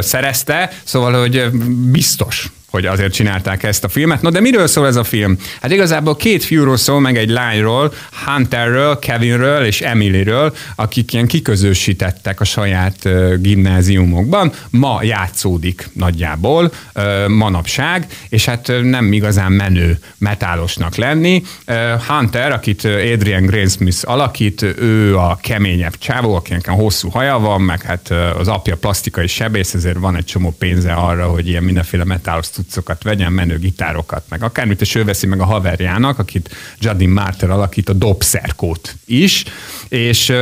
szerezte, 0.00 0.70
szóval, 0.84 1.20
hogy 1.20 1.50
biztos, 1.90 2.50
hogy 2.72 2.86
azért 2.86 3.12
csinálták 3.12 3.62
ezt 3.62 3.84
a 3.84 3.88
filmet. 3.88 4.22
No, 4.22 4.30
de 4.30 4.40
miről 4.40 4.66
szól 4.66 4.86
ez 4.86 4.96
a 4.96 5.04
film? 5.04 5.36
Hát 5.60 5.72
igazából 5.72 6.16
két 6.16 6.44
fiúról 6.44 6.76
szól, 6.76 7.00
meg 7.00 7.16
egy 7.16 7.30
lányról, 7.30 7.92
Hunterről, 8.24 8.98
Kevinről 8.98 9.64
és 9.64 9.80
Emilyről, 9.80 10.54
akik 10.76 11.12
ilyen 11.12 11.26
kiközösítettek 11.26 12.40
a 12.40 12.44
saját 12.44 12.96
uh, 13.04 13.34
gimnáziumokban. 13.34 14.52
Ma 14.70 15.02
játszódik 15.02 15.88
nagyjából, 15.92 16.72
uh, 16.94 17.28
manapság, 17.28 18.06
és 18.28 18.44
hát 18.44 18.72
nem 18.82 19.12
igazán 19.12 19.52
menő 19.52 19.98
metálosnak 20.18 20.96
lenni. 20.96 21.42
Uh, 21.66 21.76
Hunter, 22.06 22.52
akit 22.52 22.84
Adrian 22.84 23.46
Grainsmith 23.46 24.10
alakít, 24.10 24.62
ő 24.62 25.16
a 25.16 25.38
keményebb 25.42 25.98
csávó, 25.98 26.34
akinek 26.34 26.68
hosszú 26.68 27.08
haja 27.08 27.38
van, 27.38 27.60
meg 27.60 27.82
hát 27.82 28.10
az 28.38 28.48
apja 28.48 28.76
plastikai 28.76 29.26
sebész, 29.26 29.74
ezért 29.74 29.98
van 29.98 30.16
egy 30.16 30.24
csomó 30.24 30.54
pénze 30.58 30.92
arra, 30.92 31.26
hogy 31.26 31.48
ilyen 31.48 31.62
mindenféle 31.62 32.04
metálos 32.04 32.46
cuccokat 32.62 33.02
vegyen, 33.02 33.32
menő 33.32 33.58
gitárokat, 33.58 34.24
meg 34.28 34.42
akármit, 34.42 34.80
és 34.80 34.94
ő 34.94 35.04
veszi 35.04 35.26
meg 35.26 35.40
a 35.40 35.44
haverjának, 35.44 36.18
akit 36.18 36.50
Jadin 36.78 37.10
Marter 37.10 37.50
alakít, 37.50 37.88
a 37.88 37.92
dobszerkót 37.92 38.94
is, 39.06 39.44
és 39.88 40.32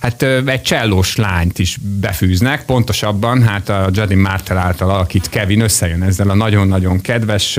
hát 0.00 0.22
egy 0.22 0.62
csellós 0.62 1.16
lányt 1.16 1.58
is 1.58 1.78
befűznek, 2.00 2.64
pontosabban 2.64 3.42
hát 3.42 3.68
a 3.68 3.88
Jadin 3.92 4.18
Marter 4.18 4.56
által 4.56 4.90
alakít 4.90 5.28
Kevin 5.28 5.60
összejön 5.60 6.02
ezzel 6.02 6.30
a 6.30 6.34
nagyon-nagyon 6.34 7.00
kedves 7.00 7.58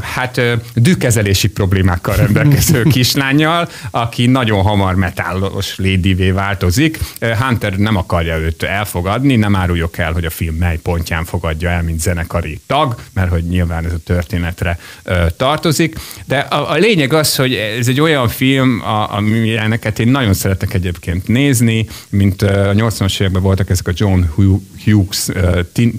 hát 0.00 0.40
dűkezelési 0.74 1.48
problémákkal 1.48 2.16
rendelkező 2.16 2.82
kislányjal, 2.94 3.68
aki 3.90 4.26
nagyon 4.26 4.62
hamar 4.62 4.94
metálos 4.94 5.76
lédivé 5.76 6.30
változik. 6.30 6.98
Hunter 7.38 7.76
nem 7.76 7.96
akarja 7.96 8.38
őt 8.38 8.62
elfogadni, 8.62 9.36
nem 9.36 9.56
áruljuk 9.56 9.98
el, 9.98 10.12
hogy 10.12 10.24
a 10.24 10.30
film 10.30 10.54
mely 10.54 10.78
pontján 10.78 11.24
fogadja 11.24 11.70
el, 11.70 11.82
mint 11.82 12.00
zenekari 12.00 12.60
tag, 12.66 13.00
mert 13.12 13.30
hogy 13.30 13.44
nyilván 13.44 13.84
ez 13.84 13.92
a 13.92 13.98
történetre 14.04 14.78
tartozik. 15.36 15.96
De 16.24 16.38
a, 16.38 16.70
a 16.70 16.74
lényeg 16.74 17.12
az, 17.12 17.36
hogy 17.36 17.54
ez 17.54 17.88
egy 17.88 18.00
olyan 18.00 18.28
film, 18.28 18.82
amilyeneket 19.08 19.98
én 19.98 20.08
nagyon 20.08 20.34
szeretek 20.34 20.74
egyébként 20.74 21.28
nézni, 21.28 21.86
mint 22.08 22.42
a 22.42 22.72
80-as 22.72 23.20
években 23.20 23.42
voltak 23.42 23.70
ezek 23.70 23.88
a 23.88 23.92
John 23.94 24.22
Hughes 24.84 25.28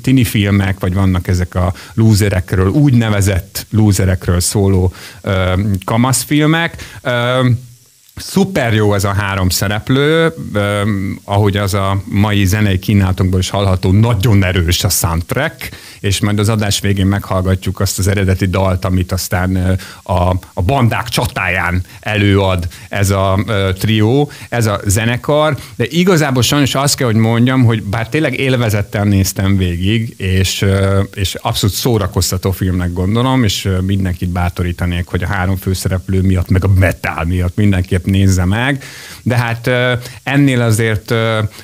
tini 0.02 0.24
filmek, 0.24 0.80
vagy 0.80 0.94
vannak 0.94 1.28
ezek 1.28 1.56
a 1.56 1.74
lúzerekről 1.94 2.68
úgynevezett 2.68 3.63
lúzerekről 3.70 4.40
szóló 4.40 4.94
ö, 5.22 5.54
kamaszfilmek. 5.86 6.76
Ö, 7.02 7.50
Szuper 8.16 8.74
jó 8.74 8.94
ez 8.94 9.04
a 9.04 9.14
három 9.14 9.50
szereplő, 9.50 10.34
ahogy 11.24 11.58
az 11.58 11.74
a 11.74 12.02
mai 12.06 12.46
zenei 12.46 12.80
kínálatunkból 12.80 13.40
is 13.40 13.50
hallható, 13.50 13.92
nagyon 13.92 14.44
erős 14.44 14.84
a 14.84 14.90
soundtrack, 14.90 15.70
és 16.04 16.20
majd 16.20 16.40
az 16.40 16.50
adás 16.50 16.80
végén 16.80 17.06
meghallgatjuk 17.06 17.80
azt 17.80 18.00
az 18.00 18.08
eredeti 18.08 18.46
dalt, 18.46 18.86
amit 18.86 19.12
aztán 19.12 19.78
a, 20.04 20.30
a 20.54 20.62
bandák 20.62 21.08
csatáján 21.08 21.84
előad 22.00 22.68
ez 22.90 23.10
a 23.10 23.40
trió, 23.80 24.32
ez 24.50 24.66
a 24.66 24.80
zenekar, 24.86 25.58
de 25.76 25.86
igazából 25.90 26.42
sajnos 26.42 26.76
azt 26.76 26.96
kell, 26.96 27.08
hogy 27.08 27.16
mondjam, 27.16 27.64
hogy 27.64 27.84
bár 27.84 28.10
tényleg 28.10 28.40
élvezettel 28.40 29.04
néztem 29.04 29.58
végig, 29.58 30.14
és, 30.18 30.66
és 31.14 31.36
abszolút 31.36 31.76
szórakoztató 31.76 32.52
filmnek 32.52 32.94
gondolom, 32.94 33.44
és 33.44 33.70
mindenkit 33.82 34.30
bátorítanék, 34.30 35.08
hogy 35.08 35.24
a 35.24 35.28
három 35.28 35.56
főszereplő 35.56 36.22
miatt, 36.22 36.50
meg 36.50 36.64
a 36.64 36.70
metal 36.76 37.24
miatt 37.26 37.56
mindenképp 37.56 38.06
nézze 38.06 38.46
meg, 38.46 38.84
de 39.22 39.38
hát 39.38 39.70
ennél 40.24 40.62
azért 40.62 41.14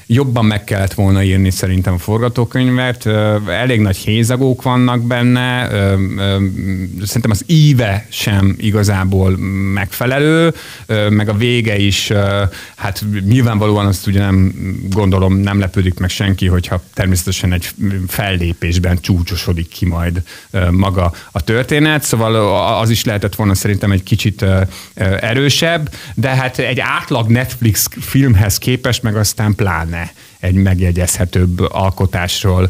jobban 0.05 0.45
meg 0.45 0.63
kellett 0.63 0.93
volna 0.93 1.23
írni 1.23 1.51
szerintem 1.51 1.93
a 1.93 1.97
forgatókönyvet, 1.97 3.05
elég 3.47 3.79
nagy 3.79 3.97
hézagók 4.29 4.61
vannak 4.61 5.01
benne, 5.01 5.67
szerintem 7.03 7.31
az 7.31 7.43
íve 7.45 8.05
sem 8.09 8.55
igazából 8.57 9.37
megfelelő, 9.73 10.53
meg 11.09 11.29
a 11.29 11.33
vége 11.33 11.77
is, 11.77 12.11
hát 12.75 13.05
nyilvánvalóan 13.25 13.85
azt 13.85 14.07
ugye 14.07 14.19
nem 14.19 14.53
gondolom, 14.89 15.35
nem 15.35 15.59
lepődik 15.59 15.99
meg 15.99 16.09
senki, 16.09 16.47
hogyha 16.47 16.83
természetesen 16.93 17.53
egy 17.53 17.69
fellépésben 18.07 18.97
csúcsosodik 19.01 19.67
ki 19.67 19.85
majd 19.85 20.21
maga 20.71 21.13
a 21.31 21.41
történet, 21.41 22.03
szóval 22.03 22.35
az 22.79 22.89
is 22.89 23.03
lehetett 23.03 23.35
volna 23.35 23.53
szerintem 23.53 23.91
egy 23.91 24.03
kicsit 24.03 24.45
erősebb, 25.19 25.89
de 26.15 26.29
hát 26.29 26.59
egy 26.59 26.79
átlag 26.79 27.29
Netflix 27.29 27.87
filmhez 27.99 28.57
képest 28.57 29.03
meg 29.03 29.15
aztán 29.15 29.55
pláne 29.55 30.11
egy 30.39 30.53
megjegyezhetőbb 30.53 31.59
alkotásról 31.59 32.69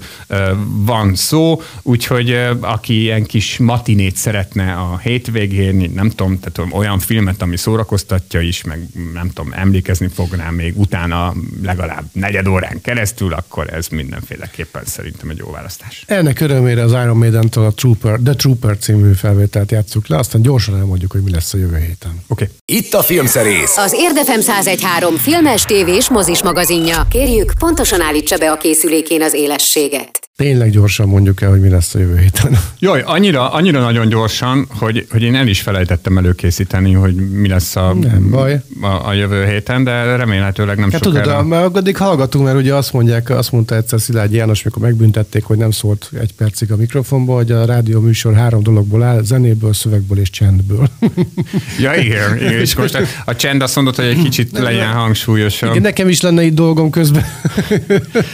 van 0.64 1.16
szó, 1.16 1.62
úgyhogy 1.82 2.40
aki 2.60 3.02
ilyen 3.02 3.24
kis 3.24 3.58
matinét 3.58 4.16
szeretne 4.16 4.74
a 4.74 4.98
hétvégén, 4.98 5.92
nem 5.96 6.10
tudom, 6.10 6.40
tehát 6.40 6.74
olyan 6.74 7.00
filmet, 7.00 7.42
ami 7.42 7.58
szórakoztatja 7.58 8.42
is, 8.42 8.64
meg 8.64 8.88
nem 9.14 9.28
tudom, 9.28 9.54
emlékezni 9.54 10.08
fog 10.08 10.34
rá 10.34 10.50
még 10.50 10.80
utána 10.80 11.34
legalább 11.64 12.04
negyed 12.12 12.48
órán 12.48 12.82
keresztül, 12.82 13.34
akkor 13.34 13.74
ez 13.74 13.88
mindenféleképpen 13.88 14.86
szerintem 14.86 15.30
egy 15.30 15.38
jó 15.38 15.52
választás. 15.52 16.04
Ennek 16.08 16.40
örömére 16.40 16.84
az 16.84 16.92
Iron 16.92 17.18
Maiden-től 17.18 17.66
a 17.66 17.72
Trooper, 17.72 18.20
The 18.24 18.34
Trooper 18.34 18.78
című 18.78 19.14
felvételt 19.14 19.72
játsszuk 19.72 20.08
le, 20.08 20.18
aztán 20.18 20.42
gyorsan 20.42 20.78
elmondjuk, 20.78 21.12
hogy 21.12 21.22
mi 21.22 21.32
lesz 21.32 21.54
a 21.54 21.58
jövő 21.58 21.78
héten. 21.78 22.22
Oké. 22.28 22.44
Okay. 22.44 22.48
Itt 22.66 22.94
a 22.94 23.02
Filmszerész. 23.02 23.78
Az 23.78 23.94
Érdefem 23.94 24.40
1013 24.40 25.16
filmes, 25.16 25.64
tévés, 25.64 26.10
mozis 26.10 26.44
magazinja. 26.44 27.08
Kérjük, 27.10 27.54
pontosan 27.60 28.02
állítsa 28.02 28.38
be 28.38 28.52
a 28.52 28.58
készülékén 28.58 29.22
az 29.22 29.34
élességet. 29.34 30.29
Tényleg 30.40 30.70
gyorsan 30.70 31.08
mondjuk 31.08 31.42
el, 31.42 31.50
hogy 31.50 31.60
mi 31.60 31.70
lesz 31.70 31.96
a 31.96 32.00
jövő 32.00 32.18
héten. 32.18 32.58
Jaj, 32.80 33.02
annyira, 33.06 33.52
annyira 33.52 33.80
nagyon 33.80 34.08
gyorsan, 34.08 34.68
hogy, 34.70 35.08
hogy 35.12 35.22
én 35.22 35.36
el 35.36 35.48
is 35.48 35.62
felejtettem 35.62 36.18
előkészíteni, 36.18 36.94
hogy 36.94 37.16
mi 37.16 37.48
lesz 37.48 37.76
a, 37.76 37.94
nem 37.94 38.30
baj. 38.30 38.62
a, 38.82 39.08
a 39.08 39.14
jövő 39.14 39.46
héten, 39.46 39.84
de 39.84 40.16
remélhetőleg 40.16 40.78
nem 40.78 40.92
hát 40.92 41.04
sokára. 41.04 41.24
Tudod, 41.24 41.48
mert 41.48 41.76
addig 41.76 41.98
hallgatunk, 41.98 42.46
mert 42.46 42.58
ugye 42.58 42.76
azt 42.76 42.94
mondják, 42.94 43.30
azt 43.30 43.52
mondta 43.52 43.76
egyszer 43.76 44.00
Szilágyi 44.02 44.36
János, 44.36 44.64
mikor 44.64 44.82
megbüntették, 44.82 45.44
hogy 45.44 45.58
nem 45.58 45.72
szólt 45.72 46.12
egy 46.20 46.34
percig 46.34 46.72
a 46.72 46.76
mikrofonba, 46.76 47.34
hogy 47.34 47.52
a 47.52 47.66
rádió 47.66 48.00
műsor 48.00 48.34
három 48.34 48.64
dologból 48.64 49.04
áll, 49.04 49.24
zenéből, 49.24 49.74
szövegből 49.74 50.20
és 50.20 50.30
csendből. 50.30 50.90
Ja, 51.80 51.94
igen, 51.94 52.36
igen. 52.36 52.52
és 52.52 52.76
most 52.76 52.98
a 53.26 53.36
csend 53.36 53.62
azt 53.62 53.76
mondott, 53.76 53.96
hogy 53.96 54.06
egy 54.06 54.22
kicsit 54.22 54.60
legyen 54.60 54.88
hangsúlyosabb. 54.88 55.70
Igen, 55.70 55.82
nekem 55.82 56.08
is 56.08 56.22
lenne 56.22 56.44
itt 56.44 56.56
dolgom 56.56 56.90
közben. 56.90 57.26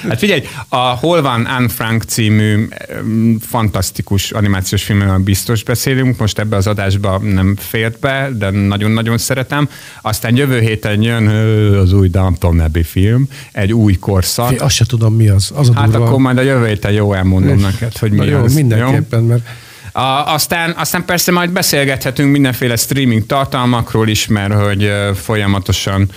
Hát 0.07 0.19
figyelj, 0.19 0.43
a 0.67 0.77
Hol 0.77 1.21
van 1.21 1.45
Anne 1.45 1.69
Frank 1.69 1.94
Frank 1.95 2.09
című 2.11 2.67
fantasztikus 3.39 4.31
animációs 4.31 4.83
filmről 4.83 5.17
biztos 5.17 5.63
beszélünk, 5.63 6.17
most 6.17 6.39
ebbe 6.39 6.55
az 6.55 6.67
adásba 6.67 7.17
nem 7.17 7.55
fért 7.55 7.99
be, 7.99 8.29
de 8.37 8.49
nagyon-nagyon 8.49 9.17
szeretem. 9.17 9.69
Aztán 10.01 10.35
jövő 10.35 10.59
héten 10.59 11.01
jön 11.01 11.27
az 11.77 11.93
új 11.93 12.09
Downton 12.09 12.59
Abbey 12.59 12.83
film, 12.83 13.27
egy 13.51 13.73
új 13.73 13.93
korszak. 13.93 14.49
Fé, 14.49 14.55
azt 14.55 14.75
se 14.75 14.85
tudom 14.85 15.15
mi 15.15 15.27
az. 15.27 15.51
az 15.55 15.69
a 15.69 15.73
hát 15.73 15.89
durva. 15.89 16.05
akkor 16.05 16.19
majd 16.19 16.37
a 16.37 16.41
jövő 16.41 16.67
héten 16.67 16.91
jó 16.91 17.13
elmondom 17.13 17.57
neked, 17.57 17.97
hogy 17.97 18.11
mi 18.11 18.25
jó, 18.25 18.39
az. 18.39 18.53
Mindenképpen, 18.53 19.21
jó? 19.21 19.27
mert 19.27 19.47
a, 19.95 20.33
aztán, 20.33 20.73
aztán 20.77 21.05
persze 21.05 21.31
majd 21.31 21.49
beszélgethetünk 21.49 22.31
mindenféle 22.31 22.75
streaming 22.75 23.25
tartalmakról 23.25 24.07
is, 24.07 24.27
mert 24.27 24.53
hogy 24.53 24.91
folyamatosan 25.15 26.09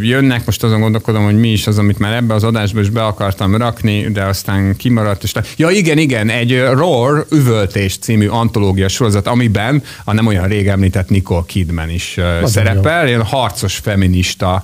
jönnek. 0.00 0.46
Most 0.46 0.62
azon 0.62 0.80
gondolkodom, 0.80 1.24
hogy 1.24 1.38
mi 1.38 1.48
is 1.52 1.66
az, 1.66 1.78
amit 1.78 1.98
már 1.98 2.12
ebbe 2.12 2.34
az 2.34 2.44
adásba 2.44 2.80
is 2.80 2.88
be 2.88 3.04
akartam 3.04 3.56
rakni, 3.56 4.10
de 4.10 4.24
aztán 4.24 4.76
kimaradt. 4.76 5.22
És 5.22 5.32
ja, 5.56 5.70
igen, 5.70 5.98
igen, 5.98 6.28
egy 6.28 6.62
Roar 6.62 7.26
üvöltés 7.30 7.96
című 7.98 8.26
antológia 8.28 8.88
sorozat, 8.88 9.26
amiben 9.26 9.82
a 10.04 10.12
nem 10.12 10.26
olyan 10.26 10.48
rég 10.48 10.68
említett 10.68 11.08
Nicole 11.08 11.44
Kidman 11.46 11.90
is 11.90 12.18
az 12.42 12.50
szerepel. 12.50 13.06
Ilyen 13.06 13.22
harcos 13.22 13.76
feminista 13.76 14.62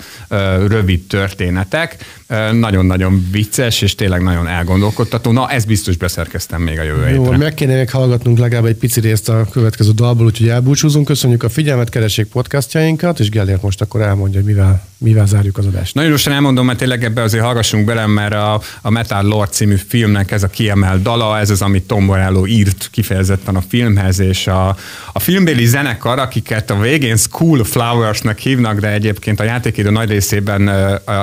rövid 0.66 1.07
történetek. 1.07 1.96
Nagyon-nagyon 2.52 3.26
vicces, 3.30 3.82
és 3.82 3.94
tényleg 3.94 4.22
nagyon 4.22 4.48
elgondolkodtató. 4.48 5.32
Na, 5.32 5.50
ezt 5.50 5.66
biztos 5.66 5.96
beszerkeztem 5.96 6.62
még 6.62 6.78
a 6.78 6.82
jövő 6.82 7.08
Jó, 7.08 7.22
hétre. 7.22 7.36
meg 7.36 7.54
kéne 7.54 7.74
még 7.74 7.90
hallgatnunk 7.90 8.38
legalább 8.38 8.64
egy 8.64 8.76
pici 8.76 9.00
részt 9.00 9.28
a 9.28 9.46
következő 9.50 9.90
dalból, 9.90 10.26
úgyhogy 10.26 10.48
elbúcsúzunk. 10.48 11.06
Köszönjük 11.06 11.42
a 11.42 11.48
figyelmet, 11.48 11.88
keressék 11.88 12.26
podcastjainkat, 12.26 13.20
és 13.20 13.30
Gellért 13.30 13.62
most 13.62 13.80
akkor 13.80 14.00
elmondja, 14.00 14.40
hogy 14.40 14.48
mivel, 14.48 14.88
mivel 14.99 15.26
zárjuk 15.26 15.59
az 15.59 15.66
adást. 15.66 15.94
Nagyon 15.94 16.11
gyorsan 16.11 16.32
elmondom, 16.32 16.66
mert 16.66 16.78
tényleg 16.78 17.05
ebbe 17.05 17.22
azért 17.22 17.44
hallgassunk 17.44 17.84
bele, 17.84 18.07
mert 18.07 18.34
a, 18.34 18.61
a 18.82 18.90
Metal 18.90 19.22
Lord 19.22 19.53
című 19.53 19.76
filmnek 19.88 20.30
ez 20.30 20.42
a 20.42 20.49
kiemelt 20.49 21.03
dala, 21.03 21.38
ez 21.38 21.51
az, 21.51 21.62
amit 21.62 21.86
Tom 21.86 22.05
Morello 22.05 22.46
írt 22.46 22.88
kifejezetten 22.92 23.57
a 23.57 23.62
filmhez, 23.68 24.18
és 24.18 24.46
a, 24.46 24.76
a 25.12 25.18
filmbéli 25.18 25.64
zenekar, 25.64 26.18
akiket 26.18 26.70
a 26.70 26.80
végén 26.80 27.16
School 27.16 27.64
Flowersnek 27.64 28.38
hívnak, 28.38 28.80
de 28.80 28.92
egyébként 28.92 29.40
a 29.40 29.44
játékidő 29.44 29.90
nagy 29.90 30.09
részében 30.09 30.70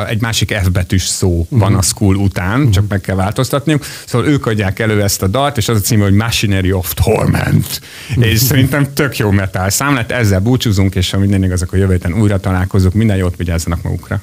egy 0.07 0.21
másik 0.21 0.53
F 0.63 0.69
betűs 0.69 1.03
szó 1.03 1.47
van 1.49 1.76
a 1.76 1.82
school 1.82 2.15
után, 2.15 2.71
csak 2.71 2.88
meg 2.88 3.01
kell 3.01 3.15
változtatniuk. 3.15 3.86
Szóval 4.05 4.28
ők 4.28 4.45
adják 4.45 4.80
elő 4.80 5.01
ezt 5.01 5.21
a 5.21 5.28
dalt, 5.28 5.57
és 5.57 5.67
az 5.67 5.78
a 5.78 5.82
cím, 5.82 5.99
hogy 5.99 6.13
Machinery 6.13 6.71
of 6.71 6.93
Torment. 6.93 7.82
és 8.15 8.39
szerintem 8.39 8.93
tök 8.93 9.17
jó 9.17 9.32
metal 9.32 9.69
szám 9.69 9.93
lett, 9.93 10.11
ezzel 10.11 10.39
búcsúzunk, 10.39 10.95
és 10.95 11.11
ha 11.11 11.17
minden 11.17 11.43
igaz, 11.43 11.61
akkor 11.61 11.80
jövő 11.80 11.91
héten 11.91 12.13
újra 12.13 12.39
találkozunk. 12.39 12.93
Minden 12.93 13.17
jót 13.17 13.36
vigyázzanak 13.66 13.82
magukra. 13.84 14.22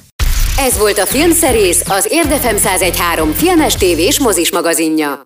Ez 0.57 0.77
volt 0.77 0.97
a 0.97 1.05
Filmszerész, 1.05 1.89
az 1.89 2.07
Érdefem 2.09 2.55
1013 2.55 3.31
filmes 3.31 3.75
tévés 3.75 4.19
mozis 4.19 4.51
magazinja. 4.51 5.19